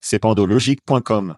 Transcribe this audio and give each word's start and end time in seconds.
C'est 0.00 0.18
pandologique.com. 0.18 1.36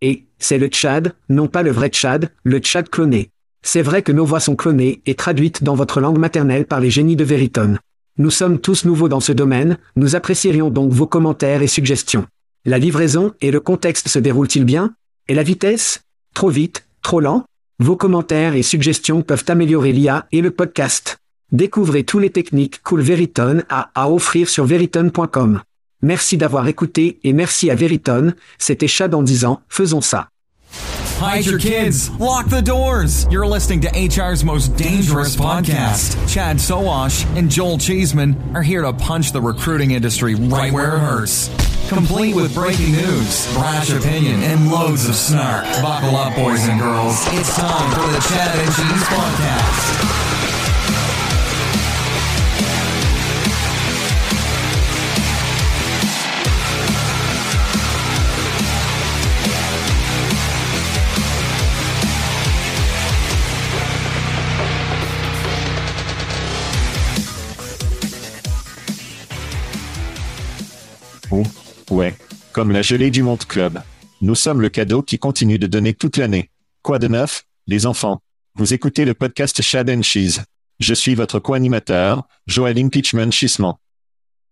Et, 0.00 0.26
c'est 0.38 0.58
le 0.58 0.68
Tchad, 0.68 1.14
non 1.28 1.48
pas 1.48 1.62
le 1.62 1.70
vrai 1.70 1.88
Tchad, 1.88 2.32
le 2.42 2.58
Tchad 2.58 2.88
cloné. 2.88 3.30
C'est 3.62 3.82
vrai 3.82 4.02
que 4.02 4.12
nos 4.12 4.24
voix 4.24 4.40
sont 4.40 4.56
clonées 4.56 5.02
et 5.06 5.14
traduites 5.14 5.64
dans 5.64 5.74
votre 5.74 6.00
langue 6.00 6.18
maternelle 6.18 6.66
par 6.66 6.80
les 6.80 6.90
génies 6.90 7.16
de 7.16 7.24
Veritone. 7.24 7.78
Nous 8.18 8.30
sommes 8.30 8.60
tous 8.60 8.84
nouveaux 8.84 9.08
dans 9.08 9.20
ce 9.20 9.32
domaine, 9.32 9.78
nous 9.96 10.16
apprécierions 10.16 10.70
donc 10.70 10.92
vos 10.92 11.06
commentaires 11.06 11.62
et 11.62 11.66
suggestions. 11.66 12.26
La 12.64 12.78
livraison 12.78 13.32
et 13.40 13.50
le 13.50 13.60
contexte 13.60 14.08
se 14.08 14.18
déroulent-ils 14.18 14.64
bien? 14.64 14.94
Et 15.28 15.34
la 15.34 15.42
vitesse? 15.42 16.02
Trop 16.34 16.48
vite? 16.48 16.86
Trop 17.02 17.20
lent? 17.20 17.44
Vos 17.78 17.96
commentaires 17.96 18.54
et 18.54 18.62
suggestions 18.62 19.22
peuvent 19.22 19.44
améliorer 19.48 19.92
l'IA 19.92 20.26
et 20.32 20.40
le 20.40 20.50
podcast. 20.50 21.18
Découvrez 21.52 22.04
tous 22.04 22.18
les 22.18 22.30
techniques 22.30 22.82
Cool 22.82 23.02
Veritone 23.02 23.64
a 23.68 23.90
à 23.94 24.10
offrir 24.10 24.48
sur 24.48 24.64
veritone.com. 24.64 25.60
Merci 26.02 26.36
d'avoir 26.36 26.68
écouté 26.68 27.18
et 27.24 27.32
merci 27.32 27.70
à 27.70 27.74
Veritone, 27.74 28.34
c'était 28.58 28.88
Chad 28.88 29.14
en 29.14 29.22
disant, 29.22 29.60
faisons 29.68 30.00
ça. 30.00 30.28
Hide 31.18 31.46
your 31.46 31.58
kids. 31.58 32.10
Lock 32.18 32.50
the 32.50 32.60
doors. 32.60 33.26
You're 33.30 33.46
listening 33.46 33.80
to 33.80 33.88
HR's 33.88 34.44
most 34.44 34.76
dangerous 34.76 35.34
podcast. 35.34 36.14
Chad 36.28 36.60
Soash 36.60 37.24
and 37.36 37.50
Joel 37.50 37.78
Cheeseman 37.78 38.36
are 38.54 38.62
here 38.62 38.82
to 38.82 38.92
punch 38.92 39.32
the 39.32 39.40
recruiting 39.40 39.92
industry 39.92 40.34
right 40.34 40.70
where 40.70 40.96
it 40.96 40.98
hurts. 40.98 41.48
Complete 41.88 42.34
with 42.34 42.52
breaking 42.54 42.92
news, 42.92 43.50
brash 43.54 43.90
opinion, 43.90 44.42
and 44.42 44.70
loads 44.70 45.08
of 45.08 45.14
snark. 45.14 45.64
Buckle 45.80 46.16
up, 46.16 46.34
boys 46.34 46.68
and 46.68 46.78
girls. 46.78 47.16
It's 47.28 47.56
time 47.56 47.90
for 47.94 48.12
the 48.12 48.20
Chad 48.28 48.58
and 48.58 48.74
Cheese 48.74 49.04
Podcast. 49.08 50.35
Comme 72.56 72.72
la 72.72 72.80
gelée 72.80 73.10
du 73.10 73.22
Monde 73.22 73.44
Club. 73.44 73.82
Nous 74.22 74.34
sommes 74.34 74.62
le 74.62 74.70
cadeau 74.70 75.02
qui 75.02 75.18
continue 75.18 75.58
de 75.58 75.66
donner 75.66 75.92
toute 75.92 76.16
l'année. 76.16 76.48
Quoi 76.80 76.98
de 76.98 77.06
neuf, 77.06 77.44
les 77.66 77.84
enfants? 77.84 78.22
Vous 78.54 78.72
écoutez 78.72 79.04
le 79.04 79.12
podcast 79.12 79.60
Chad 79.60 79.90
and 79.90 80.00
Cheese. 80.00 80.40
Je 80.80 80.94
suis 80.94 81.14
votre 81.14 81.38
co-animateur, 81.38 82.26
Joël 82.46 82.78
Impeachment 82.78 83.30
Chissement. 83.30 83.78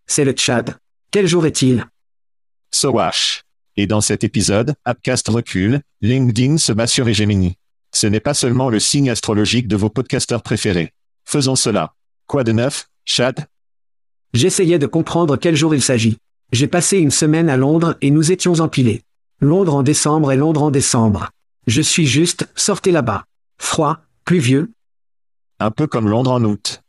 C'est 0.07 0.27
le 0.27 0.33
Tchad. 0.33 0.77
Quel 1.13 1.27
jour 1.27 1.47
est-il? 1.47 1.87
Sowash. 2.71 3.45
Et 3.79 3.87
dans 3.87 4.03
cet 4.03 4.23
épisode, 4.23 4.75
Appcast 4.85 5.27
recule, 5.29 5.81
LinkedIn 6.03 6.59
se 6.59 6.73
bat 6.73 6.87
sur 6.87 7.09
Hegemony. 7.09 7.57
Ce 7.95 8.07
n'est 8.07 8.21
pas 8.21 8.35
seulement 8.35 8.69
le 8.69 8.81
signe 8.81 9.09
astrologique 9.09 9.67
de 9.67 9.77
vos 9.77 9.89
podcasteurs 9.89 10.43
préférés. 10.43 10.93
Faisons 11.25 11.57
cela. 11.57 11.95
Quoi 12.27 12.45
de 12.45 12.53
neuf, 12.53 12.87
Chad? 13.07 13.47
J'essayais 14.35 14.79
de 14.79 14.87
comprendre 14.87 15.39
quel 15.39 15.57
jour 15.57 15.75
il 15.75 15.81
s'agit. 15.81 16.19
J'ai 16.55 16.69
passé 16.69 16.99
une 16.99 17.11
semaine 17.11 17.49
à 17.49 17.57
Londres 17.57 17.97
et 18.01 18.13
nous 18.13 18.31
étions 18.31 18.61
empilés. 18.61 19.03
Londres 19.41 19.75
en 19.75 19.83
décembre 19.83 20.31
et 20.31 20.37
Londres 20.37 20.63
en 20.63 20.71
décembre. 20.71 21.31
Je 21.67 21.83
suis 21.83 22.07
juste, 22.07 22.49
sortez 22.55 22.93
là-bas. 22.93 23.25
Froid, 23.59 23.99
pluvieux. 24.25 24.71
Un 25.59 25.73
peu 25.73 25.89
comme 25.89 26.09
Londres 26.09 26.31
en 26.31 26.45
août. 26.45 26.81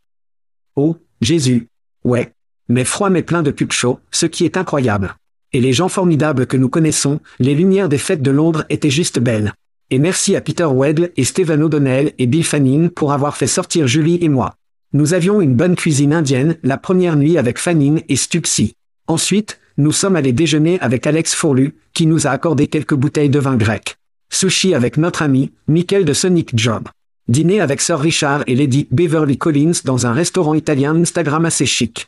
Oh, 0.76 0.98
Jésus. 1.20 1.68
Ouais. 2.04 2.32
Mais 2.70 2.84
froid 2.84 3.10
mais 3.10 3.24
plein 3.24 3.42
de 3.42 3.50
pubs 3.50 3.72
chauds, 3.72 4.00
ce 4.12 4.28
qui 4.28 4.46
est 4.46 4.56
incroyable. 4.56 5.16
Et 5.52 5.62
les 5.62 5.74
gens 5.74 5.90
formidables 5.90 6.46
que 6.46 6.58
nous 6.58 6.70
connaissons, 6.70 7.20
les 7.40 7.56
lumières 7.56 7.90
des 7.90 7.98
fêtes 7.98 8.22
de 8.22 8.30
Londres 8.30 8.66
étaient 8.70 8.92
juste 8.92 9.18
belles. 9.18 9.52
Et 9.90 9.98
merci 9.98 10.36
à 10.36 10.42
Peter 10.42 10.68
Wedle 10.72 11.12
et 11.18 11.24
Stephen 11.24 11.64
O'Donnell 11.64 12.14
et 12.20 12.28
Bill 12.28 12.44
Fanning 12.44 12.92
pour 12.92 13.14
avoir 13.14 13.36
fait 13.36 13.48
sortir 13.48 13.88
Julie 13.88 14.20
et 14.22 14.30
moi. 14.30 14.58
Nous 14.94 15.16
avions 15.16 15.42
une 15.42 15.56
bonne 15.56 15.76
cuisine 15.76 16.14
indienne 16.14 16.56
la 16.62 16.78
première 16.78 17.16
nuit 17.16 17.40
avec 17.40 17.58
Fanning 17.58 18.04
et 18.10 18.16
Stuxy. 18.16 18.76
Ensuite, 19.08 19.60
nous 19.78 19.92
sommes 19.92 20.16
allés 20.16 20.34
déjeuner 20.34 20.80
avec 20.80 21.06
Alex 21.06 21.36
Fourlu, 21.36 21.76
qui 21.94 22.08
nous 22.08 22.28
a 22.28 22.32
accordé 22.32 22.68
quelques 22.68 22.96
bouteilles 22.96 23.30
de 23.30 23.40
vin 23.40 23.56
grec. 23.56 23.98
Sushi 24.32 24.74
avec 24.74 24.98
notre 24.98 25.22
ami, 25.22 25.52
Michael 25.68 26.06
de 26.06 26.14
Sonic 26.14 26.58
Job. 26.58 26.88
Dîner 27.28 27.62
avec 27.62 27.82
Sir 27.82 28.00
Richard 28.00 28.44
et 28.48 28.56
Lady 28.56 28.88
Beverly 28.92 29.38
Collins 29.38 29.82
dans 29.84 30.08
un 30.08 30.14
restaurant 30.14 30.54
italien 30.54 30.96
Instagram 30.96 31.46
assez 31.46 31.66
chic. 31.66 32.08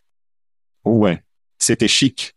Oh 0.84 0.98
ouais. 0.98 1.22
C'était 1.60 1.88
chic. 1.88 2.34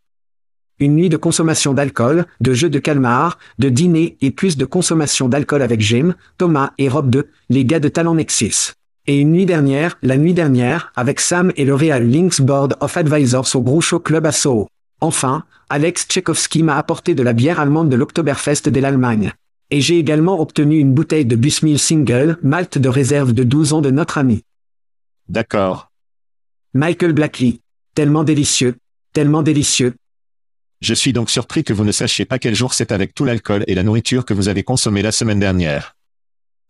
Une 0.78 0.94
nuit 0.94 1.10
de 1.10 1.18
consommation 1.18 1.74
d'alcool, 1.74 2.26
de 2.40 2.54
jeux 2.54 2.70
de 2.70 2.78
calmar, 2.78 3.38
de 3.58 3.68
dîner 3.68 4.16
et 4.22 4.30
plus 4.30 4.56
de 4.56 4.64
consommation 4.64 5.28
d'alcool 5.28 5.60
avec 5.60 5.80
Jim, 5.80 6.14
Thomas 6.38 6.72
et 6.78 6.88
Rob 6.88 7.10
2, 7.10 7.28
les 7.50 7.64
gars 7.64 7.80
de 7.80 7.88
Talent 7.88 8.14
Nexus. 8.14 8.72
Et 9.06 9.18
une 9.18 9.32
nuit 9.32 9.46
dernière, 9.46 9.98
la 10.02 10.16
nuit 10.16 10.34
dernière, 10.34 10.92
avec 10.94 11.20
Sam 11.20 11.52
et 11.56 11.64
le 11.64 11.74
Real 11.74 12.08
Links 12.08 12.40
Board 12.40 12.76
of 12.80 12.96
Advisors 12.96 13.56
au 13.56 13.62
Groucho 13.62 13.98
Club 13.98 14.26
à 14.26 14.32
Soho. 14.32 14.68
Enfin, 15.00 15.44
Alex 15.70 16.06
Tchaikovsky 16.06 16.62
m'a 16.62 16.76
apporté 16.76 17.14
de 17.14 17.22
la 17.22 17.32
bière 17.32 17.60
allemande 17.60 17.88
de 17.88 17.96
l'Oktoberfest 17.96 18.68
de 18.68 18.80
l'Allemagne. 18.80 19.32
Et 19.70 19.80
j'ai 19.80 19.98
également 19.98 20.40
obtenu 20.40 20.78
une 20.78 20.92
bouteille 20.92 21.24
de 21.24 21.36
Busmill 21.36 21.78
Single, 21.78 22.38
Malte 22.42 22.76
de 22.76 22.88
réserve 22.88 23.32
de 23.32 23.44
12 23.44 23.72
ans 23.72 23.80
de 23.80 23.90
notre 23.90 24.18
ami. 24.18 24.42
D'accord. 25.28 25.90
Michael 26.74 27.12
Blackley. 27.12 27.60
Tellement 27.94 28.24
délicieux. 28.24 28.76
Tellement 29.12 29.42
délicieux. 29.42 29.94
Je 30.80 30.94
suis 30.94 31.12
donc 31.12 31.30
surpris 31.30 31.62
que 31.62 31.72
vous 31.72 31.84
ne 31.84 31.92
sachiez 31.92 32.24
pas 32.24 32.38
quel 32.38 32.54
jour 32.54 32.74
c'est 32.74 32.92
avec 32.92 33.14
tout 33.14 33.24
l'alcool 33.24 33.64
et 33.66 33.74
la 33.74 33.82
nourriture 33.82 34.24
que 34.24 34.34
vous 34.34 34.48
avez 34.48 34.62
consommé 34.62 35.02
la 35.02 35.12
semaine 35.12 35.38
dernière. 35.38 35.94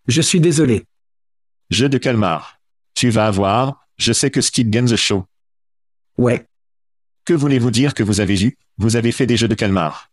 Je 0.09 0.21
suis 0.21 0.41
désolé. 0.41 0.85
Jeu 1.71 1.89
de 1.89 1.99
calmar. 1.99 2.61
Tu 2.95 3.11
vas 3.11 3.29
avoir, 3.29 3.87
je 3.97 4.13
sais 4.13 4.33
que 4.33 4.41
Steve 4.41 4.71
gagne 4.71 4.89
the 4.89 4.97
show. 4.97 5.25
Ouais. 6.19 6.45
Que 7.25 7.33
voulez-vous 7.33 7.71
dire 7.71 7.95
que 7.95 8.03
vous 8.03 8.19
avez 8.19 8.43
eu? 8.43 8.57
Vous 8.77 8.97
avez 8.97 9.13
fait 9.13 9.27
des 9.27 9.37
jeux 9.37 9.47
de 9.47 9.55
calmar. 9.55 10.11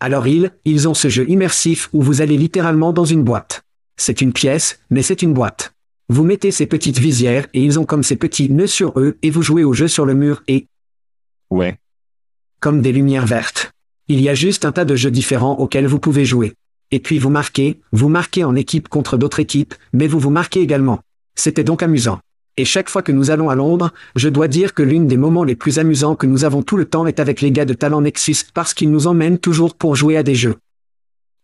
Alors 0.00 0.26
ils, 0.26 0.52
ils 0.66 0.86
ont 0.86 0.92
ce 0.92 1.08
jeu 1.08 1.24
immersif 1.30 1.88
où 1.94 2.02
vous 2.02 2.20
allez 2.20 2.36
littéralement 2.36 2.92
dans 2.92 3.06
une 3.06 3.24
boîte. 3.24 3.64
C'est 3.96 4.20
une 4.20 4.34
pièce, 4.34 4.78
mais 4.90 5.00
c'est 5.00 5.22
une 5.22 5.32
boîte. 5.32 5.72
Vous 6.10 6.24
mettez 6.24 6.50
ces 6.50 6.66
petites 6.66 6.98
visières 6.98 7.46
et 7.54 7.64
ils 7.64 7.80
ont 7.80 7.86
comme 7.86 8.02
ces 8.02 8.16
petits 8.16 8.50
nœuds 8.50 8.66
sur 8.66 9.00
eux 9.00 9.16
et 9.22 9.30
vous 9.30 9.40
jouez 9.40 9.64
au 9.64 9.72
jeu 9.72 9.88
sur 9.88 10.04
le 10.04 10.12
mur 10.12 10.42
et... 10.46 10.68
Ouais. 11.48 11.78
Comme 12.60 12.82
des 12.82 12.92
lumières 12.92 13.26
vertes. 13.26 13.72
Il 14.08 14.20
y 14.20 14.28
a 14.28 14.34
juste 14.34 14.66
un 14.66 14.72
tas 14.72 14.84
de 14.84 14.94
jeux 14.94 15.10
différents 15.10 15.56
auxquels 15.58 15.86
vous 15.86 16.00
pouvez 16.00 16.26
jouer. 16.26 16.52
Et 16.90 17.00
puis 17.00 17.18
vous 17.18 17.30
marquez, 17.30 17.80
vous 17.92 18.08
marquez 18.08 18.44
en 18.44 18.54
équipe 18.54 18.88
contre 18.88 19.16
d'autres 19.16 19.40
équipes, 19.40 19.74
mais 19.92 20.06
vous 20.06 20.18
vous 20.20 20.30
marquez 20.30 20.60
également. 20.60 21.00
C'était 21.34 21.64
donc 21.64 21.82
amusant. 21.82 22.20
Et 22.56 22.64
chaque 22.64 22.88
fois 22.88 23.02
que 23.02 23.12
nous 23.12 23.30
allons 23.30 23.50
à 23.50 23.54
Londres, 23.54 23.92
je 24.14 24.28
dois 24.28 24.48
dire 24.48 24.72
que 24.72 24.82
l'une 24.82 25.06
des 25.06 25.18
moments 25.18 25.44
les 25.44 25.56
plus 25.56 25.78
amusants 25.78 26.16
que 26.16 26.26
nous 26.26 26.44
avons 26.44 26.62
tout 26.62 26.76
le 26.78 26.86
temps 26.88 27.06
est 27.06 27.20
avec 27.20 27.40
les 27.42 27.50
gars 27.52 27.66
de 27.66 27.74
Talent 27.74 28.00
Nexus 28.00 28.36
parce 28.54 28.72
qu'ils 28.72 28.90
nous 28.90 29.06
emmènent 29.06 29.38
toujours 29.38 29.74
pour 29.76 29.94
jouer 29.96 30.16
à 30.16 30.22
des 30.22 30.34
jeux. 30.34 30.56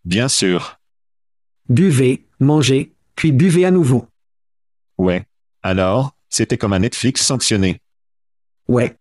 Bien 0.04 0.28
sûr. 0.28 0.78
Buvez, 1.68 2.24
mangez, 2.40 2.92
puis 3.14 3.30
buvez 3.30 3.66
à 3.66 3.70
nouveau. 3.70 4.06
Ouais. 4.96 5.26
Alors, 5.62 6.16
c'était 6.30 6.56
comme 6.56 6.72
un 6.72 6.78
Netflix 6.78 7.22
sanctionné. 7.26 7.78
Ouais, 8.68 8.96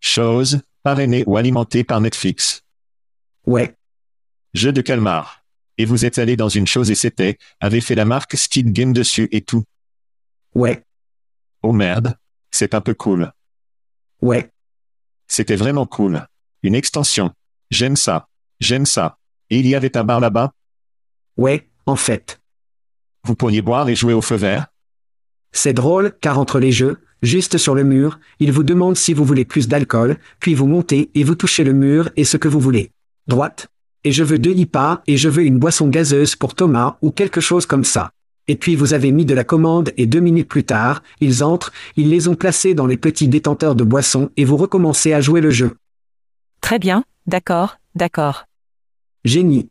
Chose, 0.00 0.60
parrainée 0.82 1.24
ou 1.26 1.36
alimentée 1.36 1.84
par 1.84 2.00
Netflix. 2.00 2.62
ouais. 3.46 3.74
Jeu 4.54 4.72
de 4.72 4.80
calmar. 4.80 5.44
Et 5.78 5.84
vous 5.84 6.04
êtes 6.04 6.18
allé 6.18 6.36
dans 6.36 6.48
une 6.48 6.66
chose 6.66 6.90
et 6.90 6.94
c'était, 6.94 7.38
avait 7.60 7.80
fait 7.80 7.94
la 7.94 8.04
marque 8.04 8.36
Steed 8.36 8.72
Game 8.72 8.92
dessus 8.92 9.28
et 9.32 9.40
tout. 9.40 9.64
Ouais, 10.54 10.82
Oh 11.62 11.72
merde. 11.72 12.16
C'est 12.50 12.74
un 12.74 12.80
peu 12.80 12.94
cool. 12.94 13.32
ouais, 14.22 14.50
C'était 15.26 15.56
vraiment 15.56 15.86
cool. 15.86 16.26
Une 16.62 16.74
extension. 16.74 17.32
J'aime 17.70 17.96
ça. 17.96 18.28
J'aime 18.60 18.86
ça. 18.86 19.18
Et 19.50 19.58
il 19.58 19.66
y 19.66 19.74
avait 19.74 19.96
un 19.96 20.04
bar 20.04 20.20
là-bas? 20.20 20.52
ouais, 21.36 21.68
en 21.86 21.96
fait. 21.96 22.40
Vous 23.24 23.34
pourriez 23.34 23.62
boire 23.62 23.88
et 23.88 23.94
jouer 23.94 24.14
au 24.14 24.22
feu 24.22 24.36
vert? 24.36 24.66
C'est 25.52 25.72
drôle, 25.72 26.16
car 26.20 26.38
entre 26.38 26.58
les 26.58 26.72
jeux, 26.72 27.00
juste 27.22 27.58
sur 27.58 27.74
le 27.74 27.84
mur, 27.84 28.18
il 28.38 28.52
vous 28.52 28.62
demande 28.62 28.96
si 28.96 29.14
vous 29.14 29.24
voulez 29.24 29.44
plus 29.44 29.68
d'alcool, 29.68 30.18
puis 30.40 30.54
vous 30.54 30.66
montez 30.66 31.10
et 31.14 31.24
vous 31.24 31.34
touchez 31.34 31.64
le 31.64 31.72
mur 31.72 32.10
et 32.16 32.24
ce 32.24 32.36
que 32.36 32.48
vous 32.48 32.60
voulez. 32.60 32.92
Droite. 33.26 33.68
Et 34.04 34.12
je 34.12 34.22
veux 34.22 34.38
deux 34.38 34.54
IPA 34.54 35.02
et 35.06 35.16
je 35.16 35.28
veux 35.28 35.44
une 35.44 35.58
boisson 35.58 35.88
gazeuse 35.88 36.36
pour 36.36 36.54
Thomas 36.54 36.96
ou 37.02 37.10
quelque 37.10 37.40
chose 37.40 37.66
comme 37.66 37.84
ça. 37.84 38.12
Et 38.46 38.56
puis 38.56 38.76
vous 38.76 38.94
avez 38.94 39.12
mis 39.12 39.26
de 39.26 39.34
la 39.34 39.44
commande 39.44 39.92
et 39.96 40.06
deux 40.06 40.20
minutes 40.20 40.48
plus 40.48 40.64
tard, 40.64 41.02
ils 41.20 41.44
entrent, 41.44 41.72
ils 41.96 42.08
les 42.08 42.28
ont 42.28 42.34
placés 42.34 42.74
dans 42.74 42.86
les 42.86 42.96
petits 42.96 43.28
détenteurs 43.28 43.74
de 43.74 43.84
boissons 43.84 44.30
et 44.36 44.44
vous 44.44 44.56
recommencez 44.56 45.12
à 45.12 45.20
jouer 45.20 45.40
le 45.40 45.50
jeu. 45.50 45.76
Très 46.60 46.78
bien, 46.78 47.04
d'accord, 47.26 47.78
d'accord. 47.94 48.46
Génie. 49.24 49.68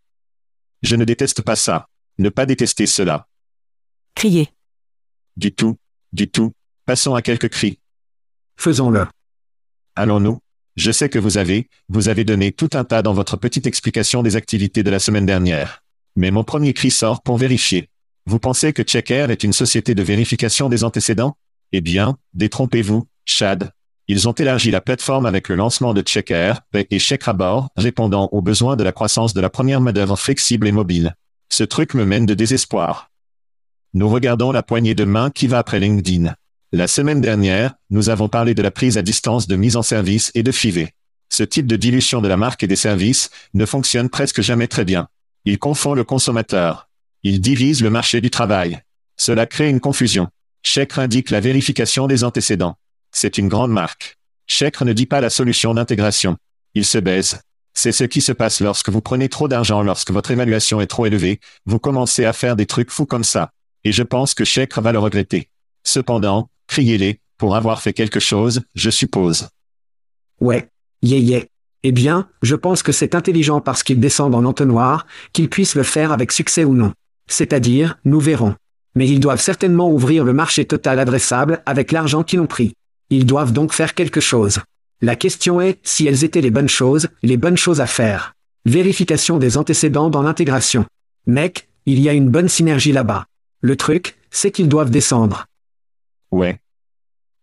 Je 0.83 0.95
ne 0.95 1.05
déteste 1.05 1.41
pas 1.41 1.55
ça. 1.55 1.87
Ne 2.19 2.29
pas 2.29 2.45
détester 2.45 2.85
cela. 2.85 3.27
Criez. 4.13 4.49
Du 5.35 5.53
tout. 5.53 5.77
Du 6.13 6.29
tout. 6.29 6.51
Passons 6.85 7.15
à 7.15 7.21
quelques 7.21 7.49
cris. 7.49 7.79
Faisons-le. 8.57 9.07
Allons-nous? 9.95 10.39
Je 10.77 10.91
sais 10.91 11.09
que 11.09 11.17
vous 11.17 11.39
avez, 11.39 11.69
vous 11.89 12.07
avez 12.07 12.23
donné 12.23 12.51
tout 12.51 12.69
un 12.73 12.83
tas 12.83 13.01
dans 13.01 13.13
votre 13.13 13.35
petite 13.35 13.65
explication 13.65 14.21
des 14.21 14.35
activités 14.35 14.83
de 14.83 14.91
la 14.91 14.99
semaine 14.99 15.25
dernière. 15.25 15.81
Mais 16.15 16.29
mon 16.29 16.43
premier 16.43 16.73
cri 16.73 16.91
sort 16.91 17.23
pour 17.23 17.37
vérifier. 17.37 17.89
Vous 18.27 18.37
pensez 18.37 18.73
que 18.73 18.83
Checker 18.83 19.25
est 19.31 19.43
une 19.43 19.53
société 19.53 19.95
de 19.95 20.03
vérification 20.03 20.69
des 20.69 20.83
antécédents? 20.83 21.35
Eh 21.71 21.81
bien, 21.81 22.17
détrompez-vous, 22.35 23.07
Chad. 23.25 23.71
Ils 24.07 24.29
ont 24.29 24.33
élargi 24.33 24.69
la 24.69 24.79
plateforme 24.79 25.25
avec 25.25 25.49
le 25.49 25.55
lancement 25.55 25.95
de 25.95 26.03
Checker 26.03 26.53
et 26.75 26.99
Check 26.99 27.27
à 27.27 27.33
bord, 27.33 27.69
répondant 27.75 28.29
aux 28.31 28.43
besoins 28.43 28.75
de 28.75 28.83
la 28.83 28.91
croissance 28.91 29.33
de 29.33 29.41
la 29.41 29.49
première 29.49 29.81
main-d'œuvre 29.81 30.15
flexible 30.15 30.67
et 30.67 30.71
mobile. 30.71 31.15
Ce 31.49 31.63
truc 31.63 31.95
me 31.95 32.05
mène 32.05 32.27
de 32.27 32.35
désespoir. 32.35 33.09
Nous 33.95 34.09
regardons 34.09 34.51
la 34.51 34.61
poignée 34.61 34.93
de 34.93 35.05
main 35.05 35.31
qui 35.31 35.47
va 35.47 35.57
après 35.57 35.79
LinkedIn. 35.79 36.35
La 36.77 36.85
semaine 36.85 37.21
dernière, 37.21 37.73
nous 37.89 38.09
avons 38.09 38.29
parlé 38.29 38.53
de 38.53 38.61
la 38.61 38.69
prise 38.69 38.99
à 38.99 39.01
distance 39.01 39.47
de 39.47 39.55
mise 39.55 39.75
en 39.77 39.81
service 39.81 40.31
et 40.35 40.43
de 40.43 40.51
FIV. 40.51 40.89
Ce 41.27 41.41
type 41.41 41.65
de 41.65 41.75
dilution 41.75 42.21
de 42.21 42.27
la 42.27 42.37
marque 42.37 42.61
et 42.61 42.67
des 42.67 42.75
services 42.75 43.31
ne 43.55 43.65
fonctionne 43.65 44.09
presque 44.09 44.41
jamais 44.41 44.67
très 44.67 44.85
bien. 44.85 45.07
Il 45.43 45.57
confond 45.57 45.95
le 45.95 46.03
consommateur. 46.03 46.87
Il 47.23 47.41
divise 47.41 47.81
le 47.81 47.89
marché 47.89 48.21
du 48.21 48.29
travail. 48.29 48.79
Cela 49.15 49.47
crée 49.47 49.69
une 49.69 49.79
confusion. 49.79 50.27
Chèque 50.61 50.99
indique 50.99 51.31
la 51.31 51.39
vérification 51.39 52.05
des 52.05 52.23
antécédents. 52.23 52.75
C'est 53.11 53.39
une 53.39 53.47
grande 53.47 53.71
marque. 53.71 54.19
Chèque 54.45 54.79
ne 54.81 54.93
dit 54.93 55.07
pas 55.07 55.19
la 55.19 55.31
solution 55.31 55.73
d'intégration. 55.73 56.37
Il 56.75 56.85
se 56.85 56.99
baise. 56.99 57.41
C'est 57.73 57.91
ce 57.91 58.03
qui 58.03 58.21
se 58.21 58.33
passe 58.33 58.61
lorsque 58.61 58.89
vous 58.89 59.01
prenez 59.01 59.29
trop 59.29 59.47
d'argent 59.47 59.81
lorsque 59.81 60.11
votre 60.11 60.29
évaluation 60.29 60.79
est 60.79 60.85
trop 60.85 61.07
élevée, 61.07 61.39
vous 61.65 61.79
commencez 61.79 62.23
à 62.23 62.33
faire 62.33 62.55
des 62.55 62.67
trucs 62.67 62.91
fous 62.91 63.07
comme 63.07 63.23
ça. 63.23 63.49
Et 63.83 63.91
je 63.91 64.03
pense 64.03 64.35
que 64.35 64.45
Chèque 64.45 64.77
va 64.77 64.91
le 64.91 64.99
regretter. 64.99 65.49
Cependant, 65.83 66.51
criez-les, 66.77 67.19
pour 67.39 67.55
avoir 67.55 67.81
fait 67.81 67.93
quelque 67.93 68.19
chose, 68.19 68.61
je 68.75 68.91
suppose. 68.91 69.47
Ouais. 70.39 70.69
Yeah 71.01 71.17
yeah. 71.17 71.43
Eh 71.81 71.91
bien, 71.91 72.29
je 72.43 72.53
pense 72.53 72.83
que 72.83 72.91
c'est 72.91 73.15
intelligent 73.15 73.61
parce 73.61 73.81
qu'ils 73.81 73.99
descendent 73.99 74.35
en 74.35 74.45
entonnoir, 74.45 75.07
qu'ils 75.33 75.49
puissent 75.49 75.73
le 75.73 75.81
faire 75.81 76.11
avec 76.11 76.31
succès 76.31 76.65
ou 76.65 76.75
non. 76.75 76.93
C'est-à-dire, 77.25 77.97
nous 78.05 78.19
verrons. 78.19 78.53
Mais 78.93 79.09
ils 79.09 79.19
doivent 79.19 79.41
certainement 79.41 79.89
ouvrir 79.89 80.23
le 80.23 80.33
marché 80.33 80.65
total 80.65 80.99
adressable 80.99 81.63
avec 81.65 81.91
l'argent 81.91 82.23
qu'ils 82.23 82.41
ont 82.41 82.45
pris. 82.45 82.73
Ils 83.09 83.25
doivent 83.25 83.53
donc 83.53 83.73
faire 83.73 83.95
quelque 83.95 84.21
chose. 84.21 84.59
La 85.01 85.15
question 85.15 85.59
est, 85.59 85.79
si 85.81 86.05
elles 86.05 86.23
étaient 86.23 86.41
les 86.41 86.51
bonnes 86.51 86.69
choses, 86.69 87.09
les 87.23 87.37
bonnes 87.37 87.57
choses 87.57 87.81
à 87.81 87.87
faire. 87.87 88.35
Vérification 88.65 89.39
des 89.39 89.57
antécédents 89.57 90.11
dans 90.11 90.21
l'intégration. 90.21 90.85
Mec, 91.25 91.69
il 91.87 91.99
y 91.99 92.07
a 92.07 92.13
une 92.13 92.29
bonne 92.29 92.49
synergie 92.49 92.91
là-bas. 92.91 93.25
Le 93.61 93.75
truc, 93.75 94.15
c'est 94.29 94.51
qu'ils 94.51 94.69
doivent 94.69 94.91
descendre. 94.91 95.47
Ouais. 96.31 96.59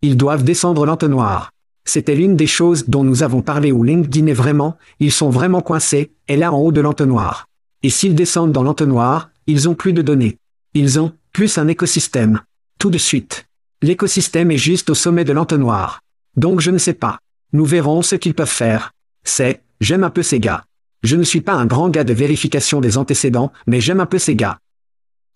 Ils 0.04 0.18
doivent 0.18 0.44
descendre 0.44 0.84
l'entonnoir. 0.84 1.50
C'était 1.86 2.14
l'une 2.14 2.36
des 2.36 2.46
choses 2.46 2.90
dont 2.90 3.04
nous 3.04 3.22
avons 3.22 3.40
parlé 3.40 3.72
où 3.72 3.82
LinkedIn 3.82 4.26
est 4.26 4.34
vraiment, 4.34 4.76
ils 5.00 5.10
sont 5.10 5.30
vraiment 5.30 5.62
coincés, 5.62 6.12
et 6.28 6.36
là 6.36 6.52
en 6.52 6.58
haut 6.58 6.72
de 6.72 6.82
l'entonnoir. 6.82 7.48
Et 7.82 7.88
s'ils 7.88 8.14
descendent 8.14 8.52
dans 8.52 8.62
l'entonnoir, 8.62 9.30
ils 9.46 9.66
ont 9.66 9.74
plus 9.74 9.94
de 9.94 10.02
données. 10.02 10.36
Ils 10.74 11.00
ont, 11.00 11.14
plus 11.32 11.56
un 11.56 11.68
écosystème. 11.68 12.42
Tout 12.78 12.90
de 12.90 12.98
suite. 12.98 13.46
L'écosystème 13.80 14.50
est 14.50 14.58
juste 14.58 14.90
au 14.90 14.94
sommet 14.94 15.24
de 15.24 15.32
l'entonnoir. 15.32 16.02
Donc 16.36 16.60
je 16.60 16.70
ne 16.70 16.76
sais 16.76 16.92
pas. 16.92 17.18
Nous 17.54 17.64
verrons 17.64 18.02
ce 18.02 18.14
qu'ils 18.14 18.34
peuvent 18.34 18.46
faire. 18.46 18.92
C'est, 19.22 19.62
j'aime 19.80 20.04
un 20.04 20.10
peu 20.10 20.22
ces 20.22 20.38
gars. 20.38 20.64
Je 21.02 21.16
ne 21.16 21.22
suis 21.22 21.40
pas 21.40 21.54
un 21.54 21.64
grand 21.64 21.88
gars 21.88 22.04
de 22.04 22.12
vérification 22.12 22.82
des 22.82 22.98
antécédents, 22.98 23.54
mais 23.66 23.80
j'aime 23.80 24.00
un 24.00 24.06
peu 24.06 24.18
ces 24.18 24.36
gars. 24.36 24.58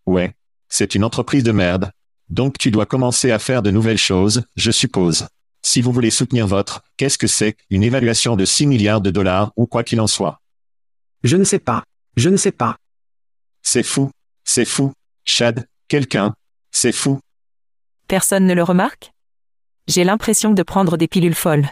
Ouais. 0.04 0.34
C'est 0.68 0.94
une 0.94 1.04
entreprise 1.04 1.42
de 1.42 1.52
merde. 1.52 1.90
Donc 2.30 2.58
tu 2.58 2.70
dois 2.70 2.86
commencer 2.86 3.30
à 3.30 3.38
faire 3.38 3.62
de 3.62 3.70
nouvelles 3.70 3.98
choses, 3.98 4.42
je 4.56 4.70
suppose. 4.70 5.26
Si 5.62 5.80
vous 5.82 5.92
voulez 5.92 6.10
soutenir 6.10 6.46
votre, 6.46 6.82
qu'est-ce 6.96 7.18
que 7.18 7.26
c'est, 7.26 7.56
une 7.70 7.82
évaluation 7.82 8.36
de 8.36 8.44
6 8.44 8.66
milliards 8.66 9.00
de 9.00 9.10
dollars 9.10 9.52
ou 9.56 9.66
quoi 9.66 9.82
qu'il 9.82 10.00
en 10.00 10.06
soit? 10.06 10.40
Je 11.24 11.36
ne 11.36 11.44
sais 11.44 11.58
pas. 11.58 11.84
Je 12.16 12.28
ne 12.28 12.36
sais 12.36 12.52
pas. 12.52 12.76
C'est 13.62 13.82
fou. 13.82 14.10
C'est 14.44 14.64
fou. 14.64 14.92
Chad, 15.24 15.66
quelqu'un. 15.88 16.34
C'est 16.70 16.92
fou. 16.92 17.20
Personne 18.06 18.46
ne 18.46 18.54
le 18.54 18.62
remarque? 18.62 19.12
J'ai 19.86 20.04
l'impression 20.04 20.52
de 20.52 20.62
prendre 20.62 20.96
des 20.96 21.08
pilules 21.08 21.34
folles. 21.34 21.68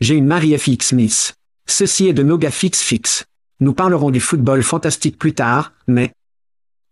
J'ai 0.00 0.14
une 0.14 0.26
Marie 0.26 0.56
FX 0.56 0.88
Smith. 0.88 1.34
Ceci 1.66 2.08
est 2.08 2.12
de 2.12 2.22
Noga 2.22 2.50
Fix 2.50 2.82
Fix. 2.82 3.24
Nous 3.60 3.74
parlerons 3.74 4.10
du 4.10 4.20
football 4.20 4.62
fantastique 4.62 5.18
plus 5.18 5.34
tard, 5.34 5.72
mais 5.86 6.12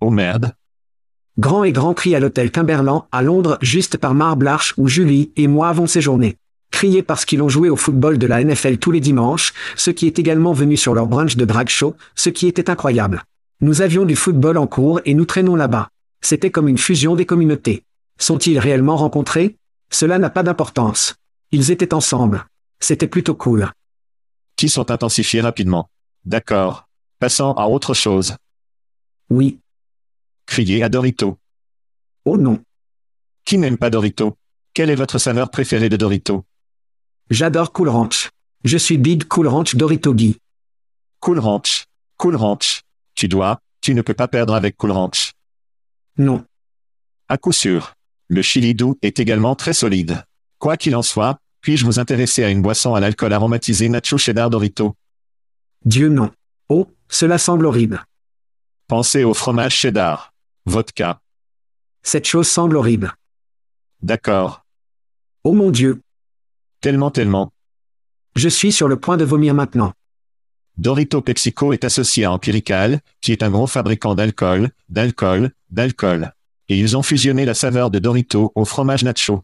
Oh 0.01 0.11
merde. 0.11 0.55
Grand 1.39 1.63
et 1.65 1.73
grand 1.73 1.95
cri 1.95 2.15
à 2.15 2.21
l'hôtel 2.21 2.51
Cumberland 2.51 3.05
à 3.13 3.23
Londres 3.23 3.59
juste 3.63 3.97
par 3.97 4.15
Marble 4.15 4.49
Arch 4.49 4.75
où 4.77 4.89
Julie 4.89 5.31
et 5.37 5.47
moi 5.47 5.69
avons 5.69 5.87
séjourné. 5.87 6.37
Crier 6.71 7.03
parce 7.03 7.25
qu'ils 7.25 7.43
ont 7.43 7.49
joué 7.49 7.71
au 7.71 7.77
football 7.77 8.19
de 8.19 8.27
la 8.27 8.43
NFL 8.43 8.79
tous 8.79 8.91
les 8.91 9.01
dimanches, 9.01 9.55
ce 9.77 9.91
qui 9.91 10.07
est 10.07 10.19
également 10.19 10.53
venu 10.53 10.77
sur 10.77 10.95
leur 10.95 11.07
brunch 11.07 11.37
de 11.37 11.45
drag 11.45 11.69
show, 11.69 11.97
ce 12.15 12.29
qui 12.29 12.47
était 12.47 12.71
incroyable. 12.71 13.23
Nous 13.61 13.83
avions 13.83 14.05
du 14.05 14.17
football 14.17 14.59
en 14.59 14.67
cours 14.67 15.01
et 15.05 15.15
nous 15.15 15.25
traînons 15.25 15.57
là-bas. 15.57 15.89
C'était 16.21 16.51
comme 16.51 16.69
une 16.69 16.79
fusion 16.79 17.17
des 17.17 17.27
communautés. 17.27 17.85
Sont-ils 18.19 18.59
réellement 18.59 18.97
rencontrés? 18.97 19.57
Cela 19.91 20.19
n'a 20.19 20.31
pas 20.31 20.43
d'importance. 20.43 21.15
Ils 21.53 21.71
étaient 21.71 21.95
ensemble. 21.95 22.45
C'était 22.81 23.07
plutôt 23.07 23.35
cool. 23.35 23.71
Qui 24.57 24.69
sont 24.69 24.91
intensifiés 24.91 25.41
rapidement. 25.41 25.89
D'accord. 26.25 26.87
Passons 27.19 27.53
à 27.53 27.69
autre 27.69 27.95
chose. 27.95 28.37
Oui. 29.31 29.59
Criez 30.49 30.83
à 30.83 30.89
Dorito. 30.89 31.39
Oh 32.25 32.39
non. 32.39 32.61
Qui 33.45 33.59
n'aime 33.59 33.77
pas 33.77 33.91
Dorito? 33.91 34.39
Quelle 34.73 34.89
est 34.89 34.97
votre 34.97 35.19
saveur 35.19 35.51
préférée 35.51 35.91
de 35.91 35.97
Dorito? 35.97 36.47
J'adore 37.29 37.71
Cool 37.71 37.91
Ranch. 37.91 38.31
Je 38.65 38.79
suis 38.79 38.97
Big 38.97 39.25
Cool 39.25 39.47
Ranch 39.47 39.77
Dorito 39.77 40.15
Guy. 40.15 40.39
Cool 41.21 41.39
Ranch. 41.39 41.85
Cool 42.17 42.35
Ranch. 42.35 42.81
Tu 43.15 43.29
dois, 43.29 43.61
tu 43.83 43.95
ne 43.95 44.01
peux 44.01 44.15
pas 44.15 44.27
perdre 44.27 44.55
avec 44.55 44.77
Cool 44.79 44.93
Ranch. 44.93 45.33
Non. 46.17 46.45
À 47.29 47.37
coup 47.37 47.53
sûr. 47.53 47.93
Le 48.29 48.41
chili 48.41 48.75
doux 48.75 48.99
est 49.03 49.21
également 49.21 49.55
très 49.55 49.75
solide. 49.75 50.25
Quoi 50.59 50.79
qu'il 50.79 50.97
en 50.97 51.03
soit, 51.03 51.39
puis-je 51.61 51.85
vous 51.85 52.01
intéresser 52.01 52.43
à 52.43 52.49
une 52.49 52.63
boisson 52.63 52.95
à 52.95 53.01
l'alcool 53.01 53.35
aromatisé 53.35 53.91
Nacho 53.91 54.17
Cheddar 54.17 54.49
Dorito? 54.49 54.97
Dieu 55.85 56.09
non. 56.09 56.33
Oh, 56.71 56.91
cela 57.09 57.37
semble 57.37 57.67
horrible. 57.67 58.03
Pensez 58.89 59.25
au 59.25 59.35
fromage 59.35 59.77
cheddar. 59.77 60.33
Vodka. 60.69 61.21
Cette 62.03 62.27
chose 62.27 62.47
semble 62.47 62.77
horrible. 62.77 63.15
D'accord. 64.03 64.67
Oh 65.43 65.53
mon 65.55 65.71
Dieu. 65.71 66.03
Tellement 66.83 67.11
tellement. 67.11 67.53
Je 68.37 68.51
suis 68.51 68.71
sur 68.71 68.87
le 68.87 69.01
point 69.01 69.17
de 69.17 69.25
vomir 69.25 69.55
maintenant. 69.55 69.95
Dorito 70.77 71.23
Pexico 71.23 71.73
est 71.73 71.85
associé 71.85 72.27
à 72.27 72.33
Empirical, 72.33 73.01
qui 73.23 73.33
est 73.33 73.43
un 73.43 73.51
gros 73.51 73.67
fabricant 73.67 74.15
d'alcool, 74.15 74.71
d'alcool, 74.91 75.53
d'alcool. 75.71 76.33
Et 76.69 76.79
ils 76.79 76.99
ont 76.99 77.03
fusionné 77.03 77.47
la 77.47 77.55
saveur 77.55 77.91
de 77.91 77.99
Dorito 77.99 78.53
au 78.55 78.65
fromage 78.67 79.03
nacho, 79.05 79.43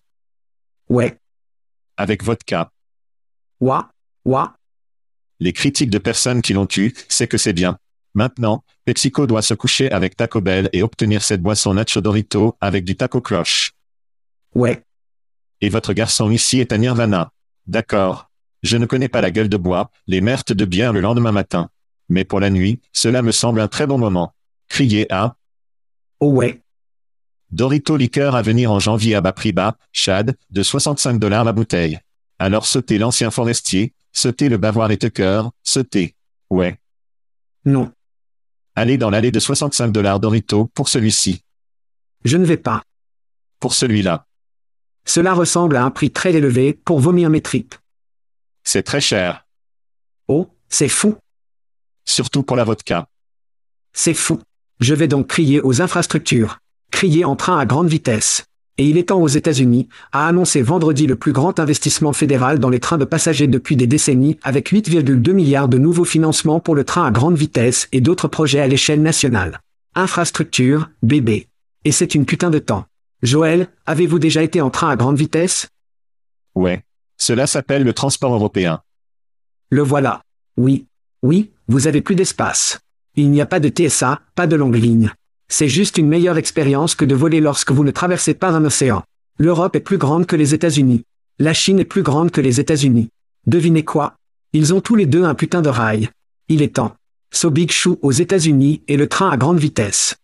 Ouais. 0.91 1.19
avec 1.97 2.23
vodka. 2.23 2.71
Ouah. 3.61 3.91
Ouah. 4.27 4.55
Les 5.41 5.55
critiques 5.55 5.91
de 5.91 5.99
personnes 5.99 6.43
qui 6.43 6.53
l'ont 6.53 6.69
eu, 6.77 6.93
c'est 7.09 7.27
que 7.29 7.39
c'est 7.39 7.55
bien. 7.55 7.79
Maintenant, 8.15 8.63
Pexico 8.85 9.27
doit 9.27 9.43
se 9.43 9.55
coucher 9.55 9.91
avec 9.91 10.17
Taco 10.17 10.41
Bell 10.41 10.69
et 10.73 10.83
obtenir 10.83 11.23
cette 11.23 11.43
boisson 11.43 11.75
Nacho 11.75 12.01
Dorito 12.01 12.57
avec 12.61 12.85
du 12.85 12.97
Taco 12.97 13.21
Crush. 13.21 13.73
Ouais. 14.55 14.83
Et 15.61 15.69
votre 15.69 15.93
garçon 15.93 16.31
ici 16.31 16.61
est 16.61 16.73
un 16.73 16.79
Nirvana. 16.79 17.33
D'accord. 17.67 18.31
Je 18.63 18.77
ne 18.77 18.87
connais 18.87 19.09
pas 19.09 19.21
la 19.21 19.31
gueule 19.31 19.49
de 19.49 19.57
bois, 19.57 19.91
les 20.07 20.21
mertes 20.21 20.53
de 20.53 20.65
bière 20.65 20.93
le 20.93 21.01
lendemain 21.01 21.33
matin. 21.33 21.71
Mais 22.09 22.25
pour 22.25 22.41
la 22.41 22.51
nuit, 22.51 22.81
cela 22.93 23.23
me 23.23 23.33
semble 23.33 23.61
un 23.61 23.69
très 23.69 23.87
bon 23.87 23.99
moment. 23.99 24.33
Criez 24.69 25.13
à 25.13 25.37
Oh 26.21 26.31
ouais. 26.31 26.61
Dorito 27.51 27.97
liqueur 27.97 28.37
à 28.37 28.43
venir 28.43 28.71
en 28.71 28.79
janvier 28.79 29.15
à 29.15 29.21
bas 29.21 29.33
prix 29.33 29.53
bas, 29.53 29.77
Chad, 29.93 30.37
de 30.51 30.63
65 30.63 31.19
dollars 31.19 31.45
la 31.45 31.53
bouteille. 31.53 31.99
Alors 32.39 32.67
sautez 32.67 32.99
l'ancien 32.99 33.31
forestier, 33.31 33.93
sautez 34.13 34.49
le 34.49 34.57
bavoir 34.57 34.91
et 34.91 34.99
Tucker, 34.99 35.43
sautez. 35.63 36.15
Ouais. 36.51 36.79
Non. 37.65 37.93
Allez 38.77 38.99
dans 38.99 39.11
l'allée 39.11 39.31
de 39.31 39.39
65 39.39 39.93
dollars 39.93 40.19
Dorito 40.19 40.67
pour 40.75 40.89
celui-ci. 40.89 41.43
Je 42.25 42.37
ne 42.37 42.45
vais 42.45 42.57
pas. 42.57 42.83
Pour 43.61 43.73
celui-là. 43.73 44.27
Cela 45.05 45.33
ressemble 45.33 45.77
à 45.77 45.85
un 45.85 45.91
prix 45.91 46.11
très 46.11 46.35
élevé 46.35 46.73
pour 46.73 46.99
vomir 46.99 47.31
mes 47.31 47.41
tripes. 47.41 47.77
C'est 48.65 48.83
très 48.83 49.01
cher. 49.01 49.47
Oh, 50.27 50.49
c'est 50.69 50.89
fou. 50.89 51.17
Surtout 52.05 52.43
pour 52.43 52.57
la 52.57 52.65
vodka. 52.65 53.07
C'est 53.93 54.15
fou. 54.15 54.41
Je 54.81 54.95
vais 54.95 55.07
donc 55.07 55.29
crier 55.29 55.61
aux 55.61 55.81
infrastructures. 55.81 56.59
Crier 56.91 57.25
en 57.25 57.37
train 57.37 57.59
à 57.59 57.67
grande 57.67 57.89
vitesse. 57.89 58.45
Et 58.77 58.89
il 58.89 58.99
est 58.99 59.09
temps 59.11 59.21
aux 59.23 59.29
États-Unis, 59.29 59.89
a 60.13 60.27
annoncé 60.27 60.61
vendredi 60.61 61.07
le 61.07 61.15
plus 61.15 61.33
grand 61.33 61.61
investissement 61.61 62.13
fédéral 62.13 62.59
dans 62.59 62.71
les 62.71 62.81
trains 62.81 62.99
de 62.99 63.05
passagers 63.05 63.47
depuis 63.47 63.77
des 63.77 63.87
décennies, 63.87 64.37
avec 64.43 64.73
8,2 64.73 65.33
milliards 65.33 65.69
de 65.69 65.79
nouveaux 65.79 66.05
financements 66.05 66.59
pour 66.59 66.75
le 66.75 66.85
train 66.85 67.07
à 67.07 67.13
grande 67.13 67.37
vitesse 67.37 67.89
et 67.93 68.01
d'autres 68.01 68.27
projets 68.27 68.61
à 68.61 68.67
l'échelle 68.67 69.03
nationale. 69.03 69.61
Infrastructure, 69.95 70.91
bébé. 71.03 71.47
Et 71.85 71.93
c'est 71.93 72.17
une 72.17 72.27
putain 72.27 72.51
de 72.51 72.59
temps. 72.59 72.87
Joël, 73.23 73.69
avez-vous 73.87 74.19
déjà 74.19 74.43
été 74.43 74.61
en 74.61 74.71
train 74.71 74.91
à 74.91 74.97
grande 74.97 75.17
vitesse? 75.17 75.69
Ouais. 76.55 76.83
Cela 77.17 77.47
s'appelle 77.47 77.85
le 77.85 77.93
transport 77.93 78.35
européen. 78.35 78.83
Le 79.71 79.83
voilà. 79.83 80.23
Oui. 80.57 80.87
Oui, 81.23 81.53
vous 81.69 81.87
avez 81.87 82.03
plus 82.03 82.17
d'espace. 82.17 82.81
Il 83.15 83.31
n'y 83.31 83.41
a 83.41 83.47
pas 83.47 83.61
de 83.61 83.69
TSA, 83.69 84.21
pas 84.35 84.47
de 84.47 84.57
longue 84.57 84.75
ligne. 84.75 85.13
C'est 85.49 85.69
juste 85.69 85.99
une 85.99 86.09
meilleure 86.09 86.39
expérience 86.39 86.95
que 86.95 87.05
de 87.05 87.15
voler 87.15 87.41
lorsque 87.41 87.71
vous 87.71 87.85
ne 87.85 87.91
traversez 87.91 88.35
pas 88.35 88.51
un 88.51 88.65
océan. 88.65 89.03
L'Europe 89.39 89.77
est 89.77 89.81
plus 89.81 89.99
grande 89.99 90.27
que 90.27 90.37
les 90.37 90.55
États-Unis. 90.55 91.05
La 91.39 91.55
Chine 91.55 91.81
est 91.81 91.85
plus 91.85 92.03
grande 92.03 92.31
que 92.31 92.41
les 92.41 92.61
États-Unis. 92.61 93.09
Devinez 93.47 93.85
quoi? 93.85 94.17
Ils 94.53 94.73
ont 94.73 94.81
tous 94.81 94.95
les 94.95 95.07
deux 95.07 95.25
un 95.25 95.35
putain 95.35 95.63
de 95.63 95.69
rail. 95.69 96.09
Il 96.49 96.63
est 96.63 96.77
temps. 96.77 96.95
So 97.33 97.51
Big 97.51 97.71
Shoe 97.73 97.99
aux 98.03 98.13
États-Unis 98.13 98.83
et 98.87 98.97
le 98.97 99.09
train 99.09 99.31
à 99.31 99.37
grande 99.37 99.59
vitesse. 99.59 100.17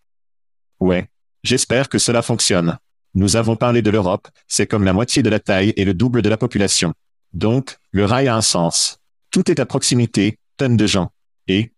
Ouais. 0.79 1.09
J'espère 1.43 1.89
que 1.89 1.99
cela 1.99 2.23
fonctionne. 2.23 2.79
Nous 3.15 3.37
avons 3.37 3.57
parlé 3.57 3.83
de 3.83 3.91
l'Europe, 3.91 4.29
c'est 4.47 4.67
comme 4.67 4.85
la 4.85 4.93
moitié 4.93 5.23
de 5.23 5.31
la 5.31 5.41
taille 5.41 5.73
et 5.77 5.85
le 5.85 5.95
double 5.95 6.23
de 6.23 6.29
la 6.29 6.37
population. 6.37 6.93
Donc, 7.33 7.77
le 7.91 8.05
rail 8.05 8.29
a 8.29 8.37
un 8.37 8.43
sens. 8.43 8.99
Tout 9.31 9.51
est 9.51 9.59
à 9.59 9.67
proximité, 9.67 10.39
tonnes 10.57 10.77
de 10.77 10.87
gens. 10.87 11.11
Et, 11.49 11.73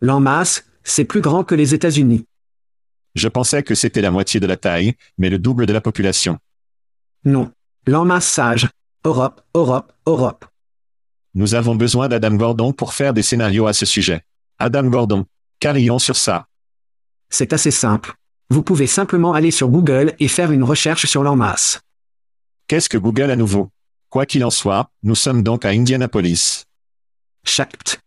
L'en 0.00 0.18
masse, 0.18 0.64
c'est 0.82 1.04
plus 1.04 1.20
grand 1.20 1.44
que 1.44 1.54
les 1.54 1.74
États-Unis. 1.74 2.24
Je 3.14 3.28
pensais 3.28 3.62
que 3.62 3.74
c'était 3.74 4.00
la 4.00 4.10
moitié 4.10 4.40
de 4.40 4.46
la 4.46 4.56
taille, 4.56 4.94
mais 5.18 5.30
le 5.30 5.38
double 5.38 5.66
de 5.66 5.72
la 5.72 5.80
population. 5.80 6.38
Non. 7.24 7.52
L'en 7.86 8.04
masse 8.04 8.28
sage. 8.28 8.68
Europe, 9.04 9.40
Europe, 9.54 9.92
Europe. 10.06 10.44
Nous 11.34 11.54
avons 11.54 11.74
besoin 11.74 12.08
d'Adam 12.08 12.34
Gordon 12.34 12.72
pour 12.72 12.94
faire 12.94 13.12
des 13.12 13.22
scénarios 13.22 13.66
à 13.66 13.72
ce 13.72 13.86
sujet. 13.86 14.22
Adam 14.58 14.84
Gordon. 14.84 15.26
Carillons 15.60 15.98
sur 15.98 16.16
ça. 16.16 16.46
C'est 17.30 17.52
assez 17.52 17.70
simple. 17.70 18.14
Vous 18.50 18.62
pouvez 18.62 18.86
simplement 18.86 19.32
aller 19.32 19.50
sur 19.50 19.68
Google 19.68 20.14
et 20.18 20.28
faire 20.28 20.52
une 20.52 20.62
recherche 20.62 21.06
sur 21.06 21.22
l'en 21.22 21.36
masse. 21.36 21.80
Qu'est-ce 22.68 22.88
que 22.88 22.98
Google 22.98 23.30
à 23.30 23.36
nouveau? 23.36 23.70
Quoi 24.10 24.26
qu'il 24.26 24.44
en 24.44 24.50
soit, 24.50 24.90
nous 25.02 25.14
sommes 25.14 25.42
donc 25.42 25.64
à 25.64 25.70
Indianapolis. 25.70 26.64
Chact. 27.44 28.01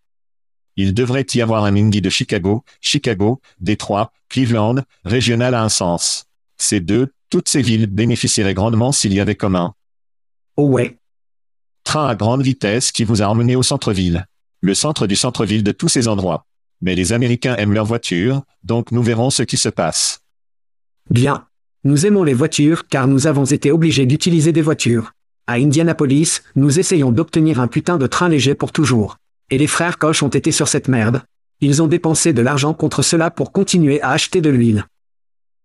Il 0.78 0.94
devrait 0.94 1.26
y 1.34 1.42
avoir 1.42 1.64
un 1.64 1.76
Indy 1.76 2.02
de 2.02 2.10
Chicago, 2.10 2.64
Chicago, 2.82 3.40
Détroit, 3.60 4.12
Cleveland, 4.30 4.76
régional 5.06 5.54
a 5.56 5.64
un 5.64 5.70
sens. 5.70 6.26
Ces 6.58 6.80
deux, 6.80 7.12
toutes 7.30 7.50
ces 7.50 7.62
villes 7.62 7.88
bénéficieraient 7.88 8.54
grandement 8.54 8.92
s'il 8.92 9.14
y 9.14 9.20
avait 9.20 9.36
comme 9.36 9.56
un 9.56 9.74
Oh 10.58 10.68
ouais. 10.68 10.98
train 11.84 12.08
à 12.08 12.16
grande 12.16 12.42
vitesse 12.42 12.92
qui 12.92 13.04
vous 13.04 13.22
a 13.22 13.26
emmené 13.26 13.56
au 13.56 13.64
centre-ville. 13.64 14.26
Le 14.62 14.74
centre 14.74 15.08
du 15.08 15.16
centre-ville 15.16 15.64
de 15.64 15.72
tous 15.72 15.90
ces 15.90 16.08
endroits. 16.08 16.46
Mais 16.82 16.96
les 16.96 17.14
Américains 17.14 17.56
aiment 17.56 17.74
leurs 17.74 17.86
voitures, 17.86 18.42
donc 18.64 18.92
nous 18.92 19.04
verrons 19.04 19.30
ce 19.30 19.44
qui 19.44 19.58
se 19.58 19.70
passe. 19.70 20.22
Bien. 21.10 21.48
Nous 21.84 22.06
aimons 22.06 22.24
les 22.24 22.34
voitures 22.34 22.88
car 22.88 23.08
nous 23.08 23.28
avons 23.28 23.46
été 23.46 23.72
obligés 23.72 24.08
d'utiliser 24.08 24.52
des 24.52 24.64
voitures. 24.64 25.12
À 25.46 25.54
Indianapolis, 25.54 26.42
nous 26.56 26.80
essayons 26.80 27.12
d'obtenir 27.12 27.60
un 27.60 27.68
putain 27.68 27.98
de 27.98 28.08
train 28.08 28.28
léger 28.28 28.56
pour 28.56 28.72
toujours. 28.72 29.18
Et 29.50 29.58
les 29.58 29.68
frères 29.68 29.98
Koch 29.98 30.24
ont 30.24 30.30
été 30.30 30.52
sur 30.52 30.68
cette 30.68 30.88
merde. 30.88 31.24
Ils 31.62 31.82
ont 31.82 31.88
dépensé 31.88 32.34
de 32.34 32.42
l'argent 32.42 32.74
contre 32.74 33.02
cela 33.02 33.32
pour 33.32 33.52
continuer 33.52 34.02
à 34.02 34.10
acheter 34.12 34.42
de 34.42 34.50
l'huile. 34.50 34.86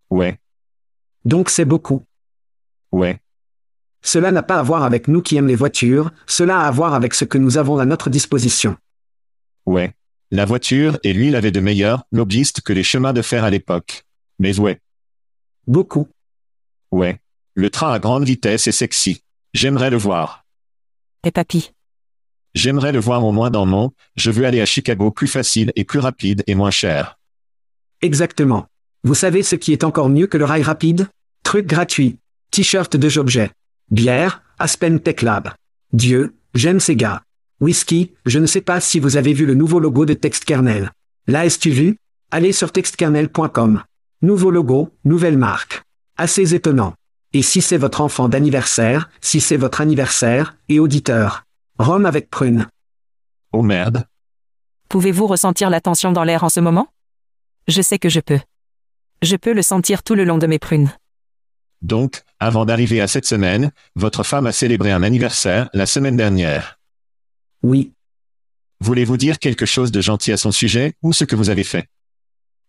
Ouais, 0.09 0.39
Donc 1.25 1.49
c'est 1.49 1.65
beaucoup. 1.65 2.03
ouais, 2.91 3.19
Cela 4.01 4.31
n'a 4.31 4.43
pas 4.43 4.59
à 4.59 4.63
voir 4.63 4.83
avec 4.83 5.07
nous 5.07 5.21
qui 5.21 5.37
aiment 5.37 5.47
les 5.47 5.55
voitures, 5.55 6.11
cela 6.27 6.59
a 6.61 6.67
à 6.67 6.71
voir 6.71 6.93
avec 6.93 7.13
ce 7.13 7.23
que 7.25 7.37
nous 7.37 7.57
avons 7.57 7.77
à 7.77 7.85
notre 7.85 8.09
disposition. 8.09 8.77
ouais. 9.65 9.93
La 10.33 10.45
voiture 10.45 10.97
et 11.03 11.11
l'huile 11.11 11.35
avaient 11.35 11.51
de 11.51 11.59
meilleurs 11.59 12.05
lobbyistes 12.13 12.61
que 12.61 12.71
les 12.71 12.83
chemins 12.83 13.11
de 13.11 13.21
fer 13.21 13.43
à 13.43 13.49
l'époque. 13.49 14.05
Mais 14.39 14.57
ouais, 14.61 14.79
Beaucoup. 15.67 16.07
ouais. 16.91 17.19
Le 17.53 17.69
train 17.69 17.91
à 17.91 17.99
grande 17.99 18.23
vitesse 18.23 18.65
est 18.67 18.71
sexy. 18.71 19.23
J'aimerais 19.53 19.89
le 19.89 19.97
voir. 19.97 20.45
Et 21.25 21.31
papy. 21.31 21.73
J'aimerais 22.53 22.91
le 22.91 22.99
voir 22.99 23.23
au 23.23 23.31
moins 23.31 23.49
dans 23.49 23.65
mon, 23.65 23.91
je 24.15 24.29
veux 24.29 24.45
aller 24.45 24.61
à 24.61 24.65
Chicago 24.65 25.09
plus 25.11 25.27
facile 25.27 25.71
et 25.75 25.85
plus 25.85 25.99
rapide 25.99 26.43
et 26.47 26.55
moins 26.55 26.71
cher. 26.71 27.17
Exactement. 28.01 28.67
Vous 29.03 29.15
savez 29.15 29.41
ce 29.41 29.55
qui 29.55 29.71
est 29.71 29.83
encore 29.83 30.09
mieux 30.09 30.27
que 30.27 30.37
le 30.37 30.45
rail 30.45 30.61
rapide? 30.61 31.07
Truc 31.43 31.65
gratuit. 31.65 32.17
T-shirt 32.51 32.95
de 32.95 33.09
Jobjet. 33.09 33.51
Bière, 33.89 34.43
Aspen 34.59 34.99
Tech 34.99 35.21
Lab. 35.21 35.49
Dieu, 35.93 36.35
j'aime 36.53 36.79
ces 36.79 36.95
gars. 36.95 37.23
Whisky, 37.61 38.11
je 38.25 38.39
ne 38.39 38.45
sais 38.45 38.61
pas 38.61 38.79
si 38.79 38.99
vous 38.99 39.17
avez 39.17 39.33
vu 39.33 39.45
le 39.45 39.53
nouveau 39.53 39.79
logo 39.79 40.05
de 40.05 40.13
TextKernel. 40.13 40.91
L'as-tu 41.27 41.69
vu? 41.69 41.97
Allez 42.31 42.51
sur 42.51 42.71
textkernel.com. 42.71 43.83
Nouveau 44.21 44.51
logo, 44.51 44.89
nouvelle 45.05 45.37
marque. 45.37 45.83
Assez 46.17 46.53
étonnant. 46.53 46.93
Et 47.33 47.41
si 47.41 47.61
c'est 47.61 47.77
votre 47.77 48.01
enfant 48.01 48.29
d'anniversaire, 48.29 49.09
si 49.21 49.39
c'est 49.39 49.57
votre 49.57 49.81
anniversaire, 49.81 50.57
et 50.69 50.79
auditeur. 50.79 51.43
Rome 51.81 52.05
avec 52.05 52.29
prune. 52.29 52.67
Oh 53.53 53.63
merde. 53.63 54.05
Pouvez-vous 54.87 55.25
ressentir 55.25 55.71
la 55.71 55.81
tension 55.81 56.11
dans 56.11 56.23
l'air 56.23 56.43
en 56.43 56.49
ce 56.49 56.59
moment? 56.59 56.87
Je 57.67 57.81
sais 57.81 57.97
que 57.97 58.07
je 58.07 58.19
peux. 58.19 58.39
Je 59.23 59.35
peux 59.35 59.51
le 59.51 59.63
sentir 59.63 60.03
tout 60.03 60.13
le 60.13 60.23
long 60.23 60.37
de 60.37 60.45
mes 60.45 60.59
prunes. 60.59 60.91
Donc, 61.81 62.21
avant 62.39 62.65
d'arriver 62.65 63.01
à 63.01 63.07
cette 63.07 63.25
semaine, 63.25 63.71
votre 63.95 64.21
femme 64.21 64.45
a 64.45 64.51
célébré 64.51 64.91
un 64.91 65.01
anniversaire 65.01 65.71
la 65.73 65.87
semaine 65.87 66.15
dernière. 66.15 66.79
Oui. 67.63 67.93
Voulez-vous 68.79 69.17
dire 69.17 69.39
quelque 69.39 69.65
chose 69.65 69.91
de 69.91 70.01
gentil 70.01 70.31
à 70.31 70.37
son 70.37 70.51
sujet 70.51 70.93
ou 71.01 71.13
ce 71.13 71.23
que 71.23 71.35
vous 71.35 71.49
avez 71.49 71.63
fait? 71.63 71.87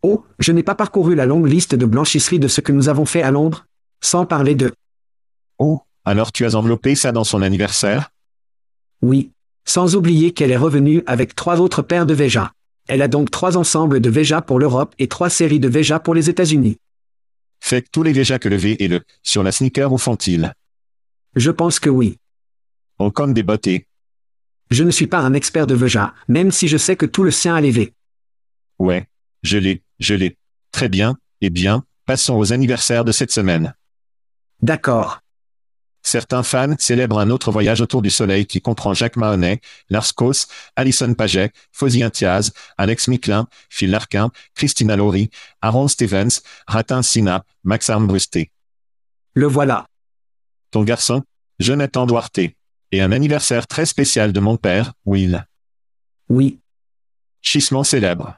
Oh, 0.02 0.24
je 0.38 0.52
n'ai 0.52 0.62
pas 0.62 0.74
parcouru 0.74 1.14
la 1.14 1.26
longue 1.26 1.48
liste 1.48 1.74
de 1.74 1.84
blanchisserie 1.84 2.40
de 2.40 2.48
ce 2.48 2.62
que 2.62 2.72
nous 2.72 2.88
avons 2.88 3.04
fait 3.04 3.22
à 3.22 3.30
Londres. 3.30 3.66
Sans 4.00 4.24
parler 4.24 4.54
de... 4.54 4.72
Oh, 5.58 5.82
alors 6.06 6.32
tu 6.32 6.46
as 6.46 6.54
enveloppé 6.54 6.94
ça 6.94 7.12
dans 7.12 7.24
son 7.24 7.42
anniversaire? 7.42 8.08
Oui. 9.02 9.30
Sans 9.64 9.94
oublier 9.94 10.32
qu'elle 10.32 10.50
est 10.50 10.56
revenue 10.56 11.02
avec 11.06 11.34
trois 11.34 11.60
autres 11.60 11.82
paires 11.82 12.06
de 12.06 12.14
Veja. 12.14 12.52
Elle 12.88 13.02
a 13.02 13.08
donc 13.08 13.30
trois 13.30 13.56
ensembles 13.56 14.00
de 14.00 14.10
Veja 14.10 14.42
pour 14.42 14.58
l'Europe 14.58 14.94
et 14.98 15.08
trois 15.08 15.30
séries 15.30 15.60
de 15.60 15.68
Veja 15.68 16.00
pour 16.00 16.14
les 16.14 16.30
États-Unis. 16.30 16.78
Fait 17.60 17.82
que 17.82 17.88
tous 17.92 18.02
les 18.02 18.12
déjà 18.12 18.40
que 18.40 18.48
le 18.48 18.56
V 18.56 18.76
et 18.82 18.88
le 18.88 19.02
sur 19.22 19.44
la 19.44 19.52
sneaker 19.52 19.92
où 19.92 19.98
font-ils 19.98 20.52
Je 21.36 21.50
pense 21.50 21.78
que 21.78 21.90
oui. 21.90 22.18
Oh 22.98 23.12
comme 23.12 23.34
des 23.34 23.44
bottés. 23.44 23.86
Je 24.70 24.82
ne 24.82 24.90
suis 24.90 25.06
pas 25.06 25.20
un 25.20 25.32
expert 25.32 25.66
de 25.66 25.74
Veja, 25.74 26.12
même 26.26 26.50
si 26.50 26.66
je 26.66 26.76
sais 26.76 26.96
que 26.96 27.06
tout 27.06 27.22
le 27.22 27.30
sien 27.30 27.54
a 27.54 27.60
les 27.60 27.70
V. 27.70 27.92
Ouais, 28.78 29.06
je 29.42 29.58
l'ai, 29.58 29.82
je 30.00 30.14
l'ai. 30.14 30.36
Très 30.72 30.88
bien, 30.88 31.16
eh 31.40 31.50
bien, 31.50 31.84
passons 32.04 32.34
aux 32.36 32.52
anniversaires 32.52 33.04
de 33.04 33.12
cette 33.12 33.30
semaine. 33.30 33.74
D'accord. 34.60 35.21
Certains 36.02 36.42
fans 36.42 36.74
célèbrent 36.78 37.18
un 37.18 37.30
autre 37.30 37.52
voyage 37.52 37.80
autour 37.80 38.02
du 38.02 38.10
soleil 38.10 38.46
qui 38.46 38.60
comprend 38.60 38.92
Jacques 38.92 39.16
Mahoney, 39.16 39.60
Lars 39.88 40.14
Kos, 40.14 40.46
Alison 40.76 41.14
Paget, 41.14 41.52
Fosy 41.70 42.02
Intiaz, 42.02 42.52
Alex 42.76 43.08
Micklin, 43.08 43.46
Phil 43.70 43.90
Larkin, 43.90 44.30
Christina 44.54 44.96
Laurie, 44.96 45.30
Aaron 45.60 45.88
Stevens, 45.88 46.40
Ratin 46.66 47.02
Sina, 47.02 47.44
Max 47.62 47.88
Armbrusté. 47.88 48.50
Le 49.34 49.46
voilà. 49.46 49.86
Ton 50.70 50.82
garçon, 50.82 51.22
Jonathan 51.58 52.06
Duarte. 52.06 52.40
Et 52.94 53.00
un 53.00 53.12
anniversaire 53.12 53.66
très 53.66 53.86
spécial 53.86 54.32
de 54.32 54.40
mon 54.40 54.56
père, 54.56 54.92
Will. 55.06 55.46
Oui. 56.28 56.58
Chissement 57.40 57.84
célèbre. 57.84 58.36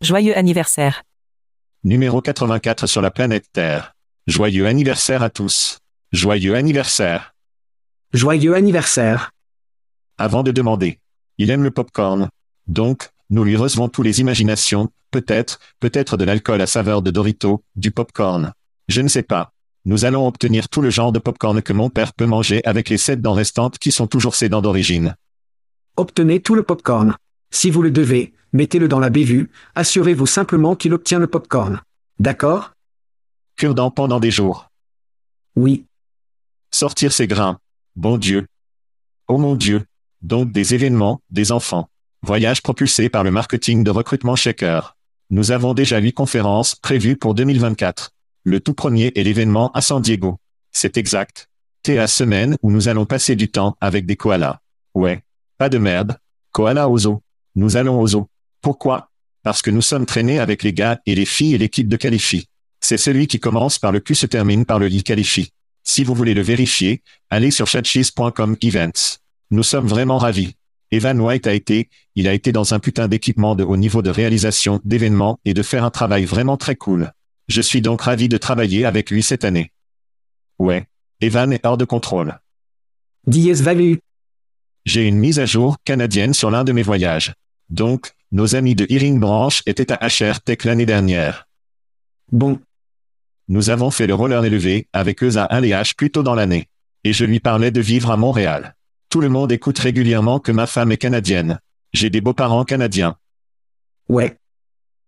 Joyeux 0.00 0.36
anniversaire. 0.36 1.02
Numéro 1.84 2.20
84 2.20 2.86
sur 2.86 3.00
la 3.00 3.10
planète 3.10 3.46
Terre. 3.52 3.94
Joyeux 4.26 4.66
anniversaire 4.66 5.22
à 5.22 5.30
tous. 5.30 5.78
Joyeux 6.12 6.56
anniversaire. 6.56 7.36
Joyeux 8.12 8.56
anniversaire. 8.56 9.30
Avant 10.18 10.42
de 10.42 10.50
demander. 10.50 10.98
Il 11.38 11.50
aime 11.50 11.62
le 11.62 11.70
popcorn. 11.70 12.28
Donc, 12.66 13.10
Nous 13.32 13.44
lui 13.44 13.54
recevons 13.54 13.88
tous 13.88 14.02
les 14.02 14.18
imaginations, 14.20 14.90
peut-être, 15.12 15.60
peut-être 15.78 16.16
de 16.16 16.24
l'alcool 16.24 16.60
à 16.60 16.66
saveur 16.66 17.00
de 17.00 17.12
Dorito, 17.12 17.62
du 17.76 17.92
popcorn. 17.92 18.52
Je 18.88 19.02
ne 19.02 19.06
sais 19.06 19.22
pas. 19.22 19.52
Nous 19.84 20.04
allons 20.04 20.26
obtenir 20.26 20.68
tout 20.68 20.82
le 20.82 20.90
genre 20.90 21.12
de 21.12 21.20
popcorn 21.20 21.62
que 21.62 21.72
mon 21.72 21.90
père 21.90 22.12
peut 22.12 22.26
manger 22.26 22.60
avec 22.64 22.88
les 22.88 22.98
sept 22.98 23.22
dents 23.22 23.32
restantes 23.32 23.78
qui 23.78 23.92
sont 23.92 24.08
toujours 24.08 24.34
ses 24.34 24.48
dents 24.48 24.62
d'origine. 24.62 25.14
Obtenez 25.96 26.40
tout 26.40 26.56
le 26.56 26.64
popcorn. 26.64 27.14
Si 27.52 27.70
vous 27.70 27.82
le 27.82 27.92
devez, 27.92 28.34
mettez-le 28.52 28.88
dans 28.88 28.98
la 28.98 29.10
bévue, 29.10 29.48
assurez-vous 29.76 30.26
simplement 30.26 30.74
qu'il 30.74 30.92
obtient 30.92 31.20
le 31.20 31.28
popcorn. 31.28 31.80
D'accord? 32.18 32.72
Cure-dent 33.54 33.92
pendant 33.92 34.18
des 34.18 34.32
jours. 34.32 34.70
Oui. 35.54 35.84
Sortir 36.72 37.12
ses 37.12 37.26
grains. 37.26 37.58
Bon 37.96 38.16
Dieu. 38.16 38.46
Oh 39.28 39.38
mon 39.38 39.56
Dieu. 39.56 39.84
Donc 40.22 40.52
des 40.52 40.74
événements, 40.74 41.20
des 41.30 41.50
enfants. 41.52 41.88
Voyage 42.22 42.62
propulsé 42.62 43.08
par 43.08 43.24
le 43.24 43.30
marketing 43.30 43.82
de 43.82 43.90
recrutement 43.90 44.36
Shaker. 44.36 44.96
Nous 45.30 45.50
avons 45.50 45.74
déjà 45.74 45.98
huit 45.98 46.12
conférences 46.12 46.74
prévues 46.76 47.16
pour 47.16 47.34
2024. 47.34 48.12
Le 48.44 48.60
tout 48.60 48.74
premier 48.74 49.12
est 49.16 49.24
l'événement 49.24 49.72
à 49.72 49.80
San 49.80 50.00
Diego. 50.00 50.38
C'est 50.72 50.96
exact. 50.96 51.48
La 51.88 52.06
semaine 52.06 52.56
où 52.62 52.70
nous 52.70 52.88
allons 52.88 53.04
passer 53.04 53.34
du 53.34 53.50
temps 53.50 53.76
avec 53.80 54.06
des 54.06 54.14
koalas. 54.14 54.60
Ouais. 54.94 55.24
Pas 55.58 55.68
de 55.68 55.78
merde. 55.78 56.18
Koala 56.52 56.88
aux 56.88 57.06
eaux. 57.06 57.22
Nous 57.56 57.76
allons 57.76 58.00
aux 58.00 58.14
eaux. 58.14 58.28
Pourquoi? 58.60 59.10
Parce 59.42 59.60
que 59.60 59.70
nous 59.70 59.82
sommes 59.82 60.06
traînés 60.06 60.38
avec 60.38 60.62
les 60.62 60.72
gars 60.72 61.00
et 61.04 61.16
les 61.16 61.24
filles 61.24 61.54
et 61.54 61.58
l'équipe 61.58 61.88
de 61.88 61.96
qualifie. 61.96 62.46
C'est 62.80 62.96
celui 62.96 63.26
qui 63.26 63.40
commence 63.40 63.78
par 63.78 63.90
le 63.90 63.98
Q 64.00 64.14
se 64.14 64.26
termine 64.26 64.64
par 64.64 64.78
le 64.78 64.86
lit 64.86 65.02
qualifie. 65.02 65.52
Si 65.84 66.04
vous 66.04 66.14
voulez 66.14 66.34
le 66.34 66.42
vérifier, 66.42 67.02
allez 67.30 67.50
sur 67.50 67.66
chatcheese.com 67.66 68.56
events. 68.62 69.18
Nous 69.50 69.62
sommes 69.62 69.86
vraiment 69.86 70.18
ravis. 70.18 70.54
Evan 70.92 71.20
White 71.20 71.46
a 71.46 71.54
été, 71.54 71.88
il 72.16 72.26
a 72.26 72.34
été 72.34 72.52
dans 72.52 72.74
un 72.74 72.80
putain 72.80 73.08
d'équipement 73.08 73.54
de 73.54 73.64
haut 73.64 73.76
niveau 73.76 74.02
de 74.02 74.10
réalisation 74.10 74.80
d'événements 74.84 75.38
et 75.44 75.54
de 75.54 75.62
faire 75.62 75.84
un 75.84 75.90
travail 75.90 76.24
vraiment 76.24 76.56
très 76.56 76.76
cool. 76.76 77.12
Je 77.48 77.60
suis 77.60 77.80
donc 77.80 78.02
ravi 78.02 78.28
de 78.28 78.36
travailler 78.36 78.84
avec 78.84 79.10
lui 79.10 79.22
cette 79.22 79.44
année. 79.44 79.72
Ouais. 80.58 80.86
Evan 81.20 81.52
est 81.52 81.64
hors 81.64 81.76
de 81.76 81.84
contrôle. 81.84 82.38
Dies 83.26 83.52
Value. 83.52 83.96
J'ai 84.84 85.06
une 85.06 85.18
mise 85.18 85.38
à 85.38 85.46
jour 85.46 85.76
canadienne 85.84 86.34
sur 86.34 86.50
l'un 86.50 86.64
de 86.64 86.72
mes 86.72 86.82
voyages. 86.82 87.34
Donc, 87.68 88.12
nos 88.32 88.54
amis 88.56 88.74
de 88.74 88.86
Hearing 88.88 89.20
Branch 89.20 89.62
étaient 89.66 89.92
à 89.92 90.06
HR 90.06 90.40
Tech 90.40 90.64
l'année 90.64 90.86
dernière. 90.86 91.46
Bon. 92.32 92.60
Nous 93.50 93.68
avons 93.68 93.90
fait 93.90 94.06
le 94.06 94.14
roller 94.14 94.44
élevé 94.44 94.86
avec 94.92 95.24
eux 95.24 95.36
à 95.36 95.52
1 95.52 95.62
LH 95.62 95.94
plus 95.96 96.12
tôt 96.12 96.22
dans 96.22 96.36
l'année. 96.36 96.68
Et 97.02 97.12
je 97.12 97.24
lui 97.24 97.40
parlais 97.40 97.72
de 97.72 97.80
vivre 97.80 98.12
à 98.12 98.16
Montréal. 98.16 98.76
Tout 99.08 99.20
le 99.20 99.28
monde 99.28 99.50
écoute 99.50 99.80
régulièrement 99.80 100.38
que 100.38 100.52
ma 100.52 100.68
femme 100.68 100.92
est 100.92 100.98
canadienne. 100.98 101.58
J'ai 101.92 102.10
des 102.10 102.20
beaux-parents 102.20 102.64
canadiens. 102.64 103.16
Ouais. 104.08 104.36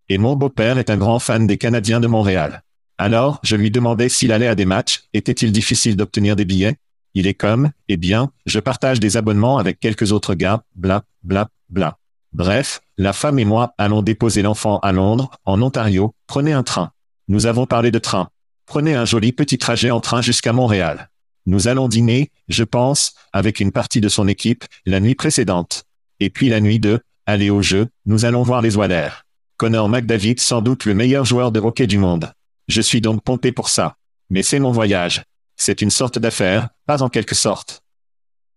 Et 0.09 0.17
mon 0.17 0.35
beau-père 0.35 0.77
est 0.77 0.89
un 0.89 0.97
grand 0.97 1.19
fan 1.19 1.47
des 1.47 1.57
Canadiens 1.57 2.01
de 2.01 2.07
Montréal. 2.07 2.63
Alors, 2.97 3.39
je 3.43 3.55
lui 3.55 3.71
demandais 3.71 4.09
s'il 4.09 4.33
allait 4.33 4.49
à 4.49 4.55
des 4.55 4.65
matchs, 4.65 5.03
était-il 5.13 5.53
difficile 5.53 5.95
d'obtenir 5.95 6.35
des 6.35 6.43
billets? 6.43 6.75
Il 7.13 7.27
est 7.27 7.33
comme, 7.33 7.71
eh 7.87 7.95
bien, 7.95 8.29
je 8.45 8.59
partage 8.59 8.99
des 8.99 9.15
abonnements 9.15 9.57
avec 9.57 9.79
quelques 9.79 10.11
autres 10.11 10.35
gars, 10.35 10.63
bla, 10.75 11.05
bla, 11.23 11.47
bla. 11.69 11.97
Bref, 12.33 12.81
la 12.97 13.13
femme 13.13 13.39
et 13.39 13.45
moi 13.45 13.73
allons 13.77 14.01
déposer 14.01 14.41
l'enfant 14.41 14.79
à 14.79 14.91
Londres, 14.91 15.31
en 15.45 15.61
Ontario, 15.61 16.13
prenez 16.27 16.51
un 16.51 16.63
train. 16.63 16.91
Nous 17.27 17.45
avons 17.45 17.65
parlé 17.65 17.91
de 17.91 17.99
train. 17.99 18.29
Prenez 18.65 18.95
un 18.95 19.05
joli 19.05 19.31
petit 19.31 19.57
trajet 19.57 19.91
en 19.91 19.99
train 19.99 20.21
jusqu'à 20.21 20.53
Montréal. 20.53 21.09
Nous 21.45 21.67
allons 21.67 21.87
dîner, 21.87 22.31
je 22.47 22.63
pense, 22.63 23.13
avec 23.33 23.59
une 23.59 23.71
partie 23.71 24.01
de 24.01 24.09
son 24.09 24.27
équipe, 24.27 24.63
la 24.85 24.99
nuit 24.99 25.15
précédente. 25.15 25.83
Et 26.19 26.29
puis 26.29 26.49
la 26.49 26.61
nuit 26.61 26.79
de, 26.79 27.01
aller 27.25 27.49
au 27.49 27.61
jeu, 27.61 27.87
nous 28.05 28.25
allons 28.25 28.43
voir 28.43 28.61
les 28.61 28.77
Oilers. 28.77 29.23
Connor 29.57 29.89
McDavid 29.89 30.39
sans 30.39 30.61
doute 30.61 30.85
le 30.85 30.93
meilleur 30.93 31.25
joueur 31.25 31.51
de 31.51 31.59
hockey 31.59 31.87
du 31.87 31.97
monde. 31.97 32.31
Je 32.67 32.81
suis 32.81 33.01
donc 33.01 33.23
pompé 33.23 33.51
pour 33.51 33.69
ça. 33.69 33.97
Mais 34.29 34.43
c'est 34.43 34.59
mon 34.59 34.71
voyage. 34.71 35.23
C'est 35.57 35.81
une 35.81 35.91
sorte 35.91 36.17
d'affaire, 36.17 36.69
pas 36.85 37.03
en 37.03 37.09
quelque 37.09 37.35
sorte. 37.35 37.81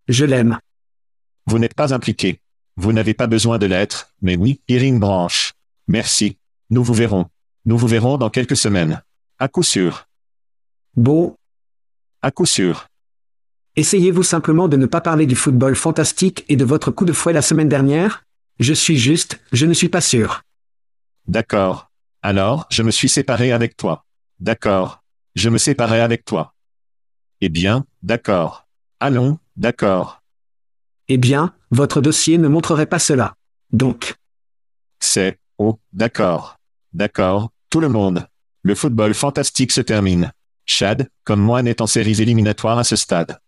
Je 0.09 0.25
l'aime. 0.25 0.59
Vous 1.47 1.59
n'êtes 1.59 1.75
pas 1.75 1.93
impliqué. 1.93 2.41
Vous 2.77 2.93
n'avez 2.93 3.15
pas 3.15 3.27
besoin 3.27 3.59
de 3.59 3.67
l'être, 3.67 4.13
mais 4.23 4.37
oui, 4.37 4.61
Irine 4.69 4.99
Branche. 4.99 5.53
Merci. 5.89 6.39
Nous 6.71 6.83
vous 6.83 6.95
verrons. 6.95 7.27
Nous 7.67 7.77
vous 7.77 7.89
verrons 7.89 8.17
dans 8.17 8.31
quelques 8.31 8.57
semaines. 8.57 9.03
À 9.41 9.49
coup 9.49 9.65
sûr. 9.65 10.07
Beau. 10.95 11.37
À 12.23 12.31
coup 12.31 12.47
sûr. 12.47 12.87
Essayez-vous 13.75 14.23
simplement 14.23 14.69
de 14.69 14.77
ne 14.77 14.87
pas 14.87 15.01
parler 15.01 15.27
du 15.27 15.35
football 15.35 15.75
fantastique 15.75 16.45
et 16.49 16.55
de 16.55 16.65
votre 16.65 16.93
coup 16.93 17.05
de 17.05 17.13
fouet 17.13 17.33
la 17.33 17.43
semaine 17.43 17.69
dernière? 17.69 18.25
Je 18.61 18.73
suis 18.73 18.97
juste, 18.97 19.41
je 19.53 19.67
ne 19.67 19.75
suis 19.75 19.89
pas 19.89 20.01
sûr. 20.01 20.43
D'accord. 21.27 21.91
Alors, 22.23 22.67
je 22.71 22.85
me 22.85 22.93
suis 22.93 23.09
séparé 23.09 23.51
avec 23.51 23.77
toi. 23.77 24.07
D'accord. 24.39 25.03
Je 25.35 25.49
me 25.49 25.59
séparais 25.59 26.01
avec 26.01 26.25
toi. 26.25 26.55
Eh 27.41 27.49
bien, 27.49 27.85
d'accord. 28.01 28.69
Allons, 29.01 29.41
d'accord. 29.57 30.23
Eh 31.09 31.19
bien, 31.19 31.53
votre 31.73 32.01
dossier 32.01 32.39
ne 32.39 32.47
montrerait 32.47 32.87
pas 32.87 33.01
cela. 33.01 33.35
Donc. 33.73 34.15
C'est, 35.01 35.41
oh, 35.59 35.81
d'accord. 35.93 36.57
D'accord, 36.93 37.51
tout 37.71 37.81
le 37.81 37.89
monde. 37.89 38.27
Le 38.63 38.75
football 38.75 39.15
fantastique 39.15 39.73
se 39.73 39.81
termine. 39.81 40.33
Chad, 40.65 41.09
comme 41.25 41.41
moi, 41.41 41.63
n'est 41.63 41.81
en 41.81 41.87
séries 41.87 42.21
éliminatoires 42.21 42.79
à 42.79 42.85
ce 42.85 42.97
stade. 42.97 43.39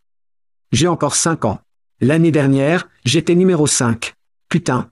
J'ai 0.73 0.87
encore 0.89 1.17
5 1.17 1.45
ans. 1.45 1.61
L'année 2.01 2.31
dernière, 2.31 2.89
j'étais 3.05 3.35
numéro 3.35 3.67
5. 3.67 4.15
Putain. 4.49 4.91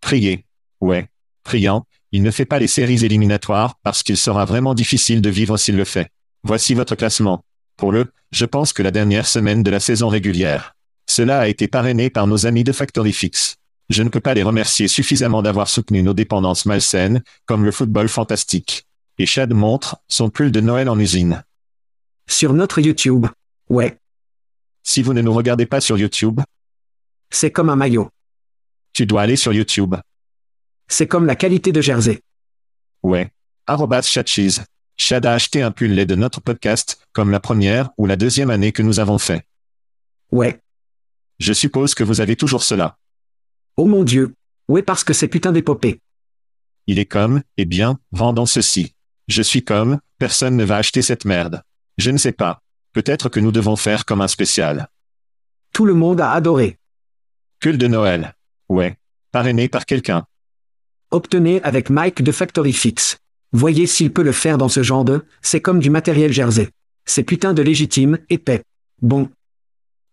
Priez. 0.00 0.44
Ouais. 0.80 1.08
Priant, 1.42 1.84
il 2.12 2.22
ne 2.22 2.30
fait 2.30 2.44
pas 2.44 2.58
les 2.58 2.68
séries 2.68 3.04
éliminatoires 3.04 3.74
parce 3.82 4.02
qu'il 4.02 4.16
sera 4.16 4.44
vraiment 4.44 4.74
difficile 4.74 5.20
de 5.20 5.30
vivre 5.30 5.56
s'il 5.56 5.76
le 5.76 5.84
fait. 5.84 6.10
Voici 6.44 6.74
votre 6.74 6.94
classement. 6.94 7.44
Pour 7.76 7.90
le, 7.90 8.12
je 8.30 8.44
pense 8.44 8.72
que 8.72 8.82
la 8.82 8.90
dernière 8.90 9.26
semaine 9.26 9.62
de 9.62 9.70
la 9.70 9.80
saison 9.80 10.08
régulière. 10.08 10.74
Cela 11.08 11.40
a 11.40 11.48
été 11.48 11.68
parrainé 11.68 12.10
par 12.10 12.26
nos 12.26 12.46
amis 12.46 12.64
de 12.64 12.72
Factory 12.72 13.12
Fix. 13.12 13.56
Je 13.92 14.02
ne 14.02 14.08
peux 14.08 14.20
pas 14.20 14.32
les 14.32 14.42
remercier 14.42 14.88
suffisamment 14.88 15.42
d'avoir 15.42 15.68
soutenu 15.68 16.02
nos 16.02 16.14
dépendances 16.14 16.64
malsaines, 16.64 17.22
comme 17.44 17.62
le 17.62 17.70
football 17.70 18.08
fantastique. 18.08 18.86
Et 19.18 19.26
Chad 19.26 19.52
montre 19.52 19.98
son 20.08 20.30
pull 20.30 20.50
de 20.50 20.62
Noël 20.62 20.88
en 20.88 20.98
usine. 20.98 21.44
Sur 22.26 22.54
notre 22.54 22.80
YouTube. 22.80 23.26
Ouais. 23.68 23.98
Si 24.82 25.02
vous 25.02 25.12
ne 25.12 25.20
nous 25.20 25.34
regardez 25.34 25.66
pas 25.66 25.82
sur 25.82 25.98
YouTube, 25.98 26.40
C'est 27.28 27.50
comme 27.50 27.68
un 27.68 27.76
maillot. 27.76 28.08
tu 28.94 29.04
dois 29.04 29.20
aller 29.22 29.36
sur 29.36 29.52
YouTube. 29.52 29.94
C'est 30.88 31.06
comme 31.06 31.26
la 31.26 31.36
qualité 31.36 31.70
de 31.70 31.82
Jersey. 31.82 32.22
Ouais. 33.02 33.30
Arrobas 33.66 34.02
Chatcheese. 34.02 34.62
Chad 34.96 35.26
a 35.26 35.34
acheté 35.34 35.60
un 35.60 35.70
pull 35.70 35.92
lait 35.92 36.06
de 36.06 36.14
notre 36.14 36.40
podcast, 36.40 36.98
comme 37.12 37.30
la 37.30 37.40
première 37.40 37.90
ou 37.98 38.06
la 38.06 38.16
deuxième 38.16 38.48
année 38.48 38.72
que 38.72 38.82
nous 38.82 39.00
avons 39.00 39.18
fait. 39.18 39.46
Ouais. 40.30 40.60
Je 41.38 41.52
suppose 41.52 41.94
que 41.94 42.04
vous 42.04 42.22
avez 42.22 42.36
toujours 42.36 42.62
cela. 42.62 42.96
Oh 43.76 43.86
mon 43.86 44.04
Dieu. 44.04 44.34
Ouais 44.68 44.82
parce 44.82 45.04
que 45.04 45.12
c'est 45.12 45.28
putain 45.28 45.52
d'épopée. 45.52 46.00
Il 46.86 46.98
est 46.98 47.06
comme, 47.06 47.42
eh 47.56 47.64
bien, 47.64 47.98
vendons 48.10 48.46
ceci. 48.46 48.94
Je 49.28 49.42
suis 49.42 49.64
comme, 49.64 49.98
personne 50.18 50.56
ne 50.56 50.64
va 50.64 50.76
acheter 50.76 51.00
cette 51.02 51.24
merde. 51.24 51.62
Je 51.96 52.10
ne 52.10 52.18
sais 52.18 52.32
pas. 52.32 52.60
Peut-être 52.92 53.28
que 53.28 53.40
nous 53.40 53.52
devons 53.52 53.76
faire 53.76 54.04
comme 54.04 54.20
un 54.20 54.28
spécial. 54.28 54.88
Tout 55.72 55.86
le 55.86 55.94
monde 55.94 56.20
a 56.20 56.32
adoré. 56.32 56.78
Pull 57.60 57.78
de 57.78 57.86
Noël. 57.86 58.34
Ouais. 58.68 58.98
Parrainé 59.30 59.68
par 59.68 59.86
quelqu'un. 59.86 60.26
Obtenez 61.10 61.62
avec 61.62 61.88
Mike 61.88 62.22
de 62.22 62.32
Factory 62.32 62.72
Fix. 62.72 63.18
Voyez 63.52 63.86
s'il 63.86 64.12
peut 64.12 64.22
le 64.22 64.32
faire 64.32 64.58
dans 64.58 64.68
ce 64.68 64.82
genre 64.82 65.04
de, 65.04 65.24
c'est 65.40 65.60
comme 65.60 65.78
du 65.78 65.90
matériel 65.90 66.32
Jersey. 66.32 66.70
C'est 67.04 67.22
putain 67.22 67.54
de 67.54 67.62
légitime, 67.62 68.18
épais. 68.28 68.62
Bon. 69.00 69.30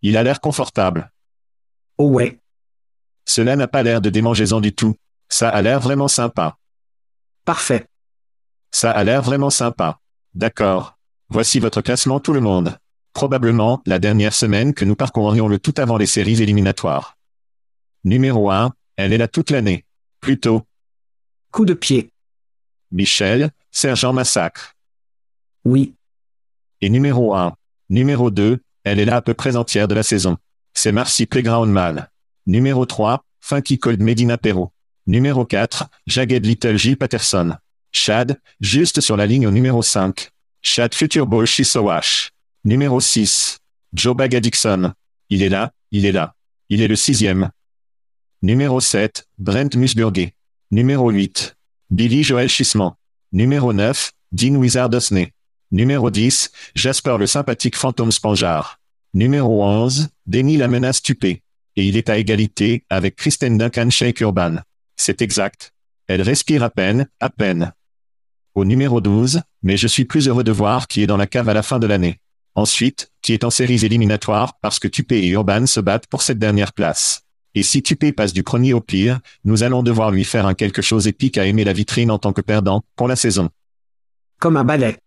Il 0.01 0.17
a 0.17 0.23
l'air 0.23 0.39
confortable. 0.39 1.11
Oh 1.97 2.09
ouais. 2.09 2.39
Cela 3.29 3.55
n'a 3.55 3.67
pas 3.67 3.83
l'air 3.83 4.01
de 4.01 4.09
démangeaisant 4.09 4.59
du 4.59 4.73
tout. 4.73 4.95
Ça 5.29 5.49
a 5.49 5.61
l'air 5.61 5.79
vraiment 5.79 6.07
sympa. 6.07 6.57
Parfait. 7.45 7.85
Ça 8.71 8.89
a 8.89 9.03
l'air 9.03 9.21
vraiment 9.21 9.51
sympa. 9.51 9.99
D'accord. 10.33 10.97
Voici 11.29 11.59
votre 11.59 11.81
classement 11.81 12.19
tout 12.19 12.33
le 12.33 12.41
monde. 12.41 12.79
Probablement 13.13 13.83
la 13.85 13.99
dernière 13.99 14.33
semaine 14.33 14.73
que 14.73 14.83
nous 14.83 14.95
parcourions 14.95 15.47
le 15.47 15.59
tout 15.59 15.75
avant 15.77 15.97
les 15.97 16.07
séries 16.07 16.41
éliminatoires. 16.41 17.19
Numéro 18.03 18.49
1, 18.49 18.73
elle 18.95 19.13
est 19.13 19.19
là 19.19 19.27
toute 19.27 19.51
l'année. 19.51 19.85
Plutôt, 20.21 20.63
Coup 21.51 21.65
de 21.65 21.75
pied. 21.75 22.09
Michel, 22.91 23.51
Sergent 23.69 24.11
Massacre. 24.11 24.73
Oui. 25.65 25.93
Et 26.81 26.89
numéro 26.89 27.35
1. 27.35 27.55
Numéro 27.89 28.31
2, 28.31 28.59
elle 28.85 28.99
est 28.99 29.05
là 29.05 29.17
à 29.17 29.21
peu 29.21 29.35
près 29.35 29.55
entière 29.55 29.87
de 29.87 29.93
la 29.93 30.01
saison. 30.01 30.37
C'est 30.73 30.91
Marcy 30.91 31.27
Playground 31.27 31.71
Mal. 31.71 32.09
Numéro 32.49 32.87
3, 32.87 33.23
Funky 33.41 33.77
Cold 33.77 34.01
Medina 34.01 34.35
Perro. 34.39 34.73
Numéro 35.05 35.45
4, 35.45 35.87
Jagged 36.07 36.47
Little 36.47 36.79
J. 36.79 36.95
Patterson. 36.95 37.55
Chad, 37.91 38.41
juste 38.59 39.01
sur 39.01 39.15
la 39.15 39.27
ligne 39.27 39.45
au 39.45 39.51
numéro 39.51 39.83
5. 39.83 40.31
Chad 40.63 40.95
Future 40.95 41.27
Ball 41.27 41.45
Shisowash. 41.45 42.31
Numéro 42.63 42.99
6, 42.99 43.59
Joe 43.93 44.15
Baga 44.15 44.39
Dixon. 44.39 44.93
Il 45.29 45.43
est 45.43 45.49
là, 45.49 45.73
il 45.91 46.07
est 46.07 46.11
là. 46.11 46.33
Il 46.69 46.81
est 46.81 46.87
le 46.87 46.95
sixième. 46.95 47.51
Numéro 48.41 48.81
7, 48.81 49.27
Brent 49.37 49.75
Musburger. 49.75 50.33
Numéro 50.71 51.11
8, 51.11 51.55
Billy 51.91 52.23
Joel 52.23 52.49
Schisman. 52.49 52.93
Numéro 53.31 53.73
9, 53.73 54.11
Dean 54.31 54.55
Wizard 54.55 54.91
Osney. 54.91 55.33
Numéro 55.69 56.09
10, 56.09 56.51
Jasper 56.73 57.17
le 57.19 57.27
sympathique 57.27 57.75
fantôme 57.75 58.11
Spangeard. 58.11 58.79
Numéro 59.13 59.63
11, 59.63 60.09
Denis 60.25 60.57
la 60.57 60.67
menace 60.67 61.03
tupée. 61.03 61.43
Et 61.79 61.85
il 61.85 61.95
est 61.95 62.09
à 62.09 62.17
égalité 62.17 62.83
avec 62.89 63.15
Kristen 63.15 63.57
Duncan 63.57 63.89
Shake 63.89 64.19
Urban. 64.19 64.57
C'est 64.97 65.21
exact. 65.21 65.71
Elle 66.07 66.21
respire 66.21 66.61
à 66.61 66.69
peine, 66.69 67.07
à 67.21 67.29
peine. 67.29 67.71
Au 68.53 68.65
numéro 68.65 68.99
12, 68.99 69.43
mais 69.63 69.77
je 69.77 69.87
suis 69.87 70.03
plus 70.03 70.27
heureux 70.27 70.43
de 70.43 70.51
voir 70.51 70.89
qui 70.89 71.01
est 71.01 71.07
dans 71.07 71.15
la 71.15 71.25
cave 71.25 71.47
à 71.47 71.53
la 71.53 71.63
fin 71.63 71.79
de 71.79 71.87
l'année. 71.87 72.19
Ensuite, 72.53 73.13
qui 73.21 73.31
est 73.31 73.45
en 73.45 73.49
séries 73.49 73.85
éliminatoires 73.85 74.59
parce 74.59 74.77
que 74.77 74.89
Tupé 74.89 75.19
et 75.19 75.29
Urban 75.29 75.67
se 75.67 75.79
battent 75.79 76.07
pour 76.07 76.21
cette 76.21 76.37
dernière 76.37 76.73
place. 76.73 77.21
Et 77.55 77.63
si 77.63 77.81
Tupé 77.81 78.11
passe 78.11 78.33
du 78.33 78.43
premier 78.43 78.73
au 78.73 78.81
pire, 78.81 79.21
nous 79.45 79.63
allons 79.63 79.81
devoir 79.81 80.11
lui 80.11 80.25
faire 80.25 80.47
un 80.47 80.55
quelque 80.55 80.81
chose 80.81 81.07
épique 81.07 81.37
à 81.37 81.45
aimer 81.45 81.63
la 81.63 81.71
vitrine 81.71 82.11
en 82.11 82.19
tant 82.19 82.33
que 82.33 82.41
perdant 82.41 82.83
pour 82.97 83.07
la 83.07 83.15
saison. 83.15 83.51
Comme 84.37 84.57
un 84.57 84.65
balai. 84.65 84.97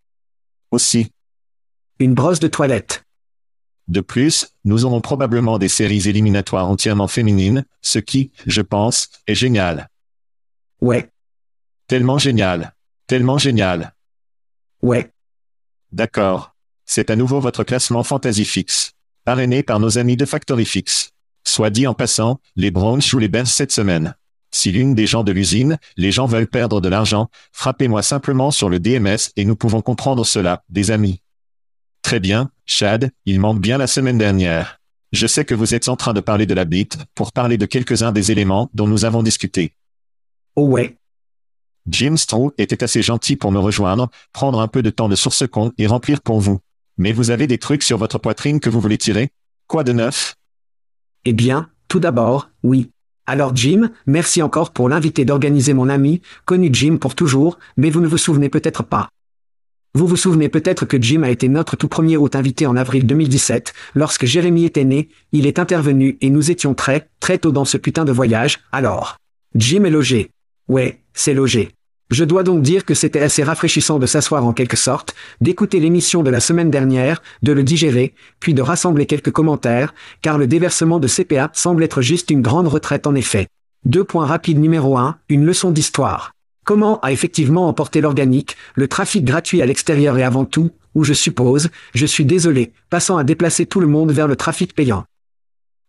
Aussi. 0.71 1.13
Une 1.99 2.15
brosse 2.15 2.41
de 2.41 2.49
toilette. 2.49 3.02
De 3.88 4.01
plus, 4.01 4.49
nous 4.64 4.85
aurons 4.85 5.01
probablement 5.01 5.59
des 5.59 5.68
séries 5.68 6.09
éliminatoires 6.09 6.68
entièrement 6.68 7.09
féminines, 7.09 7.64
ce 7.81 7.99
qui, 7.99 8.31
je 8.47 8.62
pense, 8.62 9.09
est 9.27 9.35
génial. 9.35 9.88
Ouais. 10.81 11.11
Tellement 11.88 12.18
génial. 12.18 12.75
Tellement 13.07 13.38
génial. 13.38 13.95
Ouais. 14.83 15.11
D'accord. 15.90 16.55
C'est 16.87 17.11
à 17.11 17.16
nouveau 17.16 17.40
votre 17.40 17.64
classement 17.64 18.03
Fantasy 18.03 18.45
Fix. 18.45 18.92
Parrainé 19.25 19.62
par 19.62 19.79
nos 19.79 19.99
amis 19.99 20.16
de 20.16 20.25
Factory 20.25 20.64
Fix. 20.64 21.11
Soit 21.45 21.71
dit 21.71 21.87
en 21.87 21.95
passant, 21.95 22.40
les 22.57 22.71
Browns 22.71 23.03
jouent 23.03 23.18
les 23.18 23.29
Bears 23.29 23.47
cette 23.47 23.73
semaine. 23.73 24.14
Si 24.51 24.71
l'une 24.71 24.95
des 24.95 25.07
gens 25.07 25.25
de 25.25 25.33
l'usine, 25.33 25.79
les 25.97 26.12
gens 26.12 26.27
veulent 26.27 26.47
perdre 26.47 26.81
de 26.81 26.88
l'argent, 26.88 27.29
frappez-moi 27.53 28.03
simplement 28.03 28.51
sur 28.51 28.68
le 28.68 28.79
DMS 28.79 29.31
et 29.37 29.45
nous 29.45 29.57
pouvons 29.57 29.81
comprendre 29.81 30.25
cela, 30.25 30.62
des 30.68 30.90
amis. 30.90 31.23
Très 32.03 32.21
bien, 32.21 32.51
Chad, 32.67 33.11
il 33.25 33.41
manque 33.41 33.61
bien 33.61 33.79
la 33.79 33.87
semaine 33.87 34.19
dernière. 34.19 34.81
Je 35.12 35.27
sais 35.27 35.45
que 35.45 35.55
vous 35.55 35.75
êtes 35.75 35.88
en 35.88 35.97
train 35.97 36.12
de 36.12 36.21
parler 36.21 36.47
de 36.47 36.55
la 36.55 36.65
bite 36.65 36.99
pour 37.15 37.33
parler 37.33 37.59
de 37.59 37.67
quelques-uns 37.67 38.12
des 38.12 38.33
éléments 38.33 38.71
dont 38.75 38.87
nous 38.87 39.05
avons 39.05 39.23
discuté. 39.23 39.75
Oh 40.57 40.67
ouais. 40.67 40.97
Jim 41.87 42.17
Stroh 42.17 42.53
était 42.59 42.85
assez 42.85 43.03
gentil 43.03 43.37
pour 43.37 43.53
me 43.53 43.59
rejoindre, 43.59 44.11
prendre 44.33 44.61
un 44.61 44.69
peu 44.69 44.83
de 44.83 44.91
temps 44.91 45.09
de 45.09 45.17
source 45.17 45.47
con 45.47 45.73
et 45.79 45.87
remplir 45.87 46.21
pour 46.21 46.41
vous. 46.41 46.61
Mais 46.97 47.12
vous 47.12 47.31
avez 47.31 47.47
des 47.47 47.59
trucs 47.59 47.83
sur 47.83 47.99
votre 47.99 48.19
poitrine 48.19 48.61
que 48.61 48.71
vous 48.71 48.81
voulez 48.81 48.99
tirer? 48.99 49.31
Quoi 49.67 49.85
de 49.85 49.93
neuf? 49.93 50.35
Eh 51.25 51.33
bien, 51.33 51.71
tout 51.88 52.01
d'abord, 52.01 52.51
oui. 52.62 52.91
Alors 53.27 53.55
Jim, 53.55 53.91
merci 54.07 54.43
encore 54.43 54.73
pour 54.73 54.88
l'inviter 54.88 55.25
d'organiser 55.25 55.75
mon 55.75 55.88
ami, 55.88 56.21
connu 56.45 56.71
Jim 56.73 56.99
pour 57.01 57.15
toujours, 57.15 57.59
mais 57.77 57.91
vous 57.91 58.01
ne 58.01 58.09
vous 58.09 58.19
souvenez 58.19 58.49
peut-être 58.49 58.83
pas. 58.83 59.09
Vous 59.95 60.07
vous 60.07 60.17
souvenez 60.17 60.49
peut-être 60.49 60.87
que 60.87 61.01
Jim 61.01 61.23
a 61.23 61.29
été 61.29 61.51
notre 61.51 61.77
tout 61.77 61.87
premier 61.87 62.17
hôte 62.17 62.35
invité 62.35 62.65
en 62.65 62.77
avril 62.77 63.05
2017, 63.05 63.75
lorsque 63.95 64.25
Jérémy 64.25 64.65
était 64.65 64.85
né, 64.85 65.11
il 65.33 65.47
est 65.47 65.59
intervenu 65.59 66.17
et 66.23 66.31
nous 66.31 66.51
étions 66.51 66.73
très, 66.73 67.11
très 67.21 67.37
tôt 67.37 67.53
dans 67.53 67.67
ce 67.67 67.77
putain 67.77 68.07
de 68.07 68.13
voyage, 68.13 68.61
alors. 68.73 69.19
Jim 69.55 69.85
est 69.85 69.91
logé. 69.91 70.31
Ouais, 70.67 71.01
c'est 71.13 71.35
logé. 71.35 71.73
Je 72.11 72.25
dois 72.25 72.43
donc 72.43 72.63
dire 72.63 72.87
que 72.87 72.95
c'était 72.95 73.21
assez 73.21 73.43
rafraîchissant 73.43 73.99
de 73.99 74.07
s'asseoir 74.07 74.47
en 74.47 74.55
quelque 74.55 74.79
sorte, 74.79 75.15
d'écouter 75.43 75.79
l'émission 75.79 76.23
de 76.23 76.31
la 76.31 76.41
semaine 76.41 76.71
dernière, 76.71 77.21
de 77.43 77.53
le 77.53 77.63
digérer, 77.63 78.15
puis 78.41 78.55
de 78.55 78.63
rassembler 78.63 79.05
quelques 79.05 79.31
commentaires, 79.31 79.95
car 80.23 80.39
le 80.39 80.47
déversement 80.47 81.01
de 81.01 81.09
CPA 81.09 81.51
semble 81.53 81.85
être 81.85 82.01
juste 82.01 82.31
une 82.31 82.41
grande 82.41 82.69
retraite 82.69 83.07
en 83.07 83.15
effet. 83.15 83.47
Deux 83.85 84.05
points 84.05 84.27
rapides 84.27 84.59
numéro 84.59 84.97
1, 84.97 85.19
une 85.29 85.45
leçon 85.45 85.71
d'histoire. 85.71 86.33
Comment 86.64 87.01
a 87.01 87.11
effectivement 87.11 87.66
emporté 87.66 88.01
l'organique, 88.01 88.57
le 88.77 88.87
trafic 88.87 89.25
gratuit 89.25 89.62
à 89.62 89.66
l'extérieur 89.66 90.16
et 90.16 90.22
avant 90.22 90.44
tout, 90.44 90.70
où 90.94 91.03
je 91.03 91.12
suppose, 91.12 91.70
je 91.92 92.07
suis 92.07 92.25
désolé, 92.25 92.72
passant 92.88 93.16
à 93.16 93.25
déplacer 93.25 93.66
tout 93.66 93.81
le 93.81 93.88
monde 93.88 94.12
vers 94.12 94.29
le 94.29 94.37
trafic 94.37 94.72
payant. 94.72 95.05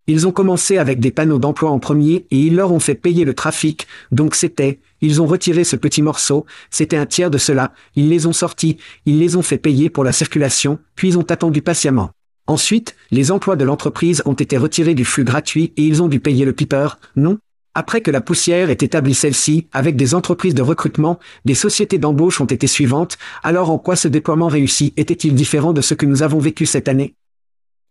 Ils 0.08 0.28
ont 0.28 0.32
commencé 0.32 0.80
avec 0.80 1.00
des 1.00 1.12
panneaux 1.12 1.38
d'emploi 1.38 1.70
en 1.70 1.78
premier 1.78 2.26
et 2.32 2.40
ils 2.40 2.56
leur 2.56 2.74
ont 2.74 2.80
fait 2.80 2.96
payer 2.96 3.24
le 3.24 3.36
trafic, 3.36 3.88
donc 4.12 4.34
c'était, 4.34 4.80
ils 5.00 5.22
ont 5.22 5.28
retiré 5.28 5.64
ce 5.64 5.76
petit 5.76 6.02
morceau, 6.02 6.46
c'était 6.72 6.98
un 6.98 7.06
tiers 7.06 7.30
de 7.30 7.38
cela, 7.38 7.74
ils 7.96 8.10
les 8.10 8.26
ont 8.26 8.34
sortis, 8.34 8.78
ils 9.06 9.20
les 9.20 9.36
ont 9.36 9.44
fait 9.44 9.60
payer 9.60 9.92
pour 9.92 10.04
la 10.04 10.12
circulation, 10.12 10.80
puis 10.96 11.16
ont 11.16 11.22
attendu 11.22 11.62
patiemment. 11.62 12.10
Ensuite, 12.48 12.96
les 13.12 13.32
emplois 13.32 13.56
de 13.56 13.64
l'entreprise 13.64 14.24
ont 14.26 14.34
été 14.34 14.58
retirés 14.58 14.96
du 14.96 15.06
flux 15.06 15.24
gratuit 15.24 15.72
et 15.78 15.84
ils 15.84 16.02
ont 16.02 16.08
dû 16.08 16.20
payer 16.20 16.46
le 16.46 16.54
piper, 16.54 16.88
non? 17.16 17.38
Après 17.76 18.02
que 18.02 18.12
la 18.12 18.22
poussière 18.22 18.70
ait 18.70 18.74
établi 18.74 19.16
celle-ci, 19.16 19.68
avec 19.72 19.96
des 19.96 20.14
entreprises 20.14 20.54
de 20.54 20.62
recrutement, 20.62 21.18
des 21.44 21.56
sociétés 21.56 21.98
d'embauche 21.98 22.40
ont 22.40 22.46
été 22.46 22.68
suivantes, 22.68 23.18
alors 23.42 23.72
en 23.72 23.80
quoi 23.80 23.96
ce 23.96 24.08
déploiement 24.08 24.48
réussi 24.48 24.94
était-il 24.96 25.34
différent 25.34 25.74
de 25.74 25.82
ce 25.82 25.96
que 25.96 26.06
nous 26.06 26.22
avons 26.22 26.38
vécu 26.38 26.68
cette 26.68 26.88
année? 26.88 27.16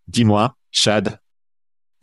Dis-moi, 0.06 0.54
Chad, 0.70 1.18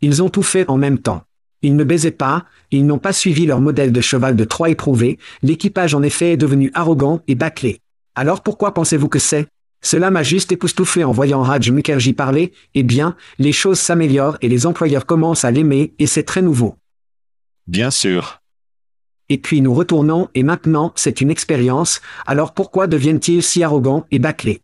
ils 0.02 0.22
ont 0.22 0.28
tout 0.28 0.42
fait 0.42 0.68
en 0.68 0.76
même 0.76 0.98
temps. 0.98 1.22
Ils 1.62 1.74
ne 1.74 1.84
baisaient 1.84 2.10
pas, 2.10 2.44
ils 2.70 2.86
n'ont 2.86 2.98
pas 2.98 3.14
suivi 3.14 3.46
leur 3.46 3.62
modèle 3.62 3.92
de 3.92 4.00
cheval 4.02 4.36
de 4.36 4.44
Troie 4.44 4.68
éprouvé, 4.68 5.18
l'équipage 5.42 5.94
en 5.94 6.02
effet 6.02 6.32
est 6.32 6.38
devenu 6.38 6.70
arrogant 6.74 7.20
et 7.28 7.34
bâclé. 7.34 7.80
Alors 8.14 8.42
pourquoi 8.42 8.74
pensez-vous 8.74 9.08
que 9.08 9.18
c'est? 9.18 9.46
Cela 9.82 10.10
m'a 10.10 10.22
juste 10.22 10.52
époustouflé 10.52 11.04
en 11.04 11.12
voyant 11.12 11.42
Raj 11.42 11.70
Mukherjee 11.70 12.12
parler, 12.12 12.52
eh 12.74 12.82
bien, 12.82 13.16
les 13.38 13.52
choses 13.52 13.78
s'améliorent 13.78 14.36
et 14.42 14.48
les 14.48 14.66
employeurs 14.66 15.06
commencent 15.06 15.46
à 15.46 15.50
l'aimer 15.50 15.94
et 15.98 16.06
c'est 16.06 16.24
très 16.24 16.42
nouveau. 16.42 16.76
Bien 17.70 17.92
sûr. 17.92 18.40
Et 19.28 19.38
puis 19.38 19.60
nous 19.60 19.72
retournons 19.72 20.28
et 20.34 20.42
maintenant 20.42 20.92
c'est 20.96 21.20
une 21.20 21.30
expérience, 21.30 22.00
alors 22.26 22.52
pourquoi 22.52 22.88
deviennent-ils 22.88 23.44
si 23.44 23.62
arrogants 23.62 24.06
et 24.10 24.18
bâclés? 24.18 24.62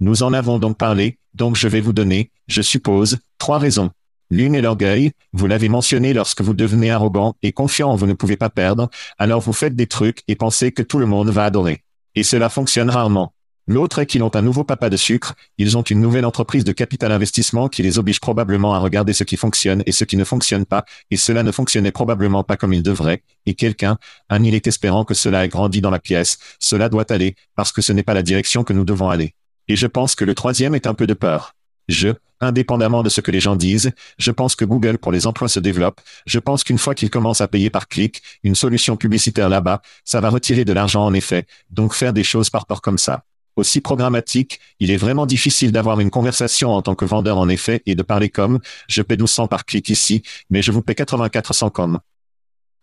Nous 0.00 0.24
en 0.24 0.32
avons 0.32 0.58
donc 0.58 0.76
parlé, 0.76 1.20
donc 1.34 1.54
je 1.54 1.68
vais 1.68 1.80
vous 1.80 1.92
donner, 1.92 2.32
je 2.48 2.60
suppose, 2.60 3.18
trois 3.38 3.60
raisons. 3.60 3.92
L'une 4.30 4.56
est 4.56 4.62
l'orgueil, 4.62 5.12
vous 5.32 5.46
l'avez 5.46 5.68
mentionné 5.68 6.12
lorsque 6.12 6.40
vous 6.40 6.54
devenez 6.54 6.90
arrogant 6.90 7.36
et 7.44 7.52
confiant, 7.52 7.94
vous 7.94 8.08
ne 8.08 8.14
pouvez 8.14 8.36
pas 8.36 8.50
perdre, 8.50 8.90
alors 9.18 9.40
vous 9.40 9.52
faites 9.52 9.76
des 9.76 9.86
trucs 9.86 10.24
et 10.26 10.34
pensez 10.34 10.72
que 10.72 10.82
tout 10.82 10.98
le 10.98 11.06
monde 11.06 11.30
va 11.30 11.44
adorer. 11.44 11.84
Et 12.16 12.24
cela 12.24 12.48
fonctionne 12.48 12.90
rarement. 12.90 13.32
L'autre 13.70 13.98
est 13.98 14.06
qu'ils 14.06 14.22
ont 14.22 14.34
un 14.34 14.40
nouveau 14.40 14.64
papa 14.64 14.88
de 14.88 14.96
sucre, 14.96 15.34
ils 15.58 15.76
ont 15.76 15.82
une 15.82 16.00
nouvelle 16.00 16.24
entreprise 16.24 16.64
de 16.64 16.72
capital 16.72 17.12
investissement 17.12 17.68
qui 17.68 17.82
les 17.82 17.98
oblige 17.98 18.18
probablement 18.18 18.72
à 18.72 18.78
regarder 18.78 19.12
ce 19.12 19.24
qui 19.24 19.36
fonctionne 19.36 19.82
et 19.84 19.92
ce 19.92 20.04
qui 20.04 20.16
ne 20.16 20.24
fonctionne 20.24 20.64
pas, 20.64 20.86
et 21.10 21.18
cela 21.18 21.42
ne 21.42 21.52
fonctionnait 21.52 21.92
probablement 21.92 22.42
pas 22.44 22.56
comme 22.56 22.72
il 22.72 22.82
devrait, 22.82 23.22
et 23.44 23.52
quelqu'un, 23.52 23.98
un 24.30 24.42
il 24.42 24.54
est 24.54 24.66
espérant 24.66 25.04
que 25.04 25.12
cela 25.12 25.44
ait 25.44 25.48
grandi 25.48 25.82
dans 25.82 25.90
la 25.90 25.98
pièce, 25.98 26.38
cela 26.58 26.88
doit 26.88 27.12
aller, 27.12 27.34
parce 27.56 27.70
que 27.70 27.82
ce 27.82 27.92
n'est 27.92 28.02
pas 28.02 28.14
la 28.14 28.22
direction 28.22 28.64
que 28.64 28.72
nous 28.72 28.86
devons 28.86 29.10
aller. 29.10 29.34
Et 29.68 29.76
je 29.76 29.86
pense 29.86 30.14
que 30.14 30.24
le 30.24 30.34
troisième 30.34 30.74
est 30.74 30.86
un 30.86 30.94
peu 30.94 31.06
de 31.06 31.12
peur. 31.12 31.54
Je, 31.88 32.08
indépendamment 32.40 33.02
de 33.02 33.10
ce 33.10 33.20
que 33.20 33.30
les 33.30 33.40
gens 33.40 33.54
disent, 33.54 33.92
je 34.16 34.30
pense 34.30 34.56
que 34.56 34.64
Google 34.64 34.96
pour 34.96 35.12
les 35.12 35.26
emplois 35.26 35.48
se 35.48 35.60
développe. 35.60 36.00
Je 36.24 36.38
pense 36.38 36.64
qu'une 36.64 36.78
fois 36.78 36.94
qu'ils 36.94 37.10
commencent 37.10 37.42
à 37.42 37.48
payer 37.48 37.68
par 37.68 37.86
clic, 37.88 38.22
une 38.44 38.54
solution 38.54 38.96
publicitaire 38.96 39.50
là-bas, 39.50 39.82
ça 40.06 40.22
va 40.22 40.30
retirer 40.30 40.64
de 40.64 40.72
l'argent 40.72 41.04
en 41.04 41.12
effet. 41.12 41.46
Donc 41.68 41.92
faire 41.92 42.14
des 42.14 42.24
choses 42.24 42.48
par 42.48 42.64
peur 42.64 42.80
comme 42.80 42.96
ça. 42.96 43.24
Aussi 43.58 43.80
programmatique, 43.80 44.60
il 44.78 44.92
est 44.92 44.96
vraiment 44.96 45.26
difficile 45.26 45.72
d'avoir 45.72 45.98
une 45.98 46.10
conversation 46.10 46.70
en 46.70 46.80
tant 46.80 46.94
que 46.94 47.04
vendeur 47.04 47.38
en 47.38 47.48
effet 47.48 47.82
et 47.86 47.96
de 47.96 48.04
parler 48.04 48.28
comme, 48.28 48.60
je 48.86 49.02
paie 49.02 49.16
1200 49.16 49.48
par 49.48 49.64
clic 49.64 49.88
ici, 49.88 50.22
mais 50.48 50.62
je 50.62 50.70
vous 50.70 50.80
paie 50.80 50.94
8400 50.96 51.70
comme. 51.70 51.98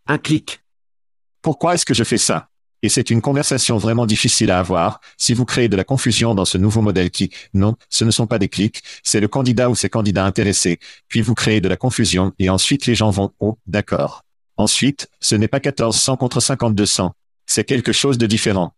Un 0.06 0.18
clic. 0.18 0.60
Pourquoi 1.42 1.76
est-ce 1.76 1.86
que 1.86 1.94
je 1.94 2.04
fais 2.04 2.18
ça? 2.18 2.50
Et 2.82 2.90
c'est 2.90 3.10
une 3.10 3.22
conversation 3.22 3.78
vraiment 3.78 4.06
difficile 4.06 4.52
à 4.52 4.60
avoir 4.60 5.00
si 5.16 5.34
vous 5.34 5.46
créez 5.46 5.70
de 5.70 5.78
la 5.78 5.86
confusion 5.86 6.36
dans 6.36 6.44
ce 6.44 6.58
nouveau 6.58 6.82
modèle 6.82 7.10
qui, 7.10 7.30
non, 7.54 7.78
ce 7.90 8.04
ne 8.04 8.12
sont 8.12 8.28
pas 8.28 8.38
des 8.38 8.50
clics, 8.50 8.84
c'est 9.02 9.22
le 9.22 9.30
candidat 9.30 9.70
ou 9.70 9.76
ses 9.76 9.88
candidats 9.88 10.26
intéressés, 10.26 10.80
puis 11.08 11.22
vous 11.22 11.36
créez 11.36 11.62
de 11.62 11.70
la 11.70 11.78
confusion 11.78 12.34
et 12.38 12.50
ensuite 12.50 12.86
les 12.86 12.96
gens 12.96 13.12
vont, 13.12 13.32
oh, 13.40 13.58
d'accord. 13.66 14.24
Ensuite, 14.58 15.08
ce 15.22 15.36
n'est 15.36 15.48
pas 15.48 15.62
1400 15.64 16.18
contre 16.18 16.42
5200. 16.42 17.14
C'est 17.46 17.64
quelque 17.64 17.94
chose 17.94 18.18
de 18.18 18.28
différent. 18.28 18.74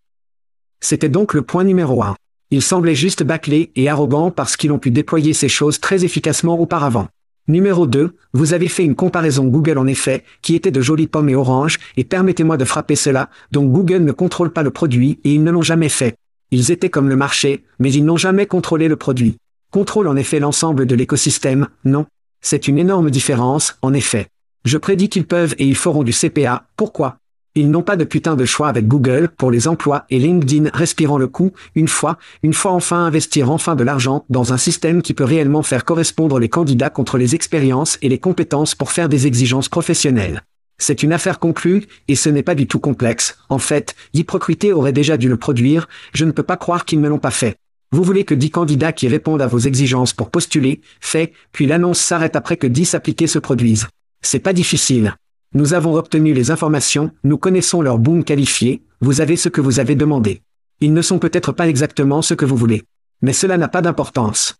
C'était 0.79 1.09
donc 1.09 1.33
le 1.33 1.41
point 1.41 1.63
numéro 1.63 2.03
un. 2.03 2.15
Ils 2.51 2.61
semblaient 2.61 2.95
juste 2.95 3.23
bâclés 3.23 3.71
et 3.75 3.89
arrogants 3.89 4.31
parce 4.31 4.55
qu'ils 4.55 4.71
ont 4.71 4.79
pu 4.79 4.91
déployer 4.91 5.33
ces 5.33 5.49
choses 5.49 5.79
très 5.79 6.05
efficacement 6.05 6.59
auparavant. 6.59 7.07
Numéro 7.49 7.87
2, 7.87 8.15
vous 8.33 8.53
avez 8.53 8.67
fait 8.67 8.83
une 8.83 8.95
comparaison 8.95 9.45
Google 9.45 9.77
en 9.77 9.87
effet, 9.87 10.23
qui 10.41 10.55
était 10.55 10.71
de 10.71 10.81
jolies 10.81 11.07
pommes 11.07 11.29
et 11.29 11.35
oranges, 11.35 11.79
et 11.95 12.03
permettez-moi 12.03 12.57
de 12.57 12.65
frapper 12.65 12.95
cela, 12.95 13.29
donc 13.51 13.71
Google 13.71 14.03
ne 14.03 14.11
contrôle 14.11 14.51
pas 14.51 14.63
le 14.63 14.71
produit 14.71 15.19
et 15.23 15.33
ils 15.33 15.43
ne 15.43 15.51
l'ont 15.51 15.61
jamais 15.61 15.89
fait. 15.89 16.15
Ils 16.51 16.71
étaient 16.71 16.89
comme 16.89 17.09
le 17.09 17.15
marché, 17.15 17.63
mais 17.79 17.91
ils 17.91 18.03
n'ont 18.05 18.17
jamais 18.17 18.45
contrôlé 18.45 18.87
le 18.87 18.97
produit. 18.97 19.37
Contrôle 19.71 20.07
en 20.07 20.15
effet 20.15 20.39
l'ensemble 20.39 20.85
de 20.85 20.95
l'écosystème, 20.95 21.67
non 21.85 22.05
C'est 22.41 22.67
une 22.67 22.77
énorme 22.77 23.09
différence, 23.09 23.77
en 23.81 23.93
effet. 23.93 24.27
Je 24.65 24.77
prédis 24.77 25.09
qu'ils 25.09 25.27
peuvent 25.27 25.55
et 25.57 25.65
ils 25.65 25.75
feront 25.75 26.03
du 26.03 26.13
CPA, 26.13 26.67
pourquoi? 26.75 27.17
Ils 27.59 27.71
n'ont 27.71 27.81
pas 27.81 27.95
de 27.95 28.03
putain 28.03 28.35
de 28.35 28.45
choix 28.45 28.67
avec 28.67 28.87
Google 28.87 29.29
pour 29.35 29.49
les 29.49 29.67
emplois 29.67 30.05
et 30.11 30.19
LinkedIn 30.19 30.69
respirant 30.75 31.17
le 31.17 31.25
coup, 31.27 31.53
une 31.73 31.87
fois, 31.87 32.19
une 32.43 32.53
fois 32.53 32.71
enfin 32.71 33.03
investir 33.03 33.49
enfin 33.49 33.75
de 33.75 33.83
l'argent 33.83 34.25
dans 34.29 34.53
un 34.53 34.57
système 34.57 35.01
qui 35.01 35.15
peut 35.15 35.23
réellement 35.23 35.63
faire 35.63 35.83
correspondre 35.83 36.37
les 36.37 36.49
candidats 36.49 36.91
contre 36.91 37.17
les 37.17 37.33
expériences 37.33 37.97
et 38.03 38.09
les 38.09 38.19
compétences 38.19 38.75
pour 38.75 38.91
faire 38.91 39.09
des 39.09 39.25
exigences 39.25 39.69
professionnelles. 39.69 40.43
C'est 40.77 41.01
une 41.01 41.11
affaire 41.11 41.39
conclue, 41.39 41.87
et 42.07 42.15
ce 42.15 42.29
n'est 42.29 42.43
pas 42.43 42.53
du 42.53 42.67
tout 42.67 42.77
complexe. 42.77 43.39
En 43.49 43.57
fait, 43.57 43.95
Hypocrité 44.13 44.71
aurait 44.71 44.93
déjà 44.93 45.17
dû 45.17 45.27
le 45.27 45.37
produire, 45.37 45.89
je 46.13 46.25
ne 46.25 46.31
peux 46.31 46.43
pas 46.43 46.57
croire 46.57 46.85
qu'ils 46.85 47.01
ne 47.01 47.09
l'ont 47.09 47.17
pas 47.17 47.31
fait. 47.31 47.55
Vous 47.91 48.03
voulez 48.03 48.23
que 48.23 48.35
10 48.35 48.51
candidats 48.51 48.93
qui 48.93 49.07
répondent 49.07 49.41
à 49.41 49.47
vos 49.47 49.57
exigences 49.57 50.13
pour 50.13 50.29
postuler, 50.29 50.81
fait, 51.01 51.33
puis 51.53 51.65
l'annonce 51.65 52.01
s'arrête 52.01 52.35
après 52.35 52.57
que 52.57 52.67
10 52.67 52.93
appliqués 52.93 53.25
se 53.25 53.39
produisent. 53.39 53.87
C'est 54.21 54.37
pas 54.37 54.53
difficile. 54.53 55.15
Nous 55.53 55.73
avons 55.73 55.95
obtenu 55.95 56.33
les 56.33 56.51
informations, 56.51 57.11
nous 57.23 57.37
connaissons 57.37 57.81
leur 57.81 57.99
boom 57.99 58.23
qualifié, 58.23 58.81
vous 58.99 59.21
avez 59.21 59.37
ce 59.37 59.49
que 59.49 59.61
vous 59.61 59.79
avez 59.79 59.95
demandé. 59.95 60.41
Ils 60.81 60.93
ne 60.93 61.01
sont 61.01 61.19
peut-être 61.19 61.51
pas 61.51 61.67
exactement 61.67 62.21
ce 62.21 62.33
que 62.33 62.45
vous 62.45 62.57
voulez. 62.57 62.83
Mais 63.21 63.33
cela 63.33 63.57
n'a 63.57 63.67
pas 63.67 63.81
d'importance. 63.81 64.57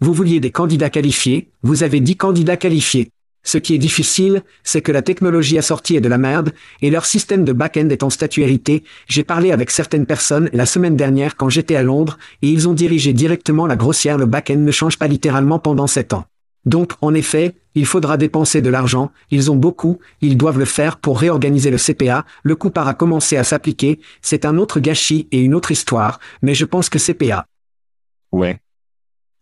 Vous 0.00 0.12
vouliez 0.12 0.40
des 0.40 0.50
candidats 0.50 0.90
qualifiés, 0.90 1.50
vous 1.62 1.82
avez 1.82 2.00
10 2.00 2.16
candidats 2.16 2.56
qualifiés. 2.56 3.10
Ce 3.46 3.58
qui 3.58 3.74
est 3.74 3.78
difficile, 3.78 4.42
c'est 4.62 4.80
que 4.80 4.92
la 4.92 5.02
technologie 5.02 5.58
assortie 5.58 5.96
est 5.96 6.00
de 6.00 6.08
la 6.08 6.18
merde, 6.18 6.52
et 6.82 6.90
leur 6.90 7.06
système 7.06 7.44
de 7.44 7.52
back-end 7.52 7.88
est 7.90 8.02
en 8.02 8.10
statuarité. 8.10 8.84
J'ai 9.06 9.24
parlé 9.24 9.52
avec 9.52 9.70
certaines 9.70 10.06
personnes 10.06 10.50
la 10.52 10.66
semaine 10.66 10.96
dernière 10.96 11.36
quand 11.36 11.48
j'étais 11.48 11.76
à 11.76 11.82
Londres, 11.82 12.18
et 12.42 12.48
ils 12.48 12.68
ont 12.68 12.74
dirigé 12.74 13.12
directement 13.12 13.66
la 13.66 13.76
grossière. 13.76 14.18
Le 14.18 14.26
back-end 14.26 14.56
ne 14.56 14.70
change 14.70 14.98
pas 14.98 15.08
littéralement 15.08 15.58
pendant 15.58 15.86
sept 15.86 16.12
ans. 16.12 16.24
Donc, 16.66 16.92
en 17.00 17.14
effet, 17.14 17.54
il 17.74 17.86
faudra 17.86 18.16
dépenser 18.16 18.62
de 18.62 18.70
l'argent, 18.70 19.10
ils 19.30 19.50
ont 19.50 19.56
beaucoup, 19.56 19.98
ils 20.20 20.36
doivent 20.36 20.58
le 20.58 20.64
faire 20.64 20.96
pour 20.96 21.18
réorganiser 21.18 21.70
le 21.70 21.78
CPA, 21.78 22.24
le 22.42 22.56
coût 22.56 22.70
par 22.70 22.88
a 22.88 22.94
commencé 22.94 23.36
à 23.36 23.44
s'appliquer, 23.44 24.00
c'est 24.22 24.44
un 24.44 24.58
autre 24.58 24.80
gâchis 24.80 25.28
et 25.32 25.40
une 25.40 25.54
autre 25.54 25.72
histoire, 25.72 26.20
mais 26.42 26.54
je 26.54 26.64
pense 26.64 26.88
que 26.88 26.98
CPA. 26.98 27.46
Ouais. 28.32 28.60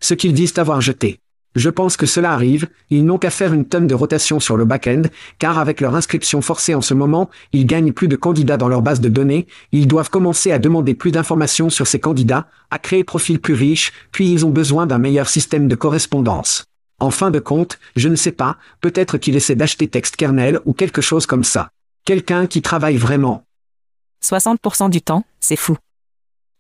Ce 0.00 0.14
qu'ils 0.14 0.34
disent 0.34 0.58
avoir 0.58 0.80
jeté. 0.80 1.20
Je 1.54 1.68
pense 1.68 1.98
que 1.98 2.06
cela 2.06 2.32
arrive, 2.32 2.66
ils 2.88 3.04
n'ont 3.04 3.18
qu'à 3.18 3.28
faire 3.28 3.52
une 3.52 3.66
tonne 3.66 3.86
de 3.86 3.94
rotation 3.94 4.40
sur 4.40 4.56
le 4.56 4.64
back-end, 4.64 5.02
car 5.38 5.58
avec 5.58 5.82
leur 5.82 5.94
inscription 5.94 6.40
forcée 6.40 6.74
en 6.74 6.80
ce 6.80 6.94
moment, 6.94 7.28
ils 7.52 7.66
gagnent 7.66 7.92
plus 7.92 8.08
de 8.08 8.16
candidats 8.16 8.56
dans 8.56 8.68
leur 8.68 8.80
base 8.80 9.02
de 9.02 9.10
données, 9.10 9.46
ils 9.70 9.86
doivent 9.86 10.08
commencer 10.08 10.50
à 10.50 10.58
demander 10.58 10.94
plus 10.94 11.12
d'informations 11.12 11.68
sur 11.68 11.86
ces 11.86 12.00
candidats, 12.00 12.48
à 12.70 12.78
créer 12.78 13.04
profils 13.04 13.38
plus 13.38 13.52
riches, 13.52 13.92
puis 14.12 14.32
ils 14.32 14.46
ont 14.46 14.50
besoin 14.50 14.86
d'un 14.86 14.98
meilleur 14.98 15.28
système 15.28 15.68
de 15.68 15.74
correspondance. 15.74 16.64
En 17.02 17.10
fin 17.10 17.32
de 17.32 17.40
compte, 17.40 17.80
je 17.96 18.08
ne 18.08 18.14
sais 18.14 18.30
pas, 18.30 18.58
peut-être 18.80 19.18
qu'il 19.18 19.34
essaie 19.34 19.56
d'acheter 19.56 19.88
texte 19.88 20.14
kernel 20.14 20.60
ou 20.66 20.72
quelque 20.72 21.00
chose 21.00 21.26
comme 21.26 21.42
ça. 21.42 21.70
Quelqu'un 22.04 22.46
qui 22.46 22.62
travaille 22.62 22.96
vraiment. 22.96 23.42
60% 24.22 24.88
du 24.88 25.02
temps, 25.02 25.24
c'est 25.40 25.56
fou. 25.56 25.76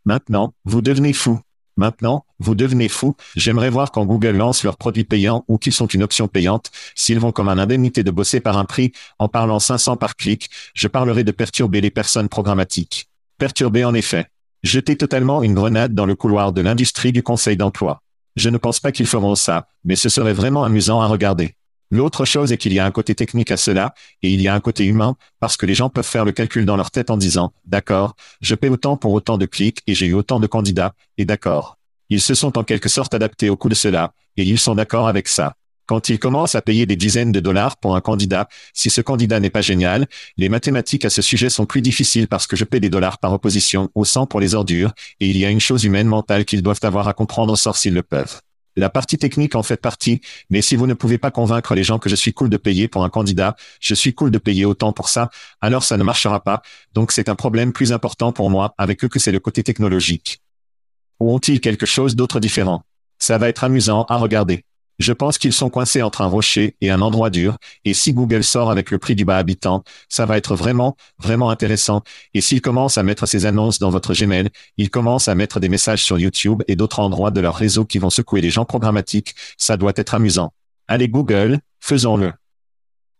Maintenant, 0.04 0.52
vous 0.64 0.82
devenez 0.82 1.12
fou. 1.12 1.38
Maintenant, 1.76 2.24
vous 2.40 2.56
devenez 2.56 2.88
fou. 2.88 3.14
J'aimerais 3.36 3.70
voir 3.70 3.92
quand 3.92 4.04
Google 4.04 4.36
lance 4.36 4.64
leurs 4.64 4.78
produits 4.78 5.04
payants 5.04 5.44
ou 5.46 5.58
qui 5.58 5.70
sont 5.70 5.86
une 5.86 6.02
option 6.02 6.26
payante, 6.26 6.72
s'ils 6.96 7.20
vont 7.20 7.30
comme 7.30 7.48
un 7.48 7.58
indemnité 7.58 8.02
de 8.02 8.10
bosser 8.10 8.40
par 8.40 8.58
un 8.58 8.64
prix, 8.64 8.90
en 9.20 9.28
parlant 9.28 9.60
500 9.60 9.96
par 9.96 10.16
clic, 10.16 10.50
je 10.74 10.88
parlerai 10.88 11.22
de 11.22 11.30
perturber 11.30 11.80
les 11.80 11.92
personnes 11.92 12.28
programmatiques. 12.28 13.08
Perturber 13.38 13.84
en 13.84 13.94
effet. 13.94 14.26
Jeter 14.64 14.96
totalement 14.96 15.44
une 15.44 15.54
grenade 15.54 15.94
dans 15.94 16.06
le 16.06 16.16
couloir 16.16 16.52
de 16.52 16.62
l'industrie 16.62 17.12
du 17.12 17.22
conseil 17.22 17.56
d'emploi. 17.56 18.02
Je 18.36 18.48
ne 18.48 18.56
pense 18.56 18.80
pas 18.80 18.92
qu'ils 18.92 19.06
feront 19.06 19.34
ça, 19.34 19.66
mais 19.84 19.96
ce 19.96 20.08
serait 20.08 20.32
vraiment 20.32 20.64
amusant 20.64 21.00
à 21.00 21.06
regarder. 21.06 21.54
L'autre 21.90 22.24
chose 22.24 22.52
est 22.52 22.56
qu'il 22.56 22.72
y 22.72 22.78
a 22.78 22.86
un 22.86 22.90
côté 22.90 23.14
technique 23.14 23.50
à 23.50 23.58
cela, 23.58 23.94
et 24.22 24.30
il 24.30 24.40
y 24.40 24.48
a 24.48 24.54
un 24.54 24.60
côté 24.60 24.86
humain, 24.86 25.16
parce 25.40 25.58
que 25.58 25.66
les 25.66 25.74
gens 25.74 25.90
peuvent 25.90 26.06
faire 26.06 26.24
le 26.24 26.32
calcul 26.32 26.64
dans 26.64 26.76
leur 26.76 26.90
tête 26.90 27.10
en 27.10 27.18
disant, 27.18 27.52
d'accord, 27.66 28.16
je 28.40 28.54
paie 28.54 28.70
autant 28.70 28.96
pour 28.96 29.12
autant 29.12 29.36
de 29.36 29.44
clics 29.44 29.80
et 29.86 29.94
j'ai 29.94 30.06
eu 30.06 30.14
autant 30.14 30.40
de 30.40 30.46
candidats, 30.46 30.94
et 31.18 31.26
d'accord. 31.26 31.76
Ils 32.08 32.22
se 32.22 32.34
sont 32.34 32.56
en 32.56 32.64
quelque 32.64 32.88
sorte 32.88 33.12
adaptés 33.12 33.50
au 33.50 33.56
coût 33.56 33.68
de 33.68 33.74
cela, 33.74 34.14
et 34.38 34.44
ils 34.44 34.58
sont 34.58 34.74
d'accord 34.74 35.06
avec 35.06 35.28
ça. 35.28 35.54
Quand 35.92 36.08
ils 36.08 36.18
commencent 36.18 36.54
à 36.54 36.62
payer 36.62 36.86
des 36.86 36.96
dizaines 36.96 37.32
de 37.32 37.40
dollars 37.40 37.76
pour 37.76 37.96
un 37.96 38.00
candidat, 38.00 38.48
si 38.72 38.88
ce 38.88 39.02
candidat 39.02 39.40
n'est 39.40 39.50
pas 39.50 39.60
génial, 39.60 40.06
les 40.38 40.48
mathématiques 40.48 41.04
à 41.04 41.10
ce 41.10 41.20
sujet 41.20 41.50
sont 41.50 41.66
plus 41.66 41.82
difficiles 41.82 42.28
parce 42.28 42.46
que 42.46 42.56
je 42.56 42.64
paie 42.64 42.80
des 42.80 42.88
dollars 42.88 43.18
par 43.18 43.30
opposition 43.34 43.90
au 43.94 44.06
sang 44.06 44.24
pour 44.24 44.40
les 44.40 44.54
ordures, 44.54 44.94
et 45.20 45.28
il 45.28 45.36
y 45.36 45.44
a 45.44 45.50
une 45.50 45.60
chose 45.60 45.84
humaine 45.84 46.06
mentale 46.06 46.46
qu'ils 46.46 46.62
doivent 46.62 46.80
avoir 46.80 47.08
à 47.08 47.12
comprendre 47.12 47.58
sort 47.58 47.76
s'ils 47.76 47.92
le 47.92 48.02
peuvent. 48.02 48.40
La 48.74 48.88
partie 48.88 49.18
technique 49.18 49.54
en 49.54 49.62
fait 49.62 49.82
partie, 49.82 50.22
mais 50.48 50.62
si 50.62 50.76
vous 50.76 50.86
ne 50.86 50.94
pouvez 50.94 51.18
pas 51.18 51.30
convaincre 51.30 51.74
les 51.74 51.84
gens 51.84 51.98
que 51.98 52.08
je 52.08 52.16
suis 52.16 52.32
cool 52.32 52.48
de 52.48 52.56
payer 52.56 52.88
pour 52.88 53.04
un 53.04 53.10
candidat, 53.10 53.54
je 53.78 53.94
suis 53.94 54.14
cool 54.14 54.30
de 54.30 54.38
payer 54.38 54.64
autant 54.64 54.94
pour 54.94 55.10
ça, 55.10 55.28
alors 55.60 55.84
ça 55.84 55.98
ne 55.98 56.04
marchera 56.04 56.42
pas, 56.42 56.62
donc 56.94 57.12
c'est 57.12 57.28
un 57.28 57.34
problème 57.34 57.70
plus 57.70 57.92
important 57.92 58.32
pour 58.32 58.48
moi 58.48 58.74
avec 58.78 59.04
eux 59.04 59.08
que 59.08 59.18
c'est 59.18 59.30
le 59.30 59.40
côté 59.40 59.62
technologique. 59.62 60.40
Ou 61.20 61.34
ont-ils 61.34 61.60
quelque 61.60 61.84
chose 61.84 62.16
d'autre 62.16 62.40
différent? 62.40 62.82
Ça 63.18 63.36
va 63.36 63.50
être 63.50 63.62
amusant 63.62 64.04
à 64.04 64.16
regarder. 64.16 64.64
Je 64.98 65.12
pense 65.12 65.38
qu'ils 65.38 65.52
sont 65.52 65.70
coincés 65.70 66.02
entre 66.02 66.20
un 66.20 66.26
rocher 66.26 66.76
et 66.80 66.90
un 66.90 67.00
endroit 67.00 67.30
dur, 67.30 67.56
et 67.84 67.94
si 67.94 68.12
Google 68.12 68.44
sort 68.44 68.70
avec 68.70 68.90
le 68.90 68.98
prix 68.98 69.14
du 69.14 69.24
bas 69.24 69.38
habitant, 69.38 69.82
ça 70.08 70.26
va 70.26 70.36
être 70.36 70.54
vraiment, 70.54 70.96
vraiment 71.18 71.50
intéressant. 71.50 72.02
Et 72.34 72.40
s'ils 72.40 72.60
commencent 72.60 72.98
à 72.98 73.02
mettre 73.02 73.26
ces 73.26 73.46
annonces 73.46 73.78
dans 73.78 73.90
votre 73.90 74.14
Gmail, 74.14 74.48
ils 74.76 74.90
commencent 74.90 75.28
à 75.28 75.34
mettre 75.34 75.60
des 75.60 75.68
messages 75.68 76.02
sur 76.02 76.18
YouTube 76.18 76.62
et 76.68 76.76
d'autres 76.76 77.00
endroits 77.00 77.30
de 77.30 77.40
leur 77.40 77.56
réseau 77.56 77.84
qui 77.84 77.98
vont 77.98 78.10
secouer 78.10 78.40
les 78.40 78.50
gens 78.50 78.64
programmatiques, 78.64 79.34
ça 79.56 79.76
doit 79.76 79.92
être 79.96 80.14
amusant. 80.14 80.52
Allez 80.88 81.08
Google, 81.08 81.58
faisons-le. 81.80 82.32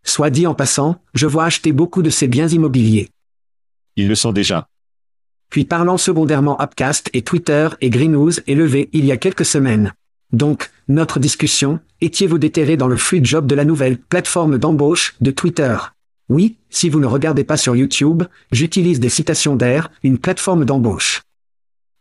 Soit 0.05 0.31
dit 0.31 0.47
en 0.47 0.55
passant, 0.55 0.97
je 1.15 1.27
vois 1.27 1.45
acheter 1.45 1.73
beaucoup 1.73 2.03
de 2.03 2.11
ces 2.11 2.29
biens 2.29 2.49
immobiliers. 2.49 3.09
Ils 3.97 4.09
le 4.09 4.15
sont 4.15 4.33
déjà. 4.33 4.69
Puis 5.49 5.65
parlant 5.65 5.99
secondairement 5.99 6.61
Upcast 6.61 7.11
et 7.13 7.23
Twitter 7.23 7.69
et 7.81 7.91
Greenhouse 7.91 8.43
est 8.47 8.55
levé 8.55 8.89
il 8.93 9.05
y 9.05 9.13
a 9.13 9.17
quelques 9.17 9.45
semaines. 9.45 9.93
Donc, 10.33 10.71
notre 10.89 11.21
discussion, 11.21 11.79
étiez-vous 12.01 12.39
déterré 12.39 12.77
dans 12.77 12.89
le 12.89 12.97
flux 12.97 13.21
de 13.21 13.27
job 13.27 13.47
de 13.47 13.55
la 13.55 13.67
nouvelle 13.67 13.99
plateforme 13.99 14.57
d'embauche 14.57 15.15
de 15.21 15.31
Twitter? 15.31 15.77
Oui, 16.31 16.57
si 16.71 16.89
vous 16.89 17.01
ne 17.01 17.07
regardez 17.07 17.45
pas 17.45 17.59
sur 17.59 17.77
YouTube, 17.77 18.23
j'utilise 18.51 18.99
des 18.99 19.11
citations 19.11 19.57
d'air, 19.57 19.91
une 20.03 20.17
plateforme 20.17 20.65
d'embauche. 20.65 21.23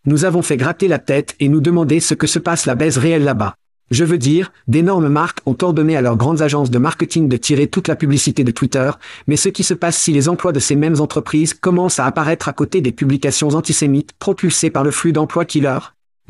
Nous 0.06 0.24
avons 0.24 0.42
fait 0.42 0.56
gratter 0.56 0.88
la 0.88 1.00
tête 1.00 1.36
et 1.42 1.50
nous 1.50 1.60
demander 1.60 2.00
ce 2.00 2.14
que 2.14 2.28
se 2.28 2.40
passe 2.40 2.66
la 2.66 2.76
baisse 2.76 2.98
réelle 2.98 3.26
là-bas. 3.26 3.56
Je 3.92 4.06
veux 4.06 4.18
dire, 4.18 4.54
d'énormes 4.70 5.10
marques 5.10 5.42
ont 5.46 5.58
ordonné 5.62 5.98
à 5.98 6.02
leurs 6.02 6.16
grandes 6.16 6.42
agences 6.42 6.72
de 6.72 6.80
marketing 6.80 7.28
de 7.28 7.36
tirer 7.36 7.68
toute 7.68 7.90
la 7.90 7.98
publicité 7.98 8.46
de 8.46 8.52
Twitter, 8.52 8.90
mais 9.28 9.36
ce 9.36 9.50
qui 9.50 9.64
se 9.64 9.74
passe 9.74 9.98
si 9.98 10.14
les 10.14 10.30
emplois 10.30 10.54
de 10.54 10.60
ces 10.60 10.78
mêmes 10.78 11.02
entreprises 11.02 11.54
commencent 11.54 12.00
à 12.00 12.06
apparaître 12.06 12.48
à 12.48 12.54
côté 12.54 12.80
des 12.80 12.94
publications 12.94 13.50
antisémites 13.50 14.14
propulsées 14.14 14.70
par 14.70 14.86
le 14.86 14.92
flux 14.92 15.12
d'emplois 15.12 15.44
killer 15.44 15.80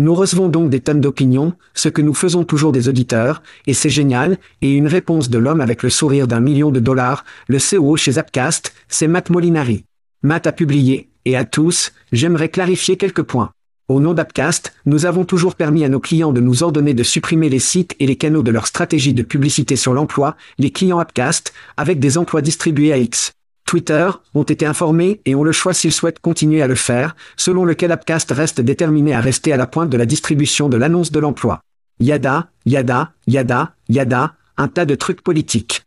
nous 0.01 0.15
recevons 0.15 0.49
donc 0.49 0.71
des 0.71 0.79
tonnes 0.79 0.99
d'opinions, 0.99 1.53
ce 1.75 1.87
que 1.87 2.01
nous 2.01 2.15
faisons 2.15 2.43
toujours 2.43 2.71
des 2.71 2.89
auditeurs, 2.89 3.43
et 3.67 3.75
c'est 3.75 3.91
génial, 3.91 4.39
et 4.63 4.73
une 4.73 4.87
réponse 4.87 5.29
de 5.29 5.37
l'homme 5.37 5.61
avec 5.61 5.83
le 5.83 5.91
sourire 5.91 6.27
d'un 6.27 6.39
million 6.39 6.71
de 6.71 6.79
dollars, 6.79 7.23
le 7.47 7.59
CEO 7.59 7.97
chez 7.97 8.13
Zapcast, 8.13 8.73
c'est 8.87 9.07
Matt 9.07 9.29
Molinari. 9.29 9.85
Matt 10.23 10.47
a 10.47 10.53
publié, 10.53 11.09
et 11.25 11.37
à 11.37 11.45
tous, 11.45 11.93
j'aimerais 12.11 12.49
clarifier 12.49 12.97
quelques 12.97 13.21
points. 13.21 13.51
Au 13.89 13.99
nom 13.99 14.15
d'Apcast, 14.15 14.73
nous 14.87 15.05
avons 15.05 15.23
toujours 15.23 15.53
permis 15.53 15.83
à 15.85 15.89
nos 15.89 15.99
clients 15.99 16.33
de 16.33 16.41
nous 16.41 16.63
ordonner 16.63 16.95
de 16.95 17.03
supprimer 17.03 17.49
les 17.49 17.59
sites 17.59 17.95
et 17.99 18.07
les 18.07 18.15
canaux 18.15 18.41
de 18.41 18.49
leur 18.49 18.65
stratégie 18.65 19.13
de 19.13 19.21
publicité 19.21 19.75
sur 19.75 19.93
l'emploi, 19.93 20.35
les 20.57 20.71
clients 20.71 20.97
Appcast, 20.97 21.53
avec 21.77 21.99
des 21.99 22.17
emplois 22.17 22.41
distribués 22.41 22.91
à 22.91 22.97
X. 22.97 23.33
Twitter, 23.71 24.09
ont 24.33 24.43
été 24.43 24.65
informés 24.65 25.21
et 25.23 25.33
ont 25.33 25.45
le 25.45 25.53
choix 25.53 25.73
s'ils 25.73 25.93
souhaitent 25.93 26.19
continuer 26.19 26.61
à 26.61 26.67
le 26.67 26.75
faire, 26.75 27.15
selon 27.37 27.63
lequel 27.63 27.93
Appcast 27.93 28.29
reste 28.31 28.59
déterminé 28.59 29.13
à 29.13 29.21
rester 29.21 29.53
à 29.53 29.55
la 29.55 29.65
pointe 29.65 29.89
de 29.89 29.95
la 29.95 30.05
distribution 30.05 30.67
de 30.67 30.75
l'annonce 30.75 31.09
de 31.09 31.21
l'emploi. 31.21 31.61
Yada, 31.97 32.49
yada, 32.65 33.13
yada, 33.27 33.73
yada, 33.87 34.35
un 34.57 34.67
tas 34.67 34.83
de 34.83 34.95
trucs 34.95 35.21
politiques. 35.21 35.83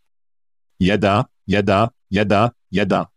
Yada, 0.80 1.28
yada, 1.46 1.92
yada, 2.10 2.54
yada. 2.72 3.10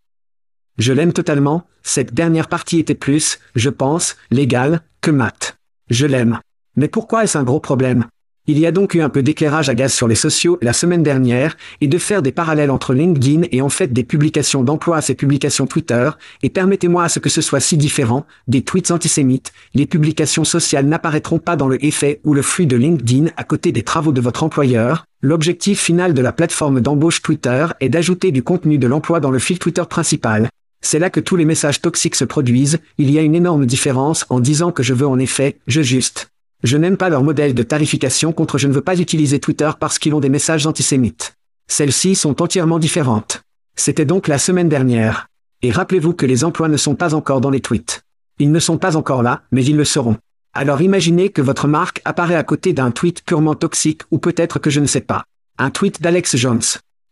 Je 0.78 0.92
l'aime 0.92 1.14
totalement, 1.14 1.64
cette 1.82 2.14
dernière 2.14 2.50
partie 2.50 2.80
était 2.80 2.94
plus, 2.94 3.40
je 3.56 3.70
pense, 3.70 4.18
légale, 4.32 4.82
que 5.00 5.12
Matt. 5.12 5.58
Je 5.90 6.06
l'aime. 6.06 6.42
Mais 6.76 6.90
pourquoi 6.90 7.24
est-ce 7.24 7.38
un 7.38 7.44
gros 7.44 7.62
problème? 7.62 8.08
Il 8.48 8.58
y 8.58 8.66
a 8.66 8.72
donc 8.72 8.94
eu 8.94 9.02
un 9.02 9.10
peu 9.10 9.22
d'éclairage 9.22 9.70
à 9.70 9.76
gaz 9.76 9.94
sur 9.94 10.08
les 10.08 10.16
sociaux 10.16 10.58
la 10.62 10.74
semaine 10.74 11.04
dernière, 11.04 11.58
et 11.82 11.88
de 11.88 11.98
faire 11.98 12.22
des 12.22 12.32
parallèles 12.32 12.72
entre 12.72 12.94
LinkedIn 12.94 13.44
et 13.52 13.62
en 13.62 13.70
fait 13.70 13.92
des 13.92 14.04
publications 14.04 14.64
d'emploi 14.64 14.98
à 14.98 15.02
ces 15.02 15.16
publications 15.16 15.68
Twitter, 15.68 16.10
et 16.44 16.50
permettez-moi 16.50 17.04
à 17.04 17.10
ce 17.10 17.20
que 17.20 17.30
ce 17.30 17.42
soit 17.42 17.60
si 17.60 17.78
différent, 17.78 18.26
des 18.48 18.62
tweets 18.62 18.92
antisémites, 18.92 19.52
les 19.74 19.86
publications 19.86 20.46
sociales 20.46 20.86
n'apparaîtront 20.86 21.40
pas 21.40 21.56
dans 21.58 21.68
le 21.68 21.84
effet 21.84 22.22
ou 22.24 22.34
le 22.34 22.42
flux 22.42 22.66
de 22.66 22.78
LinkedIn 22.78 23.32
à 23.36 23.44
côté 23.44 23.72
des 23.72 23.84
travaux 23.84 24.14
de 24.14 24.22
votre 24.22 24.44
employeur, 24.44 25.06
l'objectif 25.22 25.82
final 25.82 26.14
de 26.14 26.22
la 26.22 26.32
plateforme 26.32 26.80
d'embauche 26.80 27.22
Twitter 27.22 27.68
est 27.80 27.90
d'ajouter 27.90 28.32
du 28.32 28.44
contenu 28.44 28.78
de 28.78 28.88
l'emploi 28.88 29.20
dans 29.20 29.32
le 29.32 29.40
fil 29.40 29.60
Twitter 29.60 29.84
principal. 29.90 30.50
C'est 30.82 31.00
là 31.00 31.10
que 31.10 31.20
tous 31.20 31.36
les 31.36 31.46
messages 31.46 31.82
toxiques 31.82 32.16
se 32.16 32.24
produisent, 32.24 32.80
il 32.98 33.12
y 33.12 33.18
a 33.18 33.22
une 33.22 33.36
énorme 33.36 33.66
différence 33.66 34.26
en 34.30 34.40
disant 34.40 34.72
que 34.72 34.84
je 34.84 34.94
veux 34.94 35.08
en 35.08 35.20
effet, 35.20 35.58
je 35.68 35.82
juste. 35.82 36.30
Je 36.64 36.78
n'aime 36.78 36.98
pas 36.98 37.10
leur 37.10 37.24
modèle 37.24 37.54
de 37.54 37.64
tarification 37.64 38.34
contre 38.34 38.58
je 38.58 38.68
ne 38.68 38.74
veux 38.74 38.82
pas 38.82 39.00
utiliser 39.00 39.40
Twitter 39.40 39.70
parce 39.80 40.00
qu'ils 40.00 40.16
ont 40.16 40.20
des 40.20 40.30
messages 40.30 40.66
antisémites. 40.66 41.36
Celles-ci 41.68 42.16
sont 42.16 42.42
entièrement 42.42 42.80
différentes. 42.80 43.44
C'était 43.76 44.06
donc 44.06 44.28
la 44.28 44.40
semaine 44.40 44.70
dernière. 44.70 45.28
Et 45.62 45.72
rappelez-vous 45.72 46.14
que 46.14 46.26
les 46.26 46.44
emplois 46.44 46.68
ne 46.68 46.78
sont 46.78 46.96
pas 46.96 47.14
encore 47.14 47.42
dans 47.42 47.52
les 47.52 47.62
tweets. 47.62 48.02
Ils 48.40 48.52
ne 48.52 48.60
sont 48.60 48.78
pas 48.78 48.96
encore 48.96 49.22
là, 49.22 49.44
mais 49.52 49.64
ils 49.66 49.78
le 49.78 49.86
seront. 49.86 50.18
Alors 50.54 50.82
imaginez 50.82 51.30
que 51.30 51.44
votre 51.44 51.68
marque 51.68 52.02
apparaît 52.06 52.36
à 52.36 52.44
côté 52.44 52.74
d'un 52.74 52.90
tweet 52.90 53.24
purement 53.24 53.54
toxique 53.54 54.02
ou 54.10 54.18
peut-être 54.18 54.58
que 54.58 54.72
je 54.72 54.80
ne 54.80 54.88
sais 54.88 55.02
pas. 55.02 55.26
Un 55.60 55.70
tweet 55.70 56.02
d'Alex 56.02 56.38
Jones. 56.38 56.62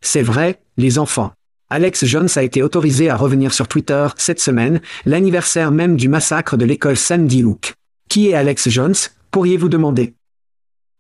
C'est 0.02 0.24
vrai, 0.24 0.60
les 0.78 0.98
enfants. 0.98 1.34
Alex 1.70 2.06
Jones 2.06 2.30
a 2.36 2.44
été 2.44 2.64
autorisé 2.64 3.10
à 3.10 3.16
revenir 3.16 3.54
sur 3.54 3.68
Twitter 3.68 4.08
cette 4.18 4.40
semaine, 4.40 4.82
l'anniversaire 5.06 5.72
même 5.72 5.98
du 5.98 6.10
massacre 6.10 6.58
de 6.58 6.66
l'école 6.66 6.98
Sandy 6.98 7.44
Hook. 7.44 7.74
Qui 8.08 8.30
est 8.30 8.36
Alex 8.36 8.70
Jones, 8.70 8.94
pourriez-vous 9.36 9.68
demander 9.68 10.16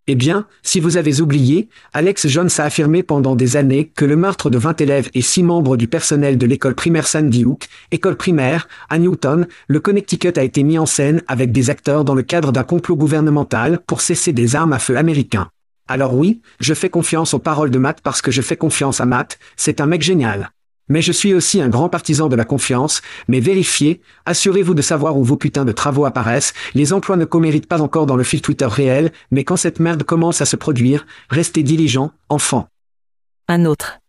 eh 0.07 0.13
bien, 0.13 0.45
si 0.61 0.79
vous 0.79 0.97
avez 0.97 1.21
oublié, 1.21 1.67
Alex 1.93 2.27
Jones 2.27 2.49
a 2.59 2.63
affirmé 2.65 3.01
pendant 3.01 3.35
des 3.35 3.55
années 3.55 3.87
que 3.95 4.05
le 4.05 4.15
meurtre 4.15 4.51
de 4.51 4.59
20 4.59 4.81
élèves 4.81 5.09
et 5.15 5.21
6 5.21 5.41
membres 5.41 5.77
du 5.77 5.87
personnel 5.87 6.37
de 6.37 6.45
l'école 6.45 6.75
primaire 6.75 7.07
Sandy 7.07 7.43
Hook, 7.43 7.67
école 7.89 8.15
primaire, 8.15 8.67
à 8.89 8.99
Newton, 8.99 9.47
le 9.67 9.79
Connecticut 9.79 10.33
a 10.37 10.43
été 10.43 10.61
mis 10.61 10.77
en 10.77 10.85
scène 10.85 11.23
avec 11.27 11.51
des 11.51 11.71
acteurs 11.71 12.03
dans 12.03 12.13
le 12.13 12.21
cadre 12.21 12.51
d'un 12.51 12.63
complot 12.63 12.97
gouvernemental 12.97 13.79
pour 13.87 14.01
cesser 14.01 14.31
des 14.31 14.55
armes 14.55 14.73
à 14.73 14.79
feu 14.79 14.95
américains. 14.95 15.49
Alors 15.87 16.13
oui, 16.13 16.41
je 16.59 16.75
fais 16.75 16.89
confiance 16.89 17.33
aux 17.33 17.39
paroles 17.39 17.71
de 17.71 17.79
Matt 17.79 18.01
parce 18.03 18.21
que 18.21 18.29
je 18.29 18.43
fais 18.43 18.57
confiance 18.57 19.01
à 19.01 19.05
Matt, 19.05 19.39
c'est 19.55 19.81
un 19.81 19.87
mec 19.87 20.03
génial. 20.03 20.51
Mais 20.87 21.01
je 21.01 21.11
suis 21.11 21.33
aussi 21.33 21.61
un 21.61 21.69
grand 21.69 21.89
partisan 21.89 22.29
de 22.29 22.35
la 22.35 22.45
confiance, 22.45 23.01
mais 23.27 23.39
vérifiez, 23.39 24.01
assurez-vous 24.25 24.75
de 24.75 24.81
savoir 24.81 25.17
où 25.17 25.23
vos 25.23 25.37
putains 25.37 25.65
de 25.65 25.71
travaux 25.71 26.05
apparaissent, 26.05 26.53
les 26.75 26.93
emplois 26.93 27.17
ne 27.17 27.25
comméritent 27.25 27.67
pas 27.67 27.81
encore 27.81 28.05
dans 28.05 28.15
le 28.15 28.23
fil 28.23 28.41
Twitter 28.41 28.67
réel, 28.67 29.11
mais 29.31 29.43
quand 29.43 29.57
cette 29.57 29.79
merde 29.79 30.03
commence 30.03 30.41
à 30.41 30.45
se 30.45 30.55
produire, 30.55 31.07
restez 31.29 31.63
diligents, 31.63 32.11
enfants. 32.29 32.67
Un 33.47 33.65
autre. 33.65 33.99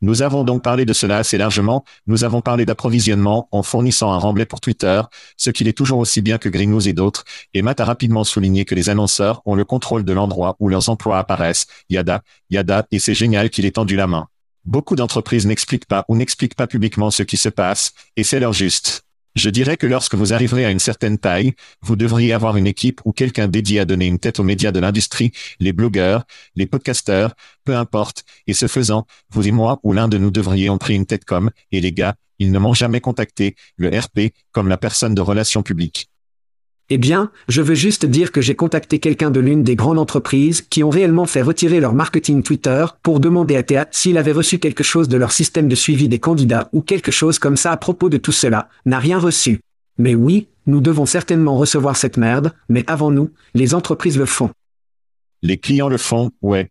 Nous 0.00 0.22
avons 0.22 0.44
donc 0.44 0.62
parlé 0.62 0.84
de 0.84 0.92
cela 0.92 1.18
assez 1.18 1.38
largement, 1.38 1.84
nous 2.06 2.22
avons 2.22 2.40
parlé 2.40 2.64
d'approvisionnement 2.64 3.48
en 3.50 3.64
fournissant 3.64 4.12
un 4.12 4.18
remblai 4.18 4.46
pour 4.46 4.60
Twitter, 4.60 5.02
ce 5.36 5.50
qu'il 5.50 5.66
est 5.66 5.76
toujours 5.76 5.98
aussi 5.98 6.22
bien 6.22 6.38
que 6.38 6.48
Green 6.48 6.70
News 6.70 6.88
et 6.88 6.92
d'autres, 6.92 7.24
et 7.52 7.62
Matt 7.62 7.80
a 7.80 7.84
rapidement 7.84 8.22
souligné 8.22 8.64
que 8.64 8.76
les 8.76 8.90
annonceurs 8.90 9.42
ont 9.44 9.56
le 9.56 9.64
contrôle 9.64 10.04
de 10.04 10.12
l'endroit 10.12 10.54
où 10.60 10.68
leurs 10.68 10.88
emplois 10.88 11.18
apparaissent, 11.18 11.66
yada, 11.90 12.22
yada, 12.48 12.86
et 12.92 13.00
c'est 13.00 13.14
génial 13.14 13.50
qu'il 13.50 13.66
ait 13.66 13.72
tendu 13.72 13.96
la 13.96 14.06
main. 14.06 14.28
Beaucoup 14.68 14.96
d'entreprises 14.96 15.46
n'expliquent 15.46 15.86
pas 15.86 16.04
ou 16.08 16.14
n'expliquent 16.14 16.54
pas 16.54 16.66
publiquement 16.66 17.10
ce 17.10 17.22
qui 17.22 17.38
se 17.38 17.48
passe, 17.48 17.94
et 18.16 18.22
c'est 18.22 18.38
leur 18.38 18.52
juste. 18.52 19.06
Je 19.34 19.48
dirais 19.48 19.78
que 19.78 19.86
lorsque 19.86 20.14
vous 20.14 20.34
arriverez 20.34 20.66
à 20.66 20.70
une 20.70 20.78
certaine 20.78 21.16
taille, 21.16 21.54
vous 21.80 21.96
devriez 21.96 22.34
avoir 22.34 22.58
une 22.58 22.66
équipe 22.66 23.00
ou 23.06 23.12
quelqu'un 23.12 23.48
dédié 23.48 23.80
à 23.80 23.86
donner 23.86 24.04
une 24.04 24.18
tête 24.18 24.40
aux 24.40 24.42
médias 24.42 24.70
de 24.70 24.78
l'industrie, 24.78 25.32
les 25.58 25.72
blogueurs, 25.72 26.26
les 26.54 26.66
podcasteurs, 26.66 27.34
peu 27.64 27.74
importe, 27.74 28.24
et 28.46 28.52
ce 28.52 28.66
faisant, 28.66 29.06
vous 29.30 29.48
et 29.48 29.52
moi 29.52 29.80
ou 29.84 29.94
l'un 29.94 30.06
de 30.06 30.18
nous 30.18 30.30
devrions 30.30 30.76
pris 30.76 30.96
une 30.96 31.06
tête 31.06 31.24
comme, 31.24 31.50
et 31.72 31.80
les 31.80 31.92
gars, 31.92 32.16
ils 32.38 32.52
ne 32.52 32.58
m'ont 32.58 32.74
jamais 32.74 33.00
contacté, 33.00 33.56
le 33.78 33.88
RP, 33.88 34.34
comme 34.52 34.68
la 34.68 34.76
personne 34.76 35.14
de 35.14 35.22
relations 35.22 35.62
publiques. 35.62 36.10
Eh 36.90 36.96
bien, 36.96 37.30
je 37.48 37.60
veux 37.60 37.74
juste 37.74 38.06
dire 38.06 38.32
que 38.32 38.40
j'ai 38.40 38.54
contacté 38.54 38.98
quelqu'un 38.98 39.30
de 39.30 39.40
l'une 39.40 39.62
des 39.62 39.76
grandes 39.76 39.98
entreprises 39.98 40.62
qui 40.62 40.82
ont 40.82 40.88
réellement 40.88 41.26
fait 41.26 41.42
retirer 41.42 41.80
leur 41.80 41.92
marketing 41.92 42.42
Twitter 42.42 42.86
pour 43.02 43.20
demander 43.20 43.56
à 43.56 43.62
Théâtre 43.62 43.90
s'il 43.92 44.16
avait 44.16 44.32
reçu 44.32 44.58
quelque 44.58 44.82
chose 44.82 45.06
de 45.06 45.18
leur 45.18 45.32
système 45.32 45.68
de 45.68 45.74
suivi 45.74 46.08
des 46.08 46.18
candidats 46.18 46.70
ou 46.72 46.80
quelque 46.80 47.10
chose 47.10 47.38
comme 47.38 47.58
ça 47.58 47.72
à 47.72 47.76
propos 47.76 48.08
de 48.08 48.16
tout 48.16 48.32
cela, 48.32 48.70
n'a 48.86 48.98
rien 48.98 49.18
reçu. 49.18 49.60
Mais 49.98 50.14
oui, 50.14 50.48
nous 50.64 50.80
devons 50.80 51.04
certainement 51.04 51.58
recevoir 51.58 51.94
cette 51.94 52.16
merde, 52.16 52.54
mais 52.70 52.84
avant 52.86 53.10
nous, 53.10 53.30
les 53.52 53.74
entreprises 53.74 54.16
le 54.16 54.26
font. 54.26 54.50
Les 55.42 55.58
clients 55.58 55.90
le 55.90 55.98
font, 55.98 56.30
ouais. 56.40 56.70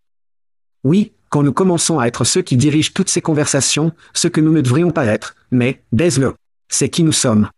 Oui, 0.83 1.11
quand 1.29 1.43
nous 1.43 1.53
commençons 1.53 1.99
à 1.99 2.07
être 2.07 2.23
ceux 2.23 2.41
qui 2.41 2.57
dirigent 2.57 2.91
toutes 2.91 3.09
ces 3.09 3.21
conversations, 3.21 3.91
ce 4.15 4.27
que 4.27 4.41
nous 4.41 4.51
ne 4.51 4.61
devrions 4.61 4.91
pas 4.91 5.05
être, 5.05 5.35
mais, 5.51 5.83
baise-le. 5.91 6.33
C'est 6.69 6.89
qui 6.89 7.03
nous 7.03 7.11
sommes. 7.11 7.49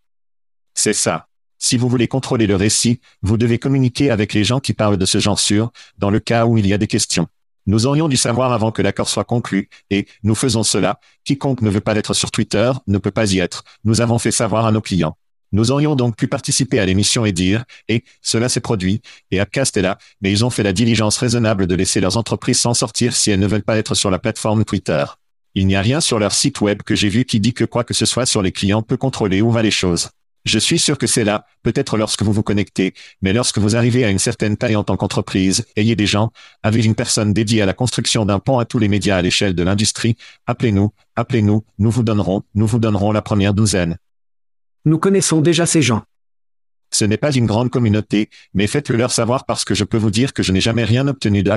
C'est 0.73 0.93
ça. 0.93 1.28
Si 1.59 1.77
vous 1.77 1.89
voulez 1.89 2.07
contrôler 2.07 2.47
le 2.47 2.55
récit, 2.55 3.01
vous 3.21 3.37
devez 3.37 3.59
communiquer 3.59 4.09
avec 4.09 4.33
les 4.33 4.45
gens 4.45 4.61
qui 4.61 4.73
parlent 4.73 4.97
de 4.97 5.05
ce 5.05 5.19
genre 5.19 5.39
sur, 5.39 5.71
dans 5.97 6.09
le 6.09 6.19
cas 6.19 6.45
où 6.45 6.57
il 6.57 6.65
y 6.65 6.73
a 6.73 6.77
des 6.77 6.87
questions. 6.87 7.27
Nous 7.67 7.85
aurions 7.85 8.07
dû 8.07 8.17
savoir 8.17 8.53
avant 8.53 8.71
que 8.71 8.81
l'accord 8.81 9.09
soit 9.09 9.25
conclu, 9.25 9.69
et 9.89 10.07
nous 10.23 10.35
faisons 10.35 10.63
cela. 10.63 10.99
Quiconque 11.25 11.61
ne 11.61 11.69
veut 11.69 11.81
pas 11.81 11.95
être 11.95 12.13
sur 12.13 12.31
Twitter 12.31 12.71
ne 12.87 12.97
peut 12.97 13.11
pas 13.11 13.31
y 13.31 13.39
être. 13.39 13.63
Nous 13.83 13.99
avons 13.99 14.17
fait 14.17 14.31
savoir 14.31 14.65
à 14.65 14.71
nos 14.71 14.81
clients. 14.81 15.17
Nous 15.51 15.71
aurions 15.71 15.95
donc 15.95 16.15
pu 16.15 16.27
participer 16.27 16.79
à 16.79 16.85
l'émission 16.85 17.25
et 17.25 17.31
dire, 17.31 17.65
et 17.87 18.03
cela 18.21 18.49
s'est 18.49 18.59
produit, 18.61 19.01
et 19.29 19.41
Upcast 19.41 19.75
est 19.77 19.81
là, 19.81 19.97
mais 20.21 20.31
ils 20.31 20.45
ont 20.45 20.49
fait 20.49 20.63
la 20.63 20.73
diligence 20.73 21.17
raisonnable 21.17 21.67
de 21.67 21.75
laisser 21.75 21.99
leurs 21.99 22.17
entreprises 22.17 22.59
s'en 22.59 22.73
sortir 22.73 23.15
si 23.15 23.31
elles 23.31 23.39
ne 23.39 23.47
veulent 23.47 23.63
pas 23.63 23.77
être 23.77 23.95
sur 23.95 24.11
la 24.11 24.19
plateforme 24.19 24.63
Twitter. 24.63 25.03
Il 25.55 25.67
n'y 25.67 25.75
a 25.75 25.81
rien 25.81 26.01
sur 26.01 26.19
leur 26.19 26.31
site 26.31 26.61
web 26.61 26.83
que 26.83 26.95
j'ai 26.95 27.09
vu 27.09 27.25
qui 27.25 27.39
dit 27.39 27.53
que 27.53 27.65
quoi 27.65 27.83
que 27.83 27.95
ce 27.95 28.05
soit 28.05 28.27
sur 28.27 28.41
les 28.41 28.51
clients 28.51 28.83
peut 28.83 28.97
contrôler 28.97 29.41
où 29.41 29.51
va 29.51 29.63
les 29.63 29.71
choses. 29.71 30.09
Je 30.49 30.57
suis 30.57 30.79
sûr 30.79 30.97
que 30.97 31.05
c'est 31.05 31.23
là, 31.23 31.45
peut-être 31.61 31.95
lorsque 31.95 32.23
vous 32.23 32.33
vous 32.33 32.41
connectez, 32.41 32.95
mais 33.21 33.33
lorsque 33.33 33.59
vous 33.59 33.75
arrivez 33.75 34.03
à 34.03 34.09
une 34.09 34.17
certaine 34.17 34.57
taille 34.57 34.75
en 34.75 34.83
tant 34.83 34.97
qu'entreprise, 34.97 35.63
ayez 35.75 35.95
des 35.95 36.07
gens, 36.07 36.31
avez 36.63 36.83
une 36.83 36.95
personne 36.95 37.33
dédiée 37.33 37.61
à 37.61 37.67
la 37.67 37.73
construction 37.73 38.25
d'un 38.25 38.39
pont 38.39 38.57
à 38.57 38.65
tous 38.65 38.79
les 38.79 38.87
médias 38.87 39.17
à 39.17 39.21
l'échelle 39.21 39.53
de 39.53 39.61
l'industrie, 39.61 40.15
appelez-nous, 40.47 40.91
appelez-nous, 41.15 41.63
nous 41.77 41.91
vous 41.91 42.01
donnerons, 42.01 42.41
nous 42.55 42.65
vous 42.65 42.79
donnerons 42.79 43.11
la 43.11 43.21
première 43.21 43.53
douzaine. 43.53 43.99
Nous 44.85 44.97
connaissons 44.97 45.39
déjà 45.39 45.67
ces 45.67 45.83
gens. 45.83 46.01
Ce 46.89 47.05
n'est 47.05 47.17
pas 47.17 47.31
une 47.31 47.45
grande 47.45 47.69
communauté, 47.69 48.31
mais 48.55 48.65
faites-le 48.65 48.97
leur 48.97 49.11
savoir 49.11 49.45
parce 49.45 49.65
que 49.65 49.75
je 49.75 49.83
peux 49.83 49.97
vous 49.97 50.09
dire 50.09 50.33
que 50.33 50.41
je 50.41 50.51
n'ai 50.51 50.61
jamais 50.61 50.83
rien 50.83 51.07
obtenu 51.07 51.43
de 51.43 51.51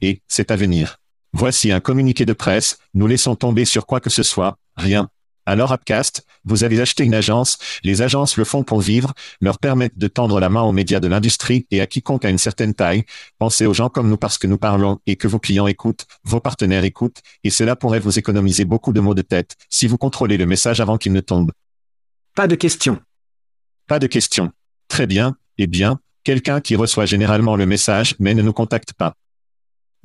et 0.00 0.20
c'est 0.26 0.50
à 0.50 0.56
venir. 0.56 0.96
Voici 1.32 1.70
un 1.70 1.78
communiqué 1.78 2.26
de 2.26 2.32
presse, 2.32 2.78
nous 2.92 3.06
laissons 3.06 3.36
tomber 3.36 3.64
sur 3.64 3.86
quoi 3.86 4.00
que 4.00 4.10
ce 4.10 4.24
soit, 4.24 4.58
rien, 4.74 5.08
alors 5.50 5.72
Upcast, 5.72 6.24
vous 6.44 6.62
avez 6.62 6.80
acheté 6.80 7.02
une 7.02 7.14
agence, 7.14 7.58
les 7.82 8.02
agences 8.02 8.36
le 8.36 8.44
font 8.44 8.62
pour 8.62 8.80
vivre, 8.80 9.12
leur 9.40 9.58
permettent 9.58 9.98
de 9.98 10.06
tendre 10.06 10.38
la 10.38 10.48
main 10.48 10.62
aux 10.62 10.70
médias 10.70 11.00
de 11.00 11.08
l'industrie 11.08 11.66
et 11.72 11.80
à 11.80 11.88
quiconque 11.88 12.24
a 12.24 12.30
une 12.30 12.38
certaine 12.38 12.72
taille. 12.72 13.04
Pensez 13.38 13.66
aux 13.66 13.74
gens 13.74 13.88
comme 13.88 14.08
nous 14.08 14.16
parce 14.16 14.38
que 14.38 14.46
nous 14.46 14.58
parlons 14.58 15.00
et 15.06 15.16
que 15.16 15.26
vos 15.26 15.40
clients 15.40 15.66
écoutent, 15.66 16.06
vos 16.22 16.38
partenaires 16.38 16.84
écoutent, 16.84 17.20
et 17.42 17.50
cela 17.50 17.74
pourrait 17.74 17.98
vous 17.98 18.16
économiser 18.16 18.64
beaucoup 18.64 18.92
de 18.92 19.00
mots 19.00 19.14
de 19.14 19.22
tête 19.22 19.56
si 19.68 19.88
vous 19.88 19.98
contrôlez 19.98 20.36
le 20.36 20.46
message 20.46 20.80
avant 20.80 20.98
qu'il 20.98 21.12
ne 21.12 21.20
tombe. 21.20 21.50
Pas 22.36 22.46
de 22.46 22.54
question. 22.54 23.00
Pas 23.88 23.98
de 23.98 24.06
question. 24.06 24.52
Très 24.86 25.08
bien, 25.08 25.36
eh 25.58 25.66
bien, 25.66 25.98
quelqu'un 26.22 26.60
qui 26.60 26.76
reçoit 26.76 27.06
généralement 27.06 27.56
le 27.56 27.66
message 27.66 28.14
mais 28.20 28.34
ne 28.34 28.42
nous 28.42 28.52
contacte 28.52 28.92
pas. 28.92 29.16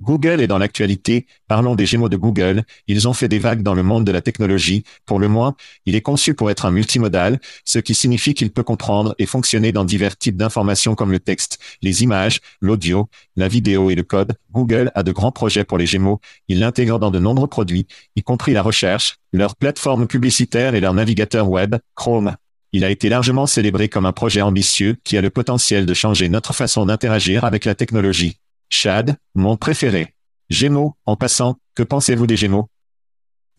Google 0.02 0.42
est 0.42 0.48
dans 0.48 0.58
l'actualité, 0.58 1.26
parlons 1.48 1.76
des 1.76 1.86
Gémeaux 1.86 2.10
de 2.10 2.18
Google, 2.18 2.64
ils 2.88 3.08
ont 3.08 3.14
fait 3.14 3.30
des 3.30 3.40
vagues 3.40 3.64
dans 3.64 3.74
le 3.74 3.84
monde 3.84 4.04
de 4.04 4.12
la 4.12 4.22
technologie, 4.22 4.84
pour 5.06 5.20
le 5.20 5.30
moins, 5.30 5.56
il 5.86 5.96
est 5.96 6.02
conçu 6.02 6.34
pour 6.34 6.52
être 6.52 6.66
un 6.66 6.72
multimodal, 6.72 7.40
ce 7.64 7.80
qui 7.80 7.96
signifie 7.96 8.34
qu'il 8.34 8.52
peut 8.52 8.64
comprendre 8.64 9.16
et 9.20 9.26
fonctionner 9.26 9.72
dans 9.72 9.86
divers 9.86 10.18
types 10.18 10.36
d'informations 10.36 10.96
comme 10.96 11.14
le 11.14 11.20
texte, 11.20 11.60
les 11.82 12.04
images, 12.04 12.42
l'audio, 12.60 13.08
la 13.38 13.48
vidéo 13.48 13.90
et 13.90 13.96
le 13.96 14.04
code. 14.04 14.34
Google 14.52 14.92
a 14.96 15.04
de 15.04 15.14
grands 15.14 15.32
projets 15.32 15.64
pour 15.64 15.78
les 15.78 15.86
Gémeaux, 15.86 16.20
il 16.50 16.60
l'intègre 16.60 17.00
dans 17.00 17.12
de 17.12 17.20
nombreux 17.20 17.48
produits, 17.48 17.88
y 18.18 18.22
compris 18.22 18.52
la 18.52 18.64
recherche, 18.64 19.16
leur 19.32 19.56
plateforme 19.56 20.08
publicitaire 20.08 20.76
et 20.76 20.82
leur 20.82 20.94
navigateur 20.94 21.50
web, 21.50 21.76
Chrome. 21.96 22.36
Il 22.74 22.84
a 22.84 22.90
été 22.90 23.08
largement 23.08 23.48
célébré 23.48 23.88
comme 23.88 24.06
un 24.06 24.12
projet 24.12 24.42
ambitieux 24.42 24.98
qui 25.06 25.16
a 25.16 25.22
le 25.22 25.30
potentiel 25.30 25.86
de 25.86 25.94
changer 25.94 26.28
notre 26.28 26.54
façon 26.54 26.86
d'interagir 26.86 27.46
avec 27.46 27.64
la 27.64 27.76
technologie. 27.76 28.38
Chad, 28.70 29.18
mon 29.36 29.58
préféré. 29.58 30.14
Gémeaux, 30.50 30.96
en 31.06 31.16
passant, 31.16 31.58
que 31.76 31.84
pensez-vous 31.84 32.28
des 32.28 32.36
Gémeaux? 32.36 32.68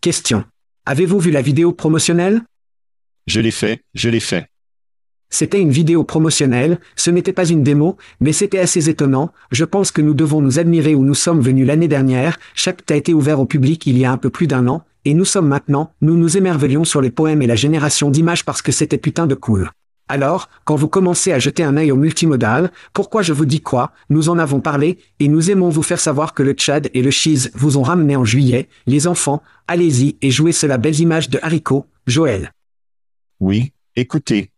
Question. 0.01 0.43
Avez-vous 0.85 1.19
vu 1.19 1.31
la 1.31 1.41
vidéo 1.41 1.73
promotionnelle? 1.73 2.41
Je 3.25 3.39
l'ai 3.39 3.51
fait, 3.51 3.81
je 3.93 4.09
l'ai 4.09 4.19
fait. 4.19 4.49
C'était 5.29 5.59
une 5.59 5.71
vidéo 5.71 6.03
promotionnelle, 6.05 6.79
ce 6.95 7.11
n'était 7.11 7.33
pas 7.33 7.45
une 7.45 7.63
démo, 7.63 7.97
mais 8.21 8.31
c'était 8.31 8.59
assez 8.59 8.89
étonnant, 8.89 9.33
je 9.51 9.65
pense 9.65 9.91
que 9.91 10.01
nous 10.01 10.13
devons 10.13 10.41
nous 10.41 10.59
admirer 10.59 10.95
où 10.95 11.03
nous 11.03 11.13
sommes 11.13 11.41
venus 11.41 11.67
l'année 11.67 11.89
dernière, 11.89 12.39
chaque 12.55 12.89
a 12.89 12.95
été 12.95 13.13
ouvert 13.13 13.41
au 13.41 13.45
public 13.45 13.85
il 13.87 13.97
y 13.97 14.05
a 14.05 14.11
un 14.11 14.17
peu 14.17 14.29
plus 14.29 14.47
d'un 14.47 14.67
an, 14.67 14.85
et 15.03 15.13
nous 15.13 15.25
sommes 15.25 15.47
maintenant, 15.47 15.91
nous 15.99 16.15
nous 16.15 16.37
émerveillions 16.37 16.85
sur 16.85 17.01
les 17.01 17.11
poèmes 17.11 17.41
et 17.41 17.47
la 17.47 17.55
génération 17.55 18.09
d'images 18.09 18.45
parce 18.45 18.61
que 18.61 18.71
c'était 18.71 18.97
putain 18.97 19.27
de 19.27 19.35
cool. 19.35 19.69
Alors, 20.09 20.49
quand 20.63 20.75
vous 20.75 20.87
commencez 20.87 21.33
à 21.33 21.39
jeter 21.39 21.63
un 21.63 21.75
œil 21.75 21.91
au 21.91 21.97
multimodal, 21.97 22.71
pourquoi 22.93 23.21
je 23.21 23.33
vous 23.33 23.45
dis 23.45 23.61
quoi? 23.61 23.91
Nous 24.09 24.29
en 24.29 24.39
avons 24.39 24.61
parlé, 24.61 24.99
et 25.19 25.27
nous 25.27 25.51
aimons 25.51 25.69
vous 25.69 25.83
faire 25.83 25.99
savoir 25.99 26.33
que 26.33 26.43
le 26.43 26.53
Tchad 26.53 26.89
et 26.93 27.01
le 27.01 27.11
Cheese 27.11 27.51
vous 27.55 27.77
ont 27.77 27.83
ramené 27.83 28.15
en 28.15 28.23
juillet. 28.23 28.69
Les 28.85 29.07
enfants, 29.07 29.43
allez-y 29.67 30.17
et 30.21 30.31
jouez 30.31 30.53
cela 30.53 30.77
belle 30.77 30.99
image 30.99 31.29
de 31.29 31.39
haricot, 31.41 31.85
Joël. 32.05 32.53
Oui, 33.39 33.73
écoutez. 33.95 34.49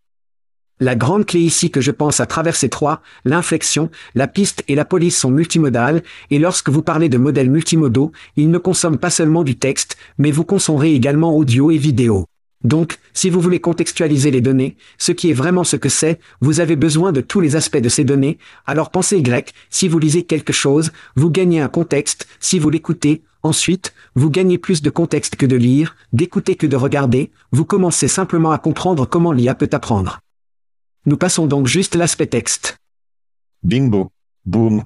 La 0.82 0.96
grande 0.96 1.26
clé 1.26 1.42
ici 1.42 1.72
que 1.72 1.82
je 1.82 1.92
pense 1.92 2.22
à 2.22 2.26
travers 2.26 2.56
ces 2.56 2.70
trois, 2.70 3.02
l'inflexion, 3.26 3.90
la 4.16 4.28
piste 4.28 4.64
et 4.70 4.76
la 4.76 4.86
police 4.86 5.18
sont 5.18 5.32
multimodales, 5.32 6.04
et 6.30 6.40
lorsque 6.40 6.70
vous 6.70 6.84
parlez 6.84 7.10
de 7.10 7.18
modèles 7.18 7.50
multimodaux, 7.50 8.14
ils 8.38 8.50
ne 8.50 8.58
consomment 8.60 9.00
pas 9.00 9.10
seulement 9.10 9.44
du 9.44 9.58
texte, 9.58 9.98
mais 10.18 10.32
vous 10.32 10.46
consommerez 10.46 10.94
également 10.94 11.36
audio 11.36 11.70
et 11.72 11.78
vidéo. 11.78 12.28
Donc, 12.64 13.00
si 13.14 13.30
vous 13.30 13.40
voulez 13.40 13.62
contextualiser 13.62 14.32
les 14.32 14.42
données, 14.42 14.76
ce 14.98 15.12
qui 15.12 15.30
est 15.30 15.34
vraiment 15.34 15.64
ce 15.64 15.78
que 15.78 15.90
c'est, 15.90 16.20
vous 16.42 16.60
avez 16.60 16.76
besoin 16.76 17.12
de 17.12 17.22
tous 17.22 17.40
les 17.40 17.56
aspects 17.56 17.78
de 17.78 17.90
ces 17.90 18.04
données, 18.04 18.38
alors 18.66 18.90
pensez 18.90 19.22
grec, 19.22 19.54
si 19.70 19.88
vous 19.88 20.00
lisez 20.00 20.24
quelque 20.24 20.54
chose, 20.54 20.92
vous 21.16 21.30
gagnez 21.30 21.62
un 21.62 21.70
contexte, 21.70 22.28
si 22.40 22.60
vous 22.60 22.70
l'écoutez, 22.70 23.24
Ensuite, 23.42 23.94
vous 24.16 24.30
gagnez 24.30 24.58
plus 24.58 24.82
de 24.82 24.90
contexte 24.90 25.38
que 25.38 25.46
de 25.46 25.56
lire, 25.56 25.96
d'écouter 26.12 26.56
que 26.56 26.68
de 26.68 26.76
regarder, 26.76 27.32
vous 27.52 27.64
commencez 27.64 28.10
simplement 28.10 28.52
à 28.52 28.58
comprendre 28.58 29.06
comment 29.06 29.32
l'IA 29.32 29.56
peut 29.56 29.70
apprendre. 29.72 30.20
Nous 31.06 31.16
passons 31.16 31.48
donc 31.48 31.66
juste 31.66 31.96
l'aspect 31.96 32.28
texte. 32.28 32.78
Bingo. 33.64 34.12
Boom. 34.46 34.84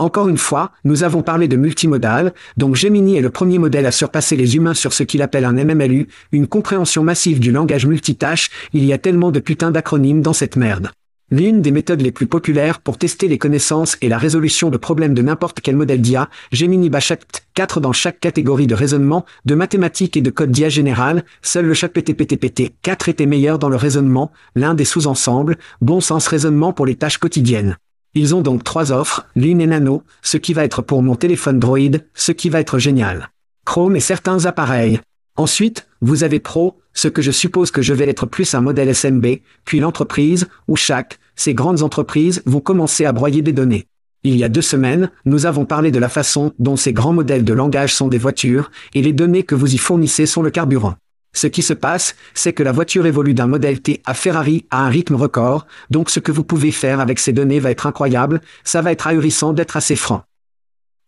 Encore 0.00 0.30
une 0.30 0.38
fois, 0.38 0.72
nous 0.84 1.04
avons 1.04 1.20
parlé 1.20 1.46
de 1.46 1.58
multimodal, 1.58 2.32
donc 2.56 2.74
Gemini 2.74 3.18
est 3.18 3.20
le 3.20 3.28
premier 3.28 3.58
modèle 3.58 3.84
à 3.84 3.92
surpasser 3.92 4.34
les 4.34 4.56
humains 4.56 4.72
sur 4.72 4.94
ce 4.94 5.02
qu'il 5.02 5.20
appelle 5.20 5.44
un 5.44 5.52
MMLU, 5.52 6.08
une 6.32 6.46
compréhension 6.46 7.04
massive 7.04 7.38
du 7.38 7.52
langage 7.52 7.84
multitâche, 7.84 8.48
il 8.72 8.86
y 8.86 8.94
a 8.94 8.98
tellement 8.98 9.30
de 9.30 9.40
putains 9.40 9.70
d'acronymes 9.70 10.22
dans 10.22 10.32
cette 10.32 10.56
merde. 10.56 10.90
L'une 11.30 11.60
des 11.60 11.70
méthodes 11.70 12.00
les 12.00 12.12
plus 12.12 12.26
populaires 12.26 12.80
pour 12.80 12.96
tester 12.96 13.28
les 13.28 13.36
connaissances 13.36 13.98
et 14.00 14.08
la 14.08 14.16
résolution 14.16 14.70
de 14.70 14.78
problèmes 14.78 15.12
de 15.12 15.20
n'importe 15.20 15.60
quel 15.60 15.76
modèle 15.76 16.00
d'IA, 16.00 16.30
Gemini 16.50 16.88
Bachat 16.88 17.18
4 17.52 17.80
dans 17.80 17.92
chaque 17.92 18.20
catégorie 18.20 18.66
de 18.66 18.74
raisonnement, 18.74 19.26
de 19.44 19.54
mathématiques 19.54 20.16
et 20.16 20.22
de 20.22 20.30
code 20.30 20.50
d'IA 20.50 20.70
général, 20.70 21.26
seul 21.42 21.66
le 21.66 21.74
ChatPTPTPT 21.74 22.72
4 22.80 23.10
était 23.10 23.26
meilleur 23.26 23.58
dans 23.58 23.68
le 23.68 23.76
raisonnement, 23.76 24.32
l'un 24.54 24.72
des 24.72 24.86
sous-ensembles, 24.86 25.58
bon 25.82 26.00
sens 26.00 26.26
raisonnement 26.26 26.72
pour 26.72 26.86
les 26.86 26.96
tâches 26.96 27.18
quotidiennes. 27.18 27.76
Ils 28.14 28.34
ont 28.34 28.40
donc 28.40 28.64
trois 28.64 28.90
offres, 28.90 29.26
Lune 29.36 29.60
et 29.60 29.68
Nano, 29.68 30.02
ce 30.22 30.36
qui 30.36 30.52
va 30.52 30.64
être 30.64 30.82
pour 30.82 31.02
mon 31.02 31.14
téléphone 31.14 31.60
Droid, 31.60 32.04
ce 32.14 32.32
qui 32.32 32.48
va 32.50 32.58
être 32.58 32.80
génial. 32.80 33.30
Chrome 33.64 33.94
et 33.94 34.00
certains 34.00 34.46
appareils. 34.46 35.00
Ensuite, 35.36 35.86
vous 36.00 36.24
avez 36.24 36.40
Pro, 36.40 36.80
ce 36.92 37.06
que 37.06 37.22
je 37.22 37.30
suppose 37.30 37.70
que 37.70 37.82
je 37.82 37.94
vais 37.94 38.08
être 38.08 38.26
plus 38.26 38.54
un 38.54 38.62
modèle 38.62 38.92
SMB, 38.92 39.26
puis 39.64 39.78
l'entreprise, 39.78 40.48
où 40.66 40.74
chaque, 40.74 41.20
ces 41.36 41.54
grandes 41.54 41.82
entreprises 41.82 42.42
vont 42.46 42.60
commencer 42.60 43.04
à 43.04 43.12
broyer 43.12 43.42
des 43.42 43.52
données. 43.52 43.86
Il 44.24 44.36
y 44.36 44.42
a 44.42 44.48
deux 44.48 44.60
semaines, 44.60 45.10
nous 45.24 45.46
avons 45.46 45.64
parlé 45.64 45.92
de 45.92 45.98
la 46.00 46.08
façon 46.08 46.52
dont 46.58 46.76
ces 46.76 46.92
grands 46.92 47.12
modèles 47.12 47.44
de 47.44 47.54
langage 47.54 47.94
sont 47.94 48.08
des 48.08 48.18
voitures, 48.18 48.72
et 48.92 49.02
les 49.02 49.12
données 49.12 49.44
que 49.44 49.54
vous 49.54 49.72
y 49.72 49.78
fournissez 49.78 50.26
sont 50.26 50.42
le 50.42 50.50
carburant. 50.50 50.96
Ce 51.32 51.46
qui 51.46 51.62
se 51.62 51.74
passe, 51.74 52.16
c'est 52.34 52.52
que 52.52 52.62
la 52.62 52.72
voiture 52.72 53.06
évolue 53.06 53.34
d'un 53.34 53.46
modèle 53.46 53.80
T 53.80 54.02
à 54.04 54.14
Ferrari 54.14 54.66
à 54.70 54.84
un 54.84 54.88
rythme 54.88 55.14
record, 55.14 55.66
donc 55.90 56.10
ce 56.10 56.20
que 56.20 56.32
vous 56.32 56.44
pouvez 56.44 56.72
faire 56.72 57.00
avec 57.00 57.18
ces 57.18 57.32
données 57.32 57.60
va 57.60 57.70
être 57.70 57.86
incroyable, 57.86 58.40
ça 58.64 58.82
va 58.82 58.92
être 58.92 59.06
ahurissant 59.06 59.52
d'être 59.52 59.76
assez 59.76 59.96
franc. 59.96 60.24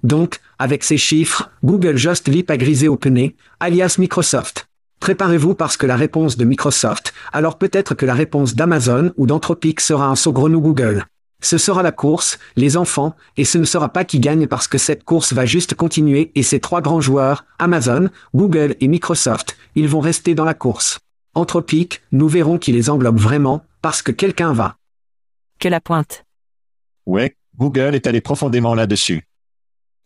Donc, 0.03 0.41
avec 0.59 0.85
ces 0.85 0.97
chiffres, 0.97 1.51
Google 1.65 1.97
Just 1.97 2.29
Leap 2.29 2.51
a 2.51 2.57
grisé 2.57 2.89
au 2.89 2.97
penay, 2.97 3.35
alias 3.61 3.97
Microsoft. 3.99 4.67
Préparez-vous 5.01 5.55
parce 5.55 5.77
que 5.77 5.87
la 5.87 5.97
réponse 5.97 6.37
de 6.37 6.45
Microsoft, 6.45 7.13
alors 7.33 7.59
peut-être 7.59 7.95
que 7.95 8.07
la 8.07 8.15
réponse 8.15 8.55
d'Amazon 8.55 9.13
ou 9.17 9.27
d'Anthropic 9.27 9.81
sera 9.81 10.07
un 10.07 10.15
saugrenu 10.15 10.59
Google. 10.59 11.07
Ce 11.41 11.59
sera 11.59 11.83
la 11.83 11.91
course, 11.91 12.39
les 12.55 12.77
enfants, 12.77 13.17
et 13.37 13.45
ce 13.45 13.59
ne 13.59 13.65
sera 13.65 13.89
pas 13.89 14.05
qui 14.05 14.21
gagne 14.21 14.47
parce 14.47 14.69
que 14.69 14.79
cette 14.79 15.03
course 15.03 15.33
va 15.33 15.45
juste 15.45 15.75
continuer 15.75 16.31
et 16.37 16.45
ces 16.45 16.61
trois 16.61 16.81
grands 16.81 17.01
joueurs, 17.01 17.45
Amazon, 17.59 18.11
Google 18.33 18.77
et 18.81 18.87
Microsoft, 18.87 19.57
ils 19.75 19.89
vont 19.89 20.01
rester 20.01 20.35
dans 20.35 20.45
la 20.45 20.55
course. 20.55 20.99
Anthropique, 21.35 22.03
nous 22.13 22.29
verrons 22.29 22.59
qui 22.59 22.73
les 22.73 22.91
englobe 22.91 23.19
vraiment, 23.19 23.65
parce 23.81 24.03
que 24.03 24.13
quelqu'un 24.13 24.53
va. 24.53 24.77
Que 25.59 25.69
la 25.69 25.81
pointe. 25.81 26.25
Ouais, 27.07 27.37
Google 27.57 27.95
est 27.95 28.07
allé 28.07 28.21
profondément 28.21 28.75
là-dessus. 28.75 29.27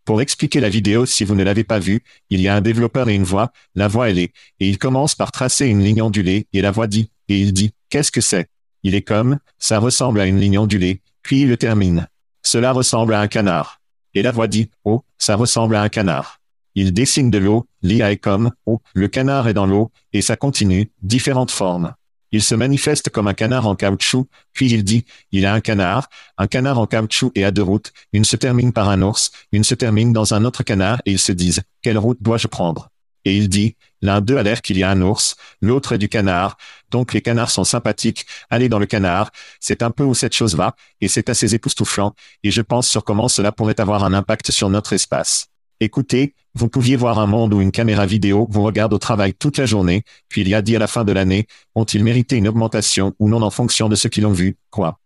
Pour 0.04 0.20
expliquer 0.20 0.60
la 0.60 0.68
vidéo 0.68 1.04
si 1.04 1.24
vous 1.24 1.34
ne 1.34 1.42
l'avez 1.42 1.64
pas 1.64 1.80
vue, 1.80 2.04
il 2.30 2.40
y 2.40 2.46
a 2.46 2.54
un 2.54 2.60
développeur 2.60 3.08
et 3.08 3.14
une 3.14 3.24
voix, 3.24 3.50
la 3.74 3.88
voix 3.88 4.08
elle 4.08 4.20
est, 4.20 4.32
et 4.60 4.68
il 4.68 4.78
commence 4.78 5.16
par 5.16 5.32
tracer 5.32 5.66
une 5.66 5.82
ligne 5.82 6.00
ondulée, 6.00 6.46
et 6.52 6.62
la 6.62 6.70
voix 6.70 6.86
dit, 6.86 7.10
et 7.28 7.40
il 7.40 7.52
dit, 7.52 7.72
qu'est-ce 7.90 8.12
que 8.12 8.20
c'est? 8.20 8.48
Il 8.84 8.94
est 8.94 9.02
comme, 9.02 9.38
ça 9.58 9.80
ressemble 9.80 10.20
à 10.20 10.26
une 10.26 10.38
ligne 10.38 10.58
ondulée, 10.58 11.02
puis 11.22 11.40
il 11.40 11.48
le 11.48 11.56
termine. 11.56 12.06
Cela 12.42 12.70
ressemble 12.70 13.14
à 13.14 13.20
un 13.20 13.26
canard. 13.26 13.80
Et 14.14 14.22
la 14.22 14.30
voix 14.30 14.46
dit, 14.46 14.70
oh, 14.84 15.02
ça 15.18 15.34
ressemble 15.34 15.74
à 15.74 15.82
un 15.82 15.88
canard. 15.88 16.35
Il 16.76 16.92
dessine 16.92 17.30
de 17.30 17.38
l'eau, 17.38 17.66
l'IA 17.80 18.12
est 18.12 18.18
comme, 18.18 18.52
oh, 18.66 18.80
le 18.94 19.08
canard 19.08 19.48
est 19.48 19.54
dans 19.54 19.64
l'eau, 19.64 19.90
et 20.12 20.20
ça 20.20 20.36
continue, 20.36 20.92
différentes 21.02 21.50
formes. 21.50 21.94
Il 22.32 22.42
se 22.42 22.54
manifeste 22.54 23.08
comme 23.08 23.28
un 23.28 23.32
canard 23.32 23.66
en 23.66 23.74
caoutchouc, 23.74 24.28
puis 24.52 24.70
il 24.70 24.84
dit, 24.84 25.06
il 25.32 25.46
a 25.46 25.54
un 25.54 25.60
canard, 25.60 26.10
un 26.36 26.46
canard 26.46 26.78
en 26.78 26.86
caoutchouc 26.86 27.32
et 27.34 27.46
à 27.46 27.50
deux 27.50 27.62
routes, 27.62 27.92
une 28.12 28.26
se 28.26 28.36
termine 28.36 28.74
par 28.74 28.90
un 28.90 29.00
ours, 29.00 29.30
une 29.52 29.64
se 29.64 29.74
termine 29.74 30.12
dans 30.12 30.34
un 30.34 30.44
autre 30.44 30.64
canard 30.64 31.00
et 31.06 31.12
ils 31.12 31.18
se 31.18 31.32
disent, 31.32 31.62
quelle 31.80 31.96
route 31.96 32.18
dois-je 32.20 32.46
prendre? 32.46 32.90
Et 33.24 33.34
il 33.34 33.48
dit, 33.48 33.76
l'un 34.02 34.20
d'eux 34.20 34.36
a 34.36 34.42
l'air 34.42 34.60
qu'il 34.60 34.76
y 34.76 34.82
a 34.82 34.90
un 34.90 35.00
ours, 35.00 35.36
l'autre 35.62 35.92
est 35.92 35.98
du 35.98 36.10
canard, 36.10 36.58
donc 36.90 37.14
les 37.14 37.22
canards 37.22 37.50
sont 37.50 37.64
sympathiques, 37.64 38.26
allez 38.50 38.68
dans 38.68 38.78
le 38.78 38.86
canard, 38.86 39.30
c'est 39.60 39.82
un 39.82 39.90
peu 39.90 40.04
où 40.04 40.12
cette 40.14 40.34
chose 40.34 40.56
va, 40.56 40.76
et 41.00 41.08
c'est 41.08 41.30
assez 41.30 41.54
époustouflant, 41.54 42.14
et 42.42 42.50
je 42.50 42.60
pense 42.60 42.86
sur 42.86 43.02
comment 43.02 43.28
cela 43.28 43.50
pourrait 43.50 43.80
avoir 43.80 44.04
un 44.04 44.12
impact 44.12 44.50
sur 44.50 44.68
notre 44.68 44.92
espace. 44.92 45.46
Écoutez, 45.80 46.34
vous 46.56 46.70
pouviez 46.70 46.96
voir 46.96 47.18
un 47.18 47.26
monde 47.26 47.52
où 47.52 47.60
une 47.60 47.70
caméra 47.70 48.06
vidéo 48.06 48.48
vous 48.50 48.62
regarde 48.62 48.94
au 48.94 48.98
travail 48.98 49.34
toute 49.34 49.58
la 49.58 49.66
journée, 49.66 50.04
puis 50.30 50.40
il 50.40 50.48
y 50.48 50.54
a 50.54 50.62
dit 50.62 50.74
à 50.74 50.78
la 50.78 50.86
fin 50.86 51.04
de 51.04 51.12
l'année, 51.12 51.46
ont-ils 51.74 52.02
mérité 52.02 52.36
une 52.36 52.48
augmentation 52.48 53.12
ou 53.18 53.28
non 53.28 53.42
en 53.42 53.50
fonction 53.50 53.90
de 53.90 53.94
ce 53.94 54.08
qu'ils 54.08 54.24
ont 54.24 54.32
vu, 54.32 54.56
quoi? 54.70 54.98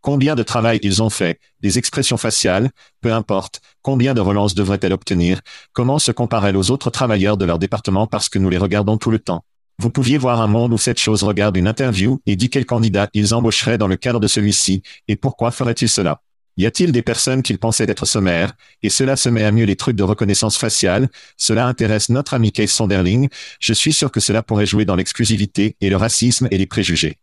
Combien 0.00 0.34
de 0.34 0.42
travail 0.42 0.80
ils 0.82 1.02
ont 1.02 1.10
fait, 1.10 1.38
des 1.60 1.76
expressions 1.76 2.16
faciales, 2.16 2.70
peu 3.02 3.12
importe, 3.12 3.60
combien 3.82 4.14
de 4.14 4.22
relances 4.22 4.54
devraient-elles 4.54 4.94
obtenir, 4.94 5.42
comment 5.74 5.98
se 5.98 6.12
comparent-elles 6.12 6.56
aux 6.56 6.70
autres 6.70 6.88
travailleurs 6.88 7.36
de 7.36 7.44
leur 7.44 7.58
département 7.58 8.06
parce 8.06 8.30
que 8.30 8.38
nous 8.38 8.48
les 8.48 8.56
regardons 8.56 8.96
tout 8.96 9.10
le 9.10 9.18
temps? 9.18 9.44
Vous 9.78 9.90
pouviez 9.90 10.16
voir 10.16 10.40
un 10.40 10.46
monde 10.46 10.72
où 10.72 10.78
cette 10.78 10.98
chose 10.98 11.22
regarde 11.22 11.58
une 11.58 11.68
interview 11.68 12.22
et 12.24 12.36
dit 12.36 12.48
quel 12.48 12.64
candidat 12.64 13.10
ils 13.12 13.34
embaucheraient 13.34 13.76
dans 13.76 13.86
le 13.86 13.96
cadre 13.96 14.18
de 14.18 14.26
celui-ci, 14.26 14.82
et 15.08 15.16
pourquoi 15.16 15.50
ferait-il 15.50 15.90
cela? 15.90 16.22
Y 16.60 16.66
a-t-il 16.66 16.92
des 16.92 17.02
personnes 17.02 17.42
qu'ils 17.42 17.58
pensaient 17.58 17.88
être 17.88 18.04
sommaires, 18.04 18.52
et 18.82 18.90
cela 18.90 19.16
se 19.16 19.28
met 19.28 19.44
à 19.44 19.50
mieux 19.50 19.64
les 19.64 19.76
trucs 19.76 19.96
de 19.96 20.02
reconnaissance 20.02 20.58
faciale, 20.58 21.08
cela 21.36 21.66
intéresse 21.66 22.10
notre 22.10 22.34
ami 22.34 22.52
Case 22.52 22.70
Sonderling, 22.70 23.28
je 23.60 23.72
suis 23.72 23.92
sûr 23.92 24.12
que 24.12 24.20
cela 24.20 24.42
pourrait 24.42 24.66
jouer 24.66 24.84
dans 24.84 24.96
l'exclusivité 24.96 25.76
et 25.80 25.88
le 25.88 25.96
racisme 25.96 26.48
et 26.50 26.58
les 26.58 26.66
préjugés. 26.66 27.18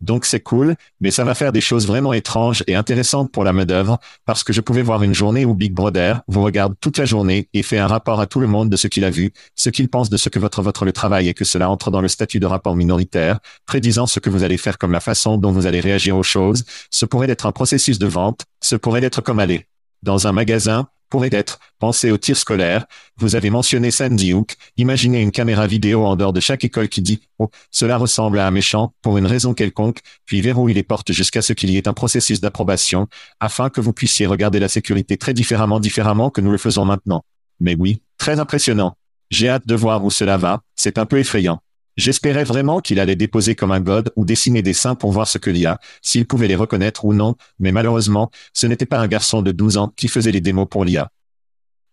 Donc 0.00 0.24
c'est 0.24 0.40
cool, 0.40 0.76
mais 1.00 1.10
ça 1.10 1.24
va 1.24 1.34
faire 1.34 1.52
des 1.52 1.60
choses 1.60 1.86
vraiment 1.86 2.12
étranges 2.12 2.62
et 2.66 2.74
intéressantes 2.74 3.32
pour 3.32 3.44
la 3.44 3.52
main-d'œuvre, 3.52 3.98
parce 4.24 4.44
que 4.44 4.52
je 4.52 4.60
pouvais 4.60 4.82
voir 4.82 5.02
une 5.02 5.14
journée 5.14 5.44
où 5.44 5.54
Big 5.54 5.72
Brother 5.72 6.20
vous 6.28 6.42
regarde 6.42 6.74
toute 6.80 6.98
la 6.98 7.04
journée 7.04 7.48
et 7.52 7.62
fait 7.62 7.78
un 7.78 7.86
rapport 7.86 8.20
à 8.20 8.26
tout 8.26 8.40
le 8.40 8.46
monde 8.46 8.70
de 8.70 8.76
ce 8.76 8.86
qu'il 8.86 9.04
a 9.04 9.10
vu, 9.10 9.32
ce 9.56 9.70
qu'il 9.70 9.88
pense 9.88 10.10
de 10.10 10.16
ce 10.16 10.28
que 10.28 10.38
votre 10.38 10.62
votre 10.62 10.84
le 10.84 10.92
travail 10.92 11.28
et 11.28 11.34
que 11.34 11.44
cela 11.44 11.70
entre 11.70 11.90
dans 11.90 12.00
le 12.00 12.08
statut 12.08 12.40
de 12.40 12.46
rapport 12.46 12.76
minoritaire, 12.76 13.40
prédisant 13.66 14.06
ce 14.06 14.20
que 14.20 14.30
vous 14.30 14.44
allez 14.44 14.56
faire 14.56 14.78
comme 14.78 14.92
la 14.92 15.00
façon 15.00 15.36
dont 15.38 15.52
vous 15.52 15.66
allez 15.66 15.80
réagir 15.80 16.16
aux 16.16 16.22
choses. 16.22 16.64
Ce 16.90 17.04
pourrait 17.04 17.30
être 17.30 17.46
un 17.46 17.52
processus 17.52 17.98
de 17.98 18.06
vente, 18.06 18.44
ce 18.60 18.76
pourrait 18.76 19.04
être 19.04 19.20
comme 19.20 19.40
aller 19.40 19.66
dans 20.02 20.26
un 20.28 20.32
magasin, 20.32 20.88
pourrait 21.08 21.30
être, 21.32 21.58
pensez 21.78 22.10
au 22.10 22.18
tir 22.18 22.36
scolaire, 22.36 22.86
vous 23.16 23.36
avez 23.36 23.50
mentionné 23.50 23.90
Sandy 23.90 24.32
Hook, 24.32 24.54
imaginez 24.76 25.20
une 25.20 25.30
caméra 25.30 25.66
vidéo 25.66 26.04
en 26.04 26.16
dehors 26.16 26.32
de 26.32 26.40
chaque 26.40 26.64
école 26.64 26.88
qui 26.88 27.02
dit, 27.02 27.20
oh, 27.38 27.50
cela 27.70 27.96
ressemble 27.96 28.38
à 28.38 28.46
un 28.46 28.50
méchant, 28.50 28.94
pour 29.02 29.18
une 29.18 29.26
raison 29.26 29.54
quelconque, 29.54 30.00
puis 30.24 30.40
verrouille 30.40 30.74
les 30.74 30.82
portes 30.82 31.12
jusqu'à 31.12 31.42
ce 31.42 31.52
qu'il 31.52 31.70
y 31.70 31.76
ait 31.76 31.88
un 31.88 31.94
processus 31.94 32.40
d'approbation, 32.40 33.06
afin 33.40 33.70
que 33.70 33.80
vous 33.80 33.92
puissiez 33.92 34.26
regarder 34.26 34.60
la 34.60 34.68
sécurité 34.68 35.16
très 35.16 35.34
différemment 35.34 35.80
différemment 35.80 36.30
que 36.30 36.40
nous 36.40 36.50
le 36.50 36.58
faisons 36.58 36.84
maintenant. 36.84 37.24
Mais 37.60 37.76
oui, 37.78 38.02
très 38.18 38.40
impressionnant. 38.40 38.94
J'ai 39.30 39.48
hâte 39.48 39.66
de 39.66 39.74
voir 39.74 40.04
où 40.04 40.10
cela 40.10 40.36
va, 40.36 40.62
c'est 40.74 40.98
un 40.98 41.06
peu 41.06 41.18
effrayant. 41.18 41.60
J'espérais 41.98 42.44
vraiment 42.44 42.78
qu'il 42.78 43.00
allait 43.00 43.16
déposer 43.16 43.56
comme 43.56 43.72
un 43.72 43.80
god 43.80 44.12
ou 44.14 44.24
dessiner 44.24 44.62
des 44.62 44.72
seins 44.72 44.94
pour 44.94 45.10
voir 45.10 45.26
ce 45.26 45.36
qu'il 45.36 45.56
y 45.56 45.66
a, 45.66 45.80
s'il 46.00 46.26
pouvait 46.26 46.46
les 46.46 46.54
reconnaître 46.54 47.04
ou 47.04 47.12
non, 47.12 47.34
mais 47.58 47.72
malheureusement, 47.72 48.30
ce 48.52 48.68
n'était 48.68 48.86
pas 48.86 49.00
un 49.00 49.08
garçon 49.08 49.42
de 49.42 49.50
12 49.50 49.78
ans 49.78 49.92
qui 49.96 50.06
faisait 50.06 50.30
les 50.30 50.40
démos 50.40 50.68
pour 50.70 50.84
l'IA. 50.84 51.10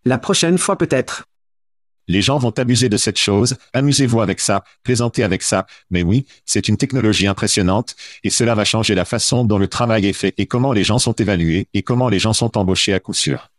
La 0.05 0.19
prochaine 0.19 0.59
fois 0.59 0.77
peut-être. 0.77 1.25
Les 2.07 2.21
gens 2.21 2.37
vont 2.37 2.51
abuser 2.51 2.87
de 2.87 2.97
cette 2.97 3.17
chose, 3.17 3.57
amusez-vous 3.73 4.21
avec 4.21 4.39
ça, 4.39 4.63
plaisantez 4.83 5.23
avec 5.23 5.41
ça, 5.41 5.65
mais 5.89 6.03
oui, 6.03 6.27
c'est 6.45 6.67
une 6.67 6.77
technologie 6.77 7.25
impressionnante, 7.25 7.95
et 8.23 8.29
cela 8.29 8.53
va 8.53 8.63
changer 8.63 8.93
la 8.93 9.05
façon 9.05 9.43
dont 9.43 9.57
le 9.57 9.67
travail 9.67 10.05
est 10.05 10.13
fait 10.13 10.35
et 10.37 10.45
comment 10.45 10.71
les 10.71 10.83
gens 10.83 10.99
sont 10.99 11.13
évalués 11.13 11.67
et 11.73 11.81
comment 11.81 12.09
les 12.09 12.19
gens 12.19 12.33
sont 12.33 12.59
embauchés 12.59 12.93
à 12.93 12.99
coup 12.99 13.15
sûr. 13.15 13.49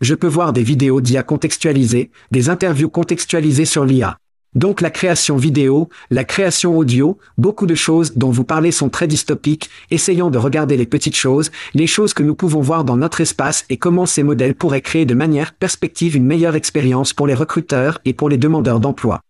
Je 0.00 0.14
peux 0.14 0.28
voir 0.28 0.54
des 0.54 0.62
vidéos 0.62 1.02
d'IA 1.02 1.22
contextualisées, 1.22 2.10
des 2.30 2.48
interviews 2.48 2.88
contextualisées 2.88 3.66
sur 3.66 3.84
l'IA. 3.84 4.18
Donc 4.54 4.80
la 4.80 4.90
création 4.90 5.36
vidéo, 5.36 5.90
la 6.10 6.24
création 6.24 6.76
audio, 6.76 7.18
beaucoup 7.36 7.66
de 7.66 7.74
choses 7.74 8.16
dont 8.16 8.30
vous 8.30 8.44
parlez 8.44 8.72
sont 8.72 8.88
très 8.88 9.06
dystopiques, 9.06 9.68
essayons 9.90 10.30
de 10.30 10.38
regarder 10.38 10.76
les 10.76 10.86
petites 10.86 11.16
choses, 11.16 11.50
les 11.74 11.86
choses 11.86 12.14
que 12.14 12.22
nous 12.22 12.34
pouvons 12.34 12.60
voir 12.60 12.84
dans 12.84 12.96
notre 12.96 13.20
espace 13.20 13.66
et 13.68 13.76
comment 13.76 14.06
ces 14.06 14.22
modèles 14.22 14.54
pourraient 14.54 14.80
créer 14.80 15.04
de 15.04 15.14
manière 15.14 15.52
perspective 15.52 16.16
une 16.16 16.24
meilleure 16.24 16.56
expérience 16.56 17.12
pour 17.12 17.26
les 17.26 17.34
recruteurs 17.34 18.00
et 18.06 18.14
pour 18.14 18.30
les 18.30 18.38
demandeurs 18.38 18.80
d'emploi. 18.80 19.20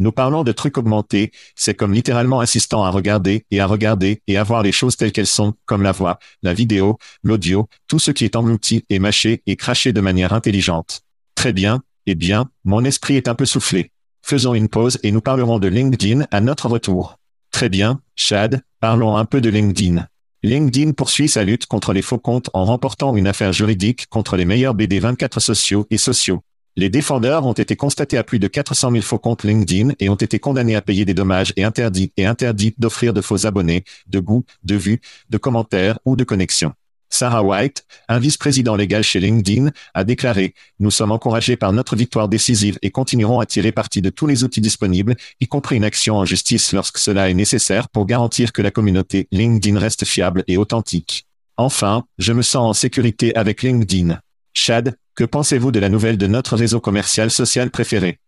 Nous 0.00 0.10
parlons 0.10 0.42
de 0.42 0.50
trucs 0.50 0.78
augmentés, 0.78 1.30
c'est 1.54 1.74
comme 1.74 1.92
littéralement 1.92 2.40
assistant 2.40 2.82
à 2.82 2.90
regarder 2.90 3.44
et 3.52 3.60
à 3.60 3.66
regarder 3.66 4.20
et 4.26 4.36
à 4.36 4.42
voir 4.42 4.64
les 4.64 4.72
choses 4.72 4.96
telles 4.96 5.12
qu'elles 5.12 5.26
sont, 5.28 5.54
comme 5.66 5.82
la 5.82 5.92
voix, 5.92 6.18
la 6.42 6.54
vidéo, 6.54 6.98
l'audio, 7.22 7.68
tout 7.86 8.00
ce 8.00 8.10
qui 8.10 8.24
est 8.24 8.34
englouti 8.34 8.84
et 8.88 8.98
mâché 8.98 9.42
et 9.46 9.54
craché 9.54 9.92
de 9.92 10.00
manière 10.00 10.32
intelligente. 10.32 11.02
Très 11.36 11.52
bien, 11.52 11.82
eh 12.06 12.16
bien, 12.16 12.48
mon 12.64 12.84
esprit 12.84 13.14
est 13.14 13.28
un 13.28 13.36
peu 13.36 13.44
soufflé. 13.44 13.92
Faisons 14.22 14.54
une 14.54 14.68
pause 14.68 14.98
et 15.02 15.12
nous 15.12 15.20
parlerons 15.20 15.58
de 15.58 15.68
LinkedIn 15.68 16.26
à 16.30 16.40
notre 16.40 16.68
retour. 16.68 17.18
Très 17.50 17.68
bien, 17.68 18.00
Chad, 18.16 18.62
parlons 18.80 19.16
un 19.16 19.24
peu 19.24 19.40
de 19.40 19.50
LinkedIn. 19.50 20.06
LinkedIn 20.44 20.92
poursuit 20.92 21.28
sa 21.28 21.44
lutte 21.44 21.66
contre 21.66 21.92
les 21.92 22.02
faux 22.02 22.18
comptes 22.18 22.48
en 22.54 22.64
remportant 22.64 23.14
une 23.16 23.26
affaire 23.26 23.52
juridique 23.52 24.06
contre 24.08 24.36
les 24.36 24.44
meilleurs 24.44 24.74
BD24 24.74 25.40
sociaux 25.40 25.86
et 25.90 25.98
sociaux. 25.98 26.42
Les 26.76 26.88
défendeurs 26.88 27.44
ont 27.46 27.52
été 27.52 27.76
constatés 27.76 28.16
à 28.16 28.24
plus 28.24 28.38
de 28.38 28.48
400 28.48 28.92
000 28.92 29.02
faux 29.02 29.18
comptes 29.18 29.44
LinkedIn 29.44 29.90
et 30.00 30.08
ont 30.08 30.14
été 30.14 30.38
condamnés 30.38 30.76
à 30.76 30.80
payer 30.80 31.04
des 31.04 31.12
dommages 31.14 31.52
et 31.56 31.64
interdits 31.64 32.12
et 32.16 32.24
interdits 32.24 32.74
d'offrir 32.78 33.12
de 33.12 33.20
faux 33.20 33.44
abonnés, 33.46 33.84
de 34.06 34.20
goûts, 34.20 34.44
de 34.64 34.76
vues, 34.76 35.00
de 35.28 35.36
commentaires 35.36 35.98
ou 36.06 36.16
de 36.16 36.24
connexions. 36.24 36.72
Sarah 37.12 37.42
White, 37.42 37.84
un 38.08 38.18
vice-président 38.18 38.74
légal 38.74 39.02
chez 39.02 39.20
LinkedIn, 39.20 39.70
a 39.92 40.02
déclaré 40.02 40.54
«Nous 40.80 40.90
sommes 40.90 41.12
encouragés 41.12 41.56
par 41.56 41.74
notre 41.74 41.94
victoire 41.94 42.26
décisive 42.26 42.78
et 42.80 42.90
continuerons 42.90 43.38
à 43.38 43.44
tirer 43.44 43.70
parti 43.70 44.00
de 44.00 44.08
tous 44.08 44.26
les 44.26 44.44
outils 44.44 44.62
disponibles, 44.62 45.14
y 45.38 45.46
compris 45.46 45.76
une 45.76 45.84
action 45.84 46.16
en 46.16 46.24
justice 46.24 46.72
lorsque 46.72 46.96
cela 46.96 47.28
est 47.28 47.34
nécessaire 47.34 47.90
pour 47.90 48.06
garantir 48.06 48.50
que 48.50 48.62
la 48.62 48.70
communauté 48.70 49.28
LinkedIn 49.30 49.78
reste 49.78 50.06
fiable 50.06 50.42
et 50.48 50.56
authentique. 50.56 51.26
Enfin, 51.58 52.04
je 52.16 52.32
me 52.32 52.40
sens 52.40 52.70
en 52.70 52.72
sécurité 52.72 53.36
avec 53.36 53.62
LinkedIn. 53.62 54.18
Chad, 54.54 54.96
que 55.14 55.24
pensez-vous 55.24 55.70
de 55.70 55.80
la 55.80 55.90
nouvelle 55.90 56.16
de 56.16 56.26
notre 56.26 56.56
réseau 56.56 56.80
commercial 56.80 57.30
social 57.30 57.70
préféré? 57.70 58.20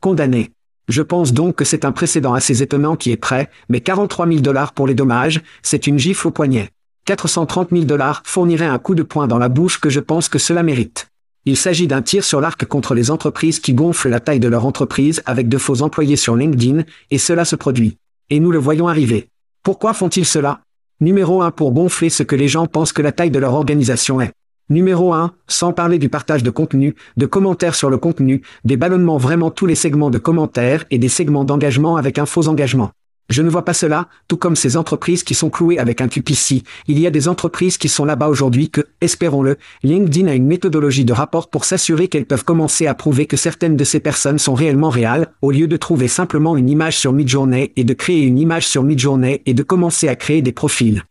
Condamné. 0.00 0.50
Je 0.88 1.02
pense 1.02 1.34
donc 1.34 1.56
que 1.56 1.66
c'est 1.66 1.84
un 1.84 1.92
précédent 1.92 2.32
assez 2.32 2.62
étonnant 2.62 2.96
qui 2.96 3.10
est 3.10 3.18
prêt, 3.18 3.50
mais 3.68 3.82
43 3.82 4.26
000 4.26 4.40
dollars 4.40 4.72
pour 4.72 4.86
les 4.86 4.94
dommages, 4.94 5.42
c'est 5.62 5.86
une 5.86 5.98
gifle 5.98 6.28
au 6.28 6.30
poignet. 6.30 6.70
430 7.08 7.70
000 7.72 7.84
dollars 7.84 8.20
fournirait 8.26 8.66
un 8.66 8.78
coup 8.78 8.94
de 8.94 9.02
poing 9.02 9.26
dans 9.26 9.38
la 9.38 9.48
bouche 9.48 9.80
que 9.80 9.88
je 9.88 9.98
pense 9.98 10.28
que 10.28 10.38
cela 10.38 10.62
mérite. 10.62 11.08
Il 11.46 11.56
s'agit 11.56 11.86
d'un 11.86 12.02
tir 12.02 12.22
sur 12.22 12.38
l'arc 12.38 12.66
contre 12.66 12.92
les 12.92 13.10
entreprises 13.10 13.60
qui 13.60 13.72
gonflent 13.72 14.10
la 14.10 14.20
taille 14.20 14.40
de 14.40 14.48
leur 14.48 14.66
entreprise 14.66 15.22
avec 15.24 15.48
de 15.48 15.56
faux 15.56 15.80
employés 15.80 16.16
sur 16.16 16.36
LinkedIn, 16.36 16.82
et 17.10 17.16
cela 17.16 17.46
se 17.46 17.56
produit. 17.56 17.96
Et 18.28 18.40
nous 18.40 18.50
le 18.50 18.58
voyons 18.58 18.88
arriver. 18.88 19.30
Pourquoi 19.62 19.94
font-ils 19.94 20.26
cela? 20.26 20.60
Numéro 21.00 21.40
1 21.40 21.50
pour 21.52 21.72
gonfler 21.72 22.10
ce 22.10 22.22
que 22.22 22.36
les 22.36 22.46
gens 22.46 22.66
pensent 22.66 22.92
que 22.92 23.00
la 23.00 23.12
taille 23.12 23.30
de 23.30 23.38
leur 23.38 23.54
organisation 23.54 24.20
est. 24.20 24.32
Numéro 24.68 25.14
1, 25.14 25.32
sans 25.46 25.72
parler 25.72 25.98
du 25.98 26.10
partage 26.10 26.42
de 26.42 26.50
contenu, 26.50 26.94
de 27.16 27.24
commentaires 27.24 27.74
sur 27.74 27.88
le 27.88 27.96
contenu, 27.96 28.42
des 28.66 28.76
ballonnements 28.76 29.16
vraiment 29.16 29.50
tous 29.50 29.64
les 29.64 29.76
segments 29.76 30.10
de 30.10 30.18
commentaires 30.18 30.84
et 30.90 30.98
des 30.98 31.08
segments 31.08 31.44
d'engagement 31.44 31.96
avec 31.96 32.18
un 32.18 32.26
faux 32.26 32.48
engagement. 32.48 32.90
Je 33.28 33.42
ne 33.42 33.50
vois 33.50 33.64
pas 33.64 33.74
cela, 33.74 34.08
tout 34.26 34.38
comme 34.38 34.56
ces 34.56 34.78
entreprises 34.78 35.22
qui 35.22 35.34
sont 35.34 35.50
clouées 35.50 35.78
avec 35.78 36.00
un 36.00 36.08
QPC. 36.08 36.62
Il 36.86 36.98
y 36.98 37.06
a 37.06 37.10
des 37.10 37.28
entreprises 37.28 37.76
qui 37.76 37.88
sont 37.90 38.06
là-bas 38.06 38.28
aujourd'hui 38.28 38.70
que, 38.70 38.80
espérons-le, 39.02 39.58
LinkedIn 39.82 40.28
a 40.28 40.34
une 40.34 40.46
méthodologie 40.46 41.04
de 41.04 41.12
rapport 41.12 41.50
pour 41.50 41.66
s'assurer 41.66 42.08
qu'elles 42.08 42.24
peuvent 42.24 42.44
commencer 42.44 42.86
à 42.86 42.94
prouver 42.94 43.26
que 43.26 43.36
certaines 43.36 43.76
de 43.76 43.84
ces 43.84 44.00
personnes 44.00 44.38
sont 44.38 44.54
réellement 44.54 44.88
réelles, 44.88 45.28
au 45.42 45.50
lieu 45.50 45.68
de 45.68 45.76
trouver 45.76 46.08
simplement 46.08 46.56
une 46.56 46.70
image 46.70 46.96
sur 46.96 47.12
Midjourney 47.12 47.72
et 47.76 47.84
de 47.84 47.92
créer 47.92 48.22
une 48.22 48.38
image 48.38 48.66
sur 48.66 48.82
Midjourney 48.82 49.42
et 49.44 49.52
de 49.52 49.62
commencer 49.62 50.08
à 50.08 50.16
créer 50.16 50.40
des 50.40 50.52
profils. 50.52 51.04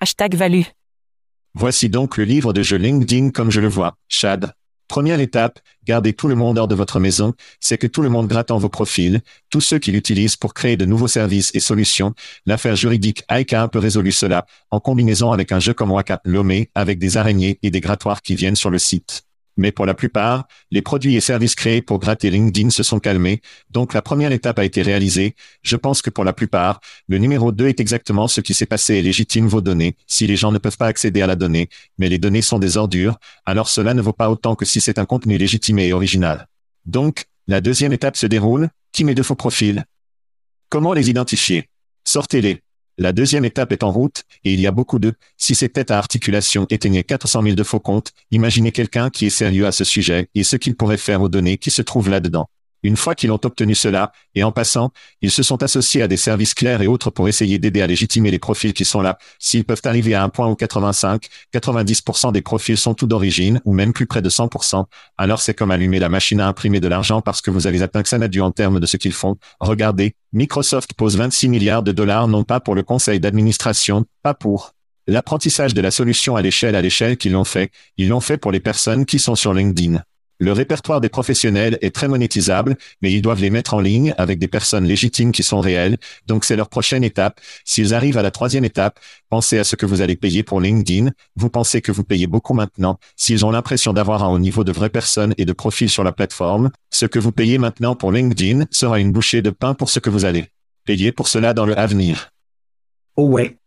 Hashtag 0.00 0.34
value. 0.34 0.64
Voici 1.54 1.88
donc 1.88 2.18
le 2.18 2.24
livre 2.24 2.52
de 2.52 2.62
jeu 2.62 2.76
LinkedIn 2.76 3.30
comme 3.30 3.50
je 3.50 3.60
le 3.60 3.68
vois. 3.68 3.94
Chad. 4.08 4.52
Première 4.90 5.20
étape, 5.20 5.60
gardez 5.84 6.14
tout 6.14 6.26
le 6.26 6.34
monde 6.34 6.58
hors 6.58 6.66
de 6.66 6.74
votre 6.74 6.98
maison, 6.98 7.32
c'est 7.60 7.78
que 7.78 7.86
tout 7.86 8.02
le 8.02 8.08
monde 8.08 8.26
gratte 8.26 8.50
en 8.50 8.58
vos 8.58 8.68
profils, 8.68 9.20
tous 9.48 9.60
ceux 9.60 9.78
qui 9.78 9.92
l'utilisent 9.92 10.34
pour 10.34 10.52
créer 10.52 10.76
de 10.76 10.84
nouveaux 10.84 11.06
services 11.06 11.52
et 11.54 11.60
solutions. 11.60 12.12
L'affaire 12.44 12.74
juridique 12.74 13.22
Ike 13.28 13.52
a 13.52 13.62
un 13.62 13.68
peu 13.68 13.78
résolu 13.78 14.10
cela, 14.10 14.46
en 14.72 14.80
combinaison 14.80 15.30
avec 15.30 15.52
un 15.52 15.60
jeu 15.60 15.74
comme 15.74 15.92
Waka 15.92 16.20
Lomé, 16.24 16.70
avec 16.74 16.98
des 16.98 17.16
araignées 17.16 17.60
et 17.62 17.70
des 17.70 17.80
grattoirs 17.80 18.20
qui 18.20 18.34
viennent 18.34 18.56
sur 18.56 18.68
le 18.68 18.80
site 18.80 19.22
mais 19.56 19.72
pour 19.72 19.86
la 19.86 19.94
plupart, 19.94 20.46
les 20.70 20.82
produits 20.82 21.16
et 21.16 21.20
services 21.20 21.54
créés 21.54 21.82
pour 21.82 21.98
gratter 21.98 22.30
LinkedIn 22.30 22.70
se 22.70 22.82
sont 22.82 22.98
calmés, 22.98 23.40
donc 23.70 23.94
la 23.94 24.02
première 24.02 24.32
étape 24.32 24.58
a 24.58 24.64
été 24.64 24.82
réalisée. 24.82 25.34
Je 25.62 25.76
pense 25.76 26.02
que 26.02 26.10
pour 26.10 26.24
la 26.24 26.32
plupart, 26.32 26.80
le 27.08 27.18
numéro 27.18 27.52
2 27.52 27.68
est 27.68 27.80
exactement 27.80 28.28
ce 28.28 28.40
qui 28.40 28.54
s'est 28.54 28.66
passé 28.66 28.94
et 28.94 29.02
légitime 29.02 29.46
vos 29.46 29.60
données, 29.60 29.96
si 30.06 30.26
les 30.26 30.36
gens 30.36 30.52
ne 30.52 30.58
peuvent 30.58 30.76
pas 30.76 30.86
accéder 30.86 31.22
à 31.22 31.26
la 31.26 31.36
donnée, 31.36 31.68
mais 31.98 32.08
les 32.08 32.18
données 32.18 32.42
sont 32.42 32.58
des 32.58 32.76
ordures, 32.76 33.18
alors 33.46 33.68
cela 33.68 33.94
ne 33.94 34.02
vaut 34.02 34.12
pas 34.12 34.30
autant 34.30 34.54
que 34.54 34.64
si 34.64 34.80
c'est 34.80 34.98
un 34.98 35.06
contenu 35.06 35.38
légitimé 35.38 35.88
et 35.88 35.92
original. 35.92 36.46
Donc, 36.86 37.24
la 37.46 37.60
deuxième 37.60 37.92
étape 37.92 38.16
se 38.16 38.26
déroule, 38.26 38.68
qui 38.92 39.04
met 39.04 39.14
de 39.14 39.22
faux 39.22 39.34
profils? 39.34 39.84
Comment 40.68 40.92
les 40.92 41.10
identifier? 41.10 41.68
Sortez-les. 42.04 42.62
La 43.02 43.14
deuxième 43.14 43.46
étape 43.46 43.72
est 43.72 43.82
en 43.82 43.90
route, 43.90 44.24
et 44.44 44.52
il 44.52 44.60
y 44.60 44.66
a 44.66 44.72
beaucoup 44.72 44.98
de, 44.98 45.14
si 45.38 45.54
ces 45.54 45.70
têtes 45.70 45.90
à 45.90 45.96
articulation 45.96 46.66
éteignaient 46.68 47.02
400 47.02 47.42
000 47.42 47.54
de 47.54 47.62
faux 47.62 47.80
comptes, 47.80 48.12
imaginez 48.30 48.72
quelqu'un 48.72 49.08
qui 49.08 49.24
est 49.24 49.30
sérieux 49.30 49.66
à 49.66 49.72
ce 49.72 49.84
sujet 49.84 50.28
et 50.34 50.44
ce 50.44 50.56
qu'il 50.56 50.76
pourrait 50.76 50.98
faire 50.98 51.22
aux 51.22 51.30
données 51.30 51.56
qui 51.56 51.70
se 51.70 51.80
trouvent 51.80 52.10
là-dedans. 52.10 52.50
Une 52.82 52.96
fois 52.96 53.14
qu'ils 53.14 53.30
ont 53.30 53.40
obtenu 53.44 53.74
cela, 53.74 54.12
et 54.34 54.42
en 54.42 54.52
passant, 54.52 54.90
ils 55.22 55.30
se 55.30 55.42
sont 55.42 55.62
associés 55.62 56.02
à 56.02 56.08
des 56.08 56.16
services 56.16 56.54
clairs 56.54 56.82
et 56.82 56.86
autres 56.86 57.10
pour 57.10 57.28
essayer 57.28 57.58
d'aider 57.58 57.82
à 57.82 57.86
légitimer 57.86 58.30
les 58.30 58.38
profils 58.38 58.72
qui 58.72 58.84
sont 58.84 59.00
là. 59.02 59.18
S'ils 59.38 59.64
peuvent 59.64 59.82
arriver 59.84 60.14
à 60.14 60.22
un 60.22 60.28
point 60.28 60.48
où 60.48 60.54
85, 60.54 61.26
90% 61.52 62.32
des 62.32 62.42
profils 62.42 62.76
sont 62.76 62.94
tout 62.94 63.06
d'origine, 63.06 63.60
ou 63.64 63.72
même 63.72 63.92
plus 63.92 64.06
près 64.06 64.22
de 64.22 64.30
100%, 64.30 64.84
alors 65.18 65.40
c'est 65.40 65.54
comme 65.54 65.70
allumer 65.70 65.98
la 65.98 66.08
machine 66.08 66.40
à 66.40 66.48
imprimer 66.48 66.80
de 66.80 66.88
l'argent 66.88 67.20
parce 67.20 67.40
que 67.40 67.50
vous 67.50 67.66
avez 67.66 67.82
atteint 67.82 68.02
que 68.02 68.08
ça 68.08 68.18
n'a 68.18 68.28
dû 68.28 68.40
en 68.40 68.50
termes 68.50 68.80
de 68.80 68.86
ce 68.86 68.96
qu'ils 68.96 69.12
font. 69.12 69.36
Regardez, 69.60 70.14
Microsoft 70.32 70.94
pose 70.94 71.16
26 71.16 71.48
milliards 71.48 71.82
de 71.82 71.92
dollars 71.92 72.28
non 72.28 72.44
pas 72.44 72.60
pour 72.60 72.74
le 72.74 72.82
conseil 72.82 73.20
d'administration, 73.20 74.04
pas 74.22 74.34
pour 74.34 74.72
l'apprentissage 75.06 75.74
de 75.74 75.80
la 75.80 75.90
solution 75.90 76.36
à 76.36 76.42
l'échelle 76.42 76.76
à 76.76 76.82
l'échelle 76.82 77.16
qu'ils 77.16 77.32
l'ont 77.32 77.44
fait, 77.44 77.70
ils 77.96 78.08
l'ont 78.08 78.20
fait 78.20 78.38
pour 78.38 78.52
les 78.52 78.60
personnes 78.60 79.04
qui 79.06 79.18
sont 79.18 79.34
sur 79.34 79.52
LinkedIn. 79.52 80.02
Le 80.42 80.52
répertoire 80.52 81.02
des 81.02 81.10
professionnels 81.10 81.76
est 81.82 81.94
très 81.94 82.08
monétisable, 82.08 82.76
mais 83.02 83.12
ils 83.12 83.20
doivent 83.20 83.42
les 83.42 83.50
mettre 83.50 83.74
en 83.74 83.80
ligne 83.80 84.14
avec 84.16 84.38
des 84.38 84.48
personnes 84.48 84.86
légitimes 84.86 85.32
qui 85.32 85.42
sont 85.42 85.60
réelles. 85.60 85.98
Donc 86.26 86.46
c'est 86.46 86.56
leur 86.56 86.70
prochaine 86.70 87.04
étape. 87.04 87.42
S'ils 87.66 87.92
arrivent 87.92 88.16
à 88.16 88.22
la 88.22 88.30
troisième 88.30 88.64
étape, 88.64 88.98
pensez 89.28 89.58
à 89.58 89.64
ce 89.64 89.76
que 89.76 89.84
vous 89.84 90.00
allez 90.00 90.16
payer 90.16 90.42
pour 90.42 90.62
LinkedIn. 90.62 91.10
Vous 91.36 91.50
pensez 91.50 91.82
que 91.82 91.92
vous 91.92 92.04
payez 92.04 92.26
beaucoup 92.26 92.54
maintenant. 92.54 92.98
S'ils 93.16 93.44
ont 93.44 93.50
l'impression 93.50 93.92
d'avoir 93.92 94.24
un 94.24 94.28
haut 94.28 94.38
niveau 94.38 94.64
de 94.64 94.72
vraies 94.72 94.88
personnes 94.88 95.34
et 95.36 95.44
de 95.44 95.52
profils 95.52 95.90
sur 95.90 96.04
la 96.04 96.12
plateforme, 96.12 96.70
ce 96.90 97.04
que 97.04 97.18
vous 97.18 97.32
payez 97.32 97.58
maintenant 97.58 97.94
pour 97.94 98.10
LinkedIn 98.10 98.64
sera 98.70 98.98
une 98.98 99.12
bouchée 99.12 99.42
de 99.42 99.50
pain 99.50 99.74
pour 99.74 99.90
ce 99.90 99.98
que 99.98 100.08
vous 100.08 100.24
allez 100.24 100.46
payer 100.86 101.12
pour 101.12 101.28
cela 101.28 101.52
dans 101.52 101.66
le 101.66 101.78
avenir. 101.78 102.30
Oh 103.16 103.26
ouais. 103.26 103.58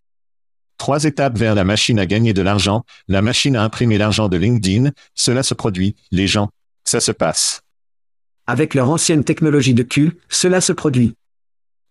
Trois 0.79 1.03
étapes 1.03 1.37
vers 1.37 1.53
la 1.53 1.63
machine 1.63 1.99
à 1.99 2.07
gagner 2.07 2.33
de 2.33 2.41
l'argent, 2.41 2.83
la 3.07 3.21
machine 3.21 3.55
à 3.55 3.63
imprimer 3.63 3.99
l'argent 3.99 4.27
de 4.27 4.37
LinkedIn, 4.37 4.89
cela 5.13 5.43
se 5.43 5.53
produit, 5.53 5.95
les 6.11 6.27
gens, 6.27 6.49
ça 6.93 6.99
se 6.99 7.11
passe. 7.11 7.63
Avec 8.45 8.75
leur 8.75 8.87
ancienne 8.87 9.23
technologie 9.23 9.73
de 9.73 9.81
cul, 9.81 10.19
cela 10.29 10.61
se 10.61 10.73
produit. 10.73 11.15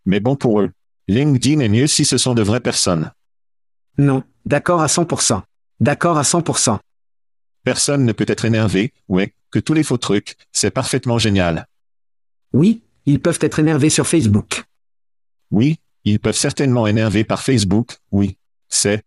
Mais 0.05 0.20
bon 0.20 0.36
pour 0.36 0.61
eux. 0.61 0.70
LinkedIn 1.09 1.59
est 1.59 1.68
mieux 1.68 1.88
si 1.88 2.05
ce 2.05 2.18
sont 2.18 2.34
de 2.34 2.42
vraies 2.42 2.61
personnes. 2.61 3.11
Non, 3.98 4.22
d'accord 4.46 4.80
à 4.80 4.86
100%. 4.86 5.42
D'accord 5.80 6.18
à 6.18 6.22
100%. 6.22 6.78
Personne 7.64 8.05
ne 8.05 8.12
peut 8.12 8.26
être 8.28 8.44
énervé, 8.44 8.92
ouais, 9.09 9.34
que 9.50 9.59
tous 9.59 9.74
les 9.74 9.82
faux 9.82 9.98
trucs, 9.98 10.36
c'est 10.53 10.70
parfaitement 10.70 11.18
génial. 11.18 11.66
Oui, 12.53 12.84
ils 13.05 13.20
peuvent 13.20 13.40
être 13.40 13.59
énervés 13.59 13.90
sur 13.90 14.07
Facebook. 14.07 14.62
Oui, 15.50 15.80
ils 16.05 16.20
peuvent 16.20 16.36
certainement 16.36 16.86
énerver 16.86 17.24
par 17.24 17.42
Facebook, 17.42 17.96
oui, 18.12 18.36
c'est. 18.68 19.03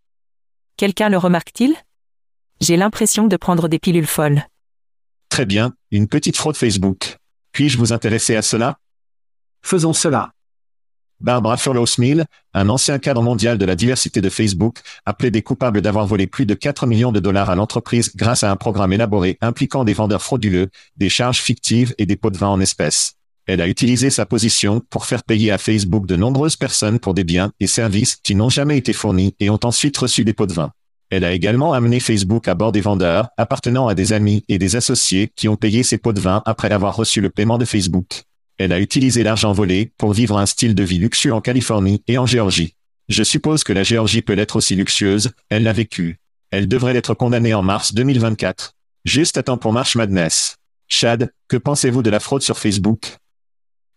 Quelqu'un 0.76 1.08
le 1.08 1.18
remarque-t-il? 1.18 1.74
J'ai 2.60 2.76
l'impression 2.76 3.28
de 3.28 3.38
prendre 3.38 3.70
des 3.70 3.80
pilules 3.80 4.08
folles. 4.08 4.44
Très 5.36 5.46
bien, 5.46 5.74
une 5.92 6.08
petite 6.08 6.38
fraude 6.38 6.56
Facebook. 6.56 7.18
Puis-je 7.52 7.78
vous 7.78 7.92
intéresser 7.92 8.38
à 8.38 8.42
cela? 8.42 8.78
Faisons 9.62 9.92
cela. 9.92 10.32
Barbara 11.20 11.58
Furlow-Smith, 11.58 12.24
un 12.54 12.70
ancien 12.70 13.00
cadre 13.00 13.22
mondial 13.22 13.58
de 13.58 13.66
la 13.66 13.76
diversité 13.76 14.22
de 14.22 14.30
Facebook, 14.30 14.80
a 15.06 15.14
plaidé 15.14 15.42
coupable 15.42 15.82
d'avoir 15.82 16.08
volé 16.08 16.26
plus 16.26 16.46
de 16.46 16.54
4 16.54 16.88
millions 16.88 17.12
de 17.12 17.20
dollars 17.20 17.50
à 17.50 17.56
l'entreprise 17.56 18.16
grâce 18.16 18.46
à 18.46 18.50
un 18.50 18.56
programme 18.56 18.94
élaboré 18.94 19.38
impliquant 19.42 19.84
des 19.84 19.92
vendeurs 19.92 20.22
frauduleux, 20.22 20.70
des 20.96 21.10
charges 21.10 21.42
fictives 21.42 21.94
et 21.98 22.06
des 22.06 22.16
pots 22.16 22.30
de 22.30 22.38
vin 22.38 22.48
en 22.48 22.62
espèces. 22.62 23.16
Elle 23.46 23.60
a 23.60 23.68
utilisé 23.68 24.10
sa 24.12 24.26
position 24.26 24.82
pour 24.90 25.06
faire 25.06 25.26
payer 25.26 25.52
à 25.52 25.58
Facebook 25.58 26.06
de 26.06 26.16
nombreuses 26.16 26.56
personnes 26.56 27.00
pour 27.00 27.14
des 27.14 27.26
biens 27.26 27.52
et 27.60 27.68
services 27.68 28.16
qui 28.16 28.36
n'ont 28.36 28.48
jamais 28.48 28.78
été 28.78 28.94
fournis 28.94 29.36
et 29.42 29.50
ont 29.50 29.60
ensuite 29.66 29.98
reçu 29.98 30.24
des 30.24 30.34
pots 30.34 30.48
de 30.48 30.54
vin. 30.54 30.72
Elle 31.10 31.24
a 31.24 31.34
également 31.34 31.74
amené 31.74 32.00
Facebook 32.00 32.48
à 32.48 32.56
bord 32.56 32.72
des 32.72 32.82
vendeurs, 32.82 33.30
appartenant 33.38 33.88
à 33.88 33.96
des 33.96 34.12
amis 34.14 34.44
et 34.50 34.58
des 34.58 34.76
associés 34.76 35.32
qui 35.36 35.48
ont 35.48 35.56
payé 35.56 35.84
ses 35.84 35.98
pots 35.98 36.14
de 36.14 36.20
vin 36.20 36.42
après 36.46 36.72
avoir 36.72 36.96
reçu 36.96 37.22
le 37.22 37.30
paiement 37.30 37.58
de 37.58 37.66
Facebook. 37.66 38.24
Elle 38.58 38.74
a 38.74 38.80
utilisé 38.80 39.24
l'argent 39.24 39.54
volé 39.54 39.92
pour 39.98 40.14
vivre 40.14 40.38
un 40.38 40.46
style 40.46 40.76
de 40.76 40.84
vie 40.84 41.00
luxueux 41.00 41.34
en 41.34 41.42
Californie 41.42 42.04
et 42.08 42.18
en 42.18 42.26
Géorgie. 42.26 42.76
Je 43.10 43.24
suppose 43.24 43.64
que 43.64 43.74
la 43.74 43.84
Géorgie 43.84 44.22
peut 44.22 44.38
être 44.38 44.56
aussi 44.56 44.76
luxueuse, 44.76 45.32
elle 45.50 45.64
l'a 45.64 45.74
vécu. 45.74 46.20
Elle 46.52 46.68
devrait 46.68 46.96
être 46.96 47.14
condamnée 47.14 47.54
en 47.54 47.62
mars 47.62 47.94
2024. 47.94 48.74
Juste 49.04 49.38
à 49.38 49.44
temps 49.44 49.58
pour 49.58 49.74
March 49.74 49.96
Madness. 49.96 50.56
Chad, 50.88 51.32
que 51.48 51.58
pensez-vous 51.58 52.02
de 52.02 52.10
la 52.10 52.20
fraude 52.20 52.42
sur 52.42 52.58
Facebook? 52.58 53.18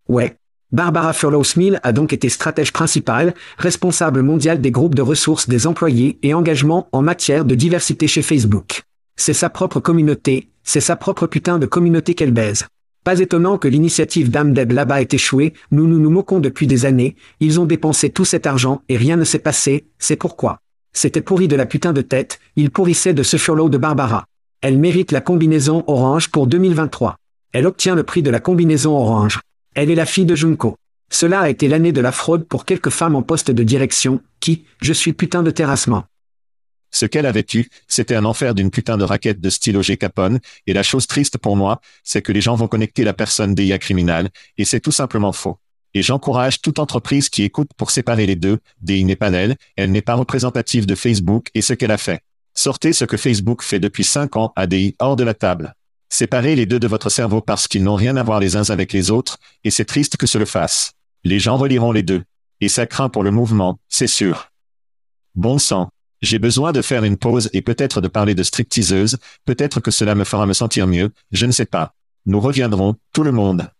Ouais, 0.08 0.36
Barbara 0.70 1.14
Furlow-Smith 1.14 1.76
a 1.82 1.92
donc 1.92 2.12
été 2.12 2.28
stratège 2.28 2.74
principale, 2.74 3.32
responsable 3.56 4.20
mondiale 4.20 4.60
des 4.60 4.70
groupes 4.70 4.94
de 4.94 5.00
ressources 5.00 5.48
des 5.48 5.66
employés 5.66 6.18
et 6.22 6.34
engagement 6.34 6.88
en 6.92 7.00
matière 7.00 7.46
de 7.46 7.54
diversité 7.54 8.06
chez 8.06 8.20
Facebook. 8.20 8.82
C'est 9.16 9.32
sa 9.32 9.48
propre 9.48 9.80
communauté, 9.80 10.50
c'est 10.64 10.80
sa 10.80 10.94
propre 10.94 11.26
putain 11.26 11.58
de 11.58 11.64
communauté 11.64 12.14
qu'elle 12.14 12.32
baise. 12.32 12.66
Pas 13.02 13.20
étonnant 13.20 13.56
que 13.56 13.66
l'initiative 13.66 14.30
d'Amdeb 14.30 14.72
là-bas 14.72 15.00
ait 15.00 15.08
échoué, 15.10 15.54
nous 15.70 15.86
nous 15.86 15.98
nous 15.98 16.10
moquons 16.10 16.38
depuis 16.38 16.66
des 16.66 16.84
années, 16.84 17.16
ils 17.40 17.58
ont 17.58 17.64
dépensé 17.64 18.10
tout 18.10 18.26
cet 18.26 18.46
argent 18.46 18.82
et 18.90 18.98
rien 18.98 19.16
ne 19.16 19.24
s'est 19.24 19.38
passé, 19.38 19.86
c'est 19.98 20.16
pourquoi. 20.16 20.58
C'était 20.92 21.22
pourri 21.22 21.48
de 21.48 21.56
la 21.56 21.64
putain 21.64 21.94
de 21.94 22.02
tête, 22.02 22.40
il 22.56 22.70
pourrissait 22.70 23.14
de 23.14 23.22
ce 23.22 23.38
furlough 23.38 23.70
de 23.70 23.78
Barbara. 23.78 24.26
Elle 24.60 24.76
mérite 24.76 25.12
la 25.12 25.22
combinaison 25.22 25.82
orange 25.86 26.28
pour 26.28 26.46
2023. 26.46 27.16
Elle 27.54 27.66
obtient 27.66 27.94
le 27.94 28.02
prix 28.02 28.22
de 28.22 28.30
la 28.30 28.40
combinaison 28.40 28.94
orange. 28.94 29.40
Elle 29.80 29.92
est 29.92 29.94
la 29.94 30.06
fille 30.06 30.24
de 30.24 30.34
Junko. 30.34 30.76
Cela 31.08 31.38
a 31.38 31.48
été 31.48 31.68
l'année 31.68 31.92
de 31.92 32.00
la 32.00 32.10
fraude 32.10 32.48
pour 32.48 32.64
quelques 32.64 32.90
femmes 32.90 33.14
en 33.14 33.22
poste 33.22 33.52
de 33.52 33.62
direction, 33.62 34.20
qui, 34.40 34.64
je 34.82 34.92
suis 34.92 35.12
putain 35.12 35.44
de 35.44 35.52
terrassement. 35.52 36.02
Ce 36.90 37.06
qu'elle 37.06 37.26
avait 37.26 37.46
eu, 37.54 37.68
c'était 37.86 38.16
un 38.16 38.24
enfer 38.24 38.56
d'une 38.56 38.72
putain 38.72 38.96
de 38.96 39.04
raquette 39.04 39.40
de 39.40 39.48
stylo 39.48 39.80
G 39.80 39.96
Capone, 39.96 40.40
et 40.66 40.72
la 40.72 40.82
chose 40.82 41.06
triste 41.06 41.38
pour 41.38 41.56
moi, 41.56 41.80
c'est 42.02 42.22
que 42.22 42.32
les 42.32 42.40
gens 42.40 42.56
vont 42.56 42.66
connecter 42.66 43.04
la 43.04 43.12
personne 43.12 43.54
d'IA 43.54 43.78
criminelle, 43.78 44.30
et 44.56 44.64
c'est 44.64 44.80
tout 44.80 44.90
simplement 44.90 45.30
faux. 45.30 45.60
Et 45.94 46.02
j'encourage 46.02 46.60
toute 46.60 46.80
entreprise 46.80 47.28
qui 47.28 47.44
écoute 47.44 47.70
pour 47.76 47.92
séparer 47.92 48.26
les 48.26 48.34
deux, 48.34 48.58
DI 48.80 49.04
n'est 49.04 49.14
pas 49.14 49.30
elle, 49.30 49.54
elle 49.76 49.92
n'est 49.92 50.02
pas 50.02 50.14
représentative 50.14 50.86
de 50.86 50.96
Facebook 50.96 51.50
et 51.54 51.62
ce 51.62 51.72
qu'elle 51.72 51.92
a 51.92 51.98
fait. 51.98 52.20
Sortez 52.52 52.92
ce 52.92 53.04
que 53.04 53.16
Facebook 53.16 53.62
fait 53.62 53.78
depuis 53.78 54.02
cinq 54.02 54.34
ans 54.34 54.52
à 54.56 54.66
DI 54.66 54.96
hors 54.98 55.14
de 55.14 55.22
la 55.22 55.34
table. 55.34 55.76
Séparez 56.08 56.56
les 56.56 56.66
deux 56.66 56.80
de 56.80 56.88
votre 56.88 57.10
cerveau 57.10 57.40
parce 57.40 57.68
qu'ils 57.68 57.84
n'ont 57.84 57.94
rien 57.94 58.16
à 58.16 58.22
voir 58.22 58.40
les 58.40 58.56
uns 58.56 58.70
avec 58.70 58.92
les 58.92 59.10
autres, 59.10 59.38
et 59.64 59.70
c'est 59.70 59.84
triste 59.84 60.16
que 60.16 60.26
ce 60.26 60.38
le 60.38 60.46
fasse. 60.46 60.92
Les 61.24 61.38
gens 61.38 61.56
reliront 61.56 61.92
les 61.92 62.02
deux. 62.02 62.22
Et 62.60 62.68
ça 62.68 62.86
craint 62.86 63.08
pour 63.08 63.22
le 63.22 63.30
mouvement, 63.30 63.78
c'est 63.88 64.06
sûr. 64.06 64.50
Bon 65.34 65.58
sang. 65.58 65.90
J'ai 66.20 66.40
besoin 66.40 66.72
de 66.72 66.82
faire 66.82 67.04
une 67.04 67.16
pause 67.16 67.48
et 67.52 67.62
peut-être 67.62 68.00
de 68.00 68.08
parler 68.08 68.34
de 68.34 68.42
stripteaseuse, 68.42 69.18
peut-être 69.44 69.78
que 69.80 69.92
cela 69.92 70.16
me 70.16 70.24
fera 70.24 70.46
me 70.46 70.52
sentir 70.52 70.88
mieux, 70.88 71.10
je 71.30 71.46
ne 71.46 71.52
sais 71.52 71.66
pas. 71.66 71.94
Nous 72.26 72.40
reviendrons, 72.40 72.96
tout 73.12 73.22
le 73.22 73.30
monde. 73.30 73.70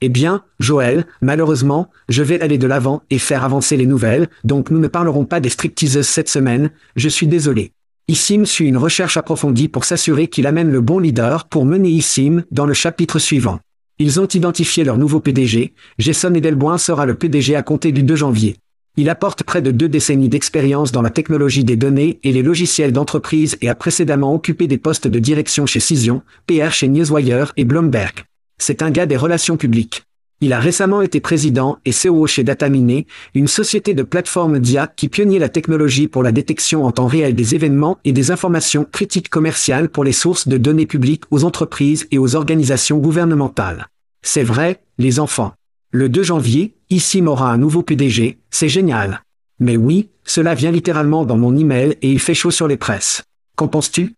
Eh 0.00 0.08
bien, 0.08 0.42
Joël, 0.58 1.06
malheureusement, 1.20 1.88
je 2.08 2.24
vais 2.24 2.40
aller 2.40 2.58
de 2.58 2.66
l'avant 2.66 3.02
et 3.10 3.20
faire 3.20 3.44
avancer 3.44 3.76
les 3.76 3.86
nouvelles, 3.86 4.28
donc 4.42 4.70
nous 4.70 4.80
ne 4.80 4.88
parlerons 4.88 5.24
pas 5.24 5.38
des 5.38 5.48
stripteaseuses 5.48 6.08
cette 6.08 6.28
semaine, 6.28 6.72
je 6.96 7.08
suis 7.08 7.28
désolé. 7.28 7.72
Issim 8.12 8.44
suit 8.44 8.68
une 8.68 8.76
recherche 8.76 9.16
approfondie 9.16 9.68
pour 9.68 9.86
s'assurer 9.86 10.28
qu'il 10.28 10.46
amène 10.46 10.70
le 10.70 10.82
bon 10.82 10.98
leader 10.98 11.46
pour 11.46 11.64
mener 11.64 11.88
Issim 11.88 12.44
dans 12.50 12.66
le 12.66 12.74
chapitre 12.74 13.18
suivant. 13.18 13.58
Ils 13.98 14.20
ont 14.20 14.26
identifié 14.26 14.84
leur 14.84 14.98
nouveau 14.98 15.18
PDG, 15.18 15.72
Jason 15.98 16.34
Edelboin 16.34 16.76
sera 16.76 17.06
le 17.06 17.14
PDG 17.14 17.56
à 17.56 17.62
compter 17.62 17.90
du 17.90 18.02
2 18.02 18.14
janvier. 18.14 18.56
Il 18.98 19.08
apporte 19.08 19.44
près 19.44 19.62
de 19.62 19.70
deux 19.70 19.88
décennies 19.88 20.28
d'expérience 20.28 20.92
dans 20.92 21.00
la 21.00 21.08
technologie 21.08 21.64
des 21.64 21.76
données 21.76 22.20
et 22.22 22.32
les 22.32 22.42
logiciels 22.42 22.92
d'entreprise 22.92 23.56
et 23.62 23.70
a 23.70 23.74
précédemment 23.74 24.34
occupé 24.34 24.66
des 24.66 24.76
postes 24.76 25.08
de 25.08 25.18
direction 25.18 25.64
chez 25.64 25.80
Cision, 25.80 26.20
PR 26.46 26.70
chez 26.70 26.88
Newswire 26.88 27.54
et 27.56 27.64
Bloomberg. 27.64 28.26
C'est 28.58 28.82
un 28.82 28.90
gars 28.90 29.06
des 29.06 29.16
relations 29.16 29.56
publiques. 29.56 30.02
Il 30.42 30.52
a 30.52 30.58
récemment 30.58 31.02
été 31.02 31.20
président 31.20 31.78
et 31.84 31.92
CEO 31.92 32.26
chez 32.26 32.42
Datamine, 32.42 33.04
une 33.36 33.46
société 33.46 33.94
de 33.94 34.02
plateforme 34.02 34.58
DIA 34.58 34.88
qui 34.88 35.08
pionnier 35.08 35.38
la 35.38 35.48
technologie 35.48 36.08
pour 36.08 36.24
la 36.24 36.32
détection 36.32 36.84
en 36.84 36.90
temps 36.90 37.06
réel 37.06 37.36
des 37.36 37.54
événements 37.54 37.98
et 38.04 38.12
des 38.12 38.32
informations 38.32 38.84
critiques 38.84 39.28
commerciales 39.28 39.88
pour 39.88 40.02
les 40.02 40.10
sources 40.10 40.48
de 40.48 40.56
données 40.56 40.86
publiques 40.86 41.22
aux 41.30 41.44
entreprises 41.44 42.08
et 42.10 42.18
aux 42.18 42.34
organisations 42.34 42.98
gouvernementales. 42.98 43.86
C'est 44.22 44.42
vrai, 44.42 44.82
les 44.98 45.20
enfants. 45.20 45.54
Le 45.92 46.08
2 46.08 46.24
janvier, 46.24 46.74
Issim 46.90 47.28
aura 47.28 47.52
un 47.52 47.58
nouveau 47.58 47.84
PDG, 47.84 48.40
c'est 48.50 48.68
génial. 48.68 49.22
Mais 49.60 49.76
oui, 49.76 50.08
cela 50.24 50.56
vient 50.56 50.72
littéralement 50.72 51.24
dans 51.24 51.38
mon 51.38 51.56
email 51.56 51.96
et 52.02 52.10
il 52.10 52.18
fait 52.18 52.34
chaud 52.34 52.50
sur 52.50 52.66
les 52.66 52.76
presses. 52.76 53.22
Qu'en 53.54 53.68
penses-tu? 53.68 54.16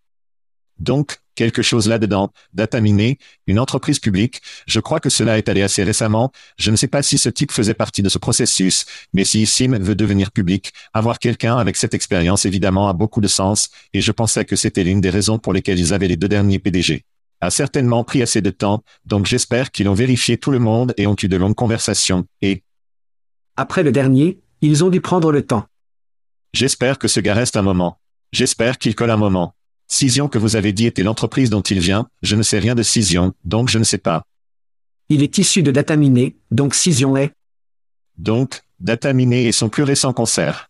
Donc, 0.78 1.18
quelque 1.34 1.62
chose 1.62 1.88
là-dedans, 1.88 2.32
Dataminé, 2.52 3.18
une 3.46 3.58
entreprise 3.58 3.98
publique, 3.98 4.40
je 4.66 4.80
crois 4.80 5.00
que 5.00 5.10
cela 5.10 5.38
est 5.38 5.48
allé 5.48 5.62
assez 5.62 5.82
récemment, 5.82 6.32
je 6.58 6.70
ne 6.70 6.76
sais 6.76 6.88
pas 6.88 7.02
si 7.02 7.18
ce 7.18 7.28
type 7.28 7.52
faisait 7.52 7.74
partie 7.74 8.02
de 8.02 8.08
ce 8.08 8.18
processus, 8.18 8.86
mais 9.12 9.24
si 9.24 9.42
Issim 9.42 9.78
veut 9.78 9.94
devenir 9.94 10.30
public, 10.30 10.72
avoir 10.92 11.18
quelqu'un 11.18 11.56
avec 11.56 11.76
cette 11.76 11.94
expérience 11.94 12.44
évidemment 12.44 12.88
a 12.88 12.92
beaucoup 12.92 13.20
de 13.20 13.28
sens, 13.28 13.70
et 13.92 14.00
je 14.00 14.12
pensais 14.12 14.44
que 14.44 14.56
c'était 14.56 14.84
l'une 14.84 15.00
des 15.00 15.10
raisons 15.10 15.38
pour 15.38 15.52
lesquelles 15.52 15.78
ils 15.78 15.92
avaient 15.92 16.08
les 16.08 16.16
deux 16.16 16.28
derniers 16.28 16.58
PDG 16.58 17.04
a 17.40 17.50
certainement 17.50 18.04
pris 18.04 18.22
assez 18.22 18.40
de 18.40 18.50
temps, 18.50 18.82
donc 19.04 19.26
j'espère 19.26 19.70
qu'ils 19.70 19.88
ont 19.88 19.94
vérifié 19.94 20.38
tout 20.38 20.50
le 20.50 20.58
monde 20.58 20.94
et 20.96 21.06
ont 21.06 21.16
eu 21.22 21.28
de 21.28 21.36
longues 21.36 21.54
conversations, 21.54 22.26
et... 22.40 22.62
Après 23.56 23.82
le 23.82 23.92
dernier, 23.92 24.40
ils 24.60 24.82
ont 24.82 24.88
dû 24.88 25.00
prendre 25.00 25.30
le 25.30 25.46
temps. 25.46 25.66
J'espère 26.52 26.98
que 26.98 27.08
ce 27.08 27.20
gars 27.20 27.34
reste 27.34 27.56
un 27.56 27.62
moment. 27.62 27.98
J'espère 28.32 28.78
qu'il 28.78 28.94
colle 28.94 29.10
un 29.10 29.16
moment. 29.16 29.54
Cision 29.94 30.26
que 30.26 30.38
vous 30.38 30.56
avez 30.56 30.72
dit 30.72 30.86
était 30.86 31.04
l'entreprise 31.04 31.50
dont 31.50 31.60
il 31.60 31.78
vient, 31.78 32.08
je 32.20 32.34
ne 32.34 32.42
sais 32.42 32.58
rien 32.58 32.74
de 32.74 32.82
Cision, 32.82 33.32
donc 33.44 33.68
je 33.68 33.78
ne 33.78 33.84
sais 33.84 33.98
pas. 33.98 34.24
Il 35.08 35.22
est 35.22 35.38
issu 35.38 35.62
de 35.62 35.70
Dataminé, 35.70 36.36
donc 36.50 36.74
Cision 36.74 37.16
est... 37.16 37.30
Donc, 38.18 38.62
Dataminé 38.80 39.46
est 39.46 39.52
son 39.52 39.68
plus 39.68 39.84
récent 39.84 40.12
concert. 40.12 40.68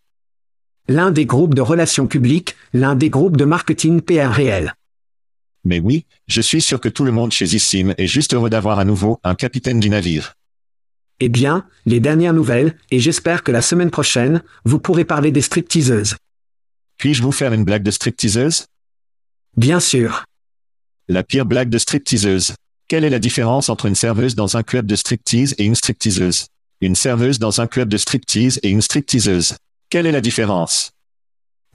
L'un 0.89 1.11
des 1.11 1.25
groupes 1.25 1.55
de 1.55 1.63
relations 1.63 2.07
publiques, 2.07 2.55
l'un 2.75 2.95
des 2.95 3.09
groupes 3.09 3.39
de 3.39 3.47
marketing 3.47 4.03
PR 4.03 4.31
réel. 4.31 4.75
Mais 5.65 5.81
oui, 5.81 6.05
je 6.27 6.43
suis 6.43 6.61
sûr 6.61 6.79
que 6.79 6.91
tout 6.91 7.05
le 7.05 7.13
monde 7.13 7.33
chez 7.33 7.47
Issim 7.47 7.95
est 7.97 8.07
juste 8.07 8.35
heureux 8.35 8.51
d'avoir 8.51 8.79
à 8.79 8.85
nouveau 8.85 9.21
un 9.25 9.35
capitaine 9.35 9.81
du 9.81 9.89
navire. 9.89 10.35
Eh 11.21 11.31
bien, 11.31 11.67
les 11.87 12.01
dernières 12.01 12.35
nouvelles, 12.35 12.77
et 12.91 13.01
j'espère 13.01 13.43
que 13.43 13.53
la 13.53 13.63
semaine 13.63 13.91
prochaine, 13.91 14.43
vous 14.67 14.79
pourrez 14.79 15.07
parler 15.07 15.33
des 15.33 15.41
stripteaseuses. 15.41 16.17
Puis-je 16.99 17.23
vous 17.23 17.33
faire 17.33 17.55
une 17.55 17.65
blague 17.65 17.83
de 17.83 17.91
stripteaseuse? 17.91 18.67
Bien 19.57 19.79
sûr. 19.79 20.25
La 21.09 21.23
pire 21.23 21.47
blague 21.47 21.69
de 21.69 21.79
stripteaseuse. 21.79 22.55
Quelle 22.89 23.05
est 23.05 23.11
la 23.11 23.19
différence 23.19 23.69
entre 23.69 23.87
une 23.87 23.95
serveuse 23.95 24.35
dans 24.35 24.57
un 24.57 24.63
club 24.63 24.87
de 24.87 24.97
striptease 24.97 25.55
et 25.59 25.65
une 25.65 25.75
stripteaseuse? 25.77 26.47
Une 26.81 26.97
serveuse 26.97 27.39
dans 27.39 27.61
un 27.61 27.67
club 27.67 27.89
de 27.89 27.97
striptease 27.97 28.59
et 28.63 28.69
une 28.71 28.83
stripteaseuse. 28.83 29.55
Quelle 29.91 30.07
est 30.07 30.13
la 30.13 30.21
différence? 30.21 30.91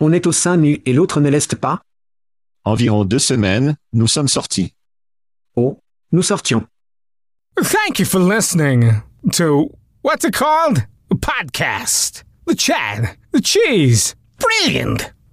On 0.02 0.12
est 0.12 0.28
au 0.28 0.32
sein 0.32 0.58
nu 0.58 0.82
et 0.86 0.94
l'autre 0.94 1.22
ne 1.22 1.30
l'est 1.30 1.56
pas? 1.56 1.82
Environ 2.66 3.06
deux 3.06 3.20
semaines, 3.20 3.78
nous 3.94 4.08
sommes 4.08 4.28
sortis. 4.28 4.74
Oh, 5.56 5.80
nous 6.12 6.24
sortions. 6.24 6.66
Thank 7.56 8.00
you 8.00 8.06
for 8.06 8.20
listening 8.20 9.02
to 9.34 9.72
what's 10.04 10.26
it 10.26 10.34
called? 10.34 10.86
A 11.12 11.16
podcast. 11.16 12.24
The 12.46 12.56
chat. 12.56 13.16
The 13.32 13.42
cheese. 13.42 14.16
Brilliant. 14.38 15.14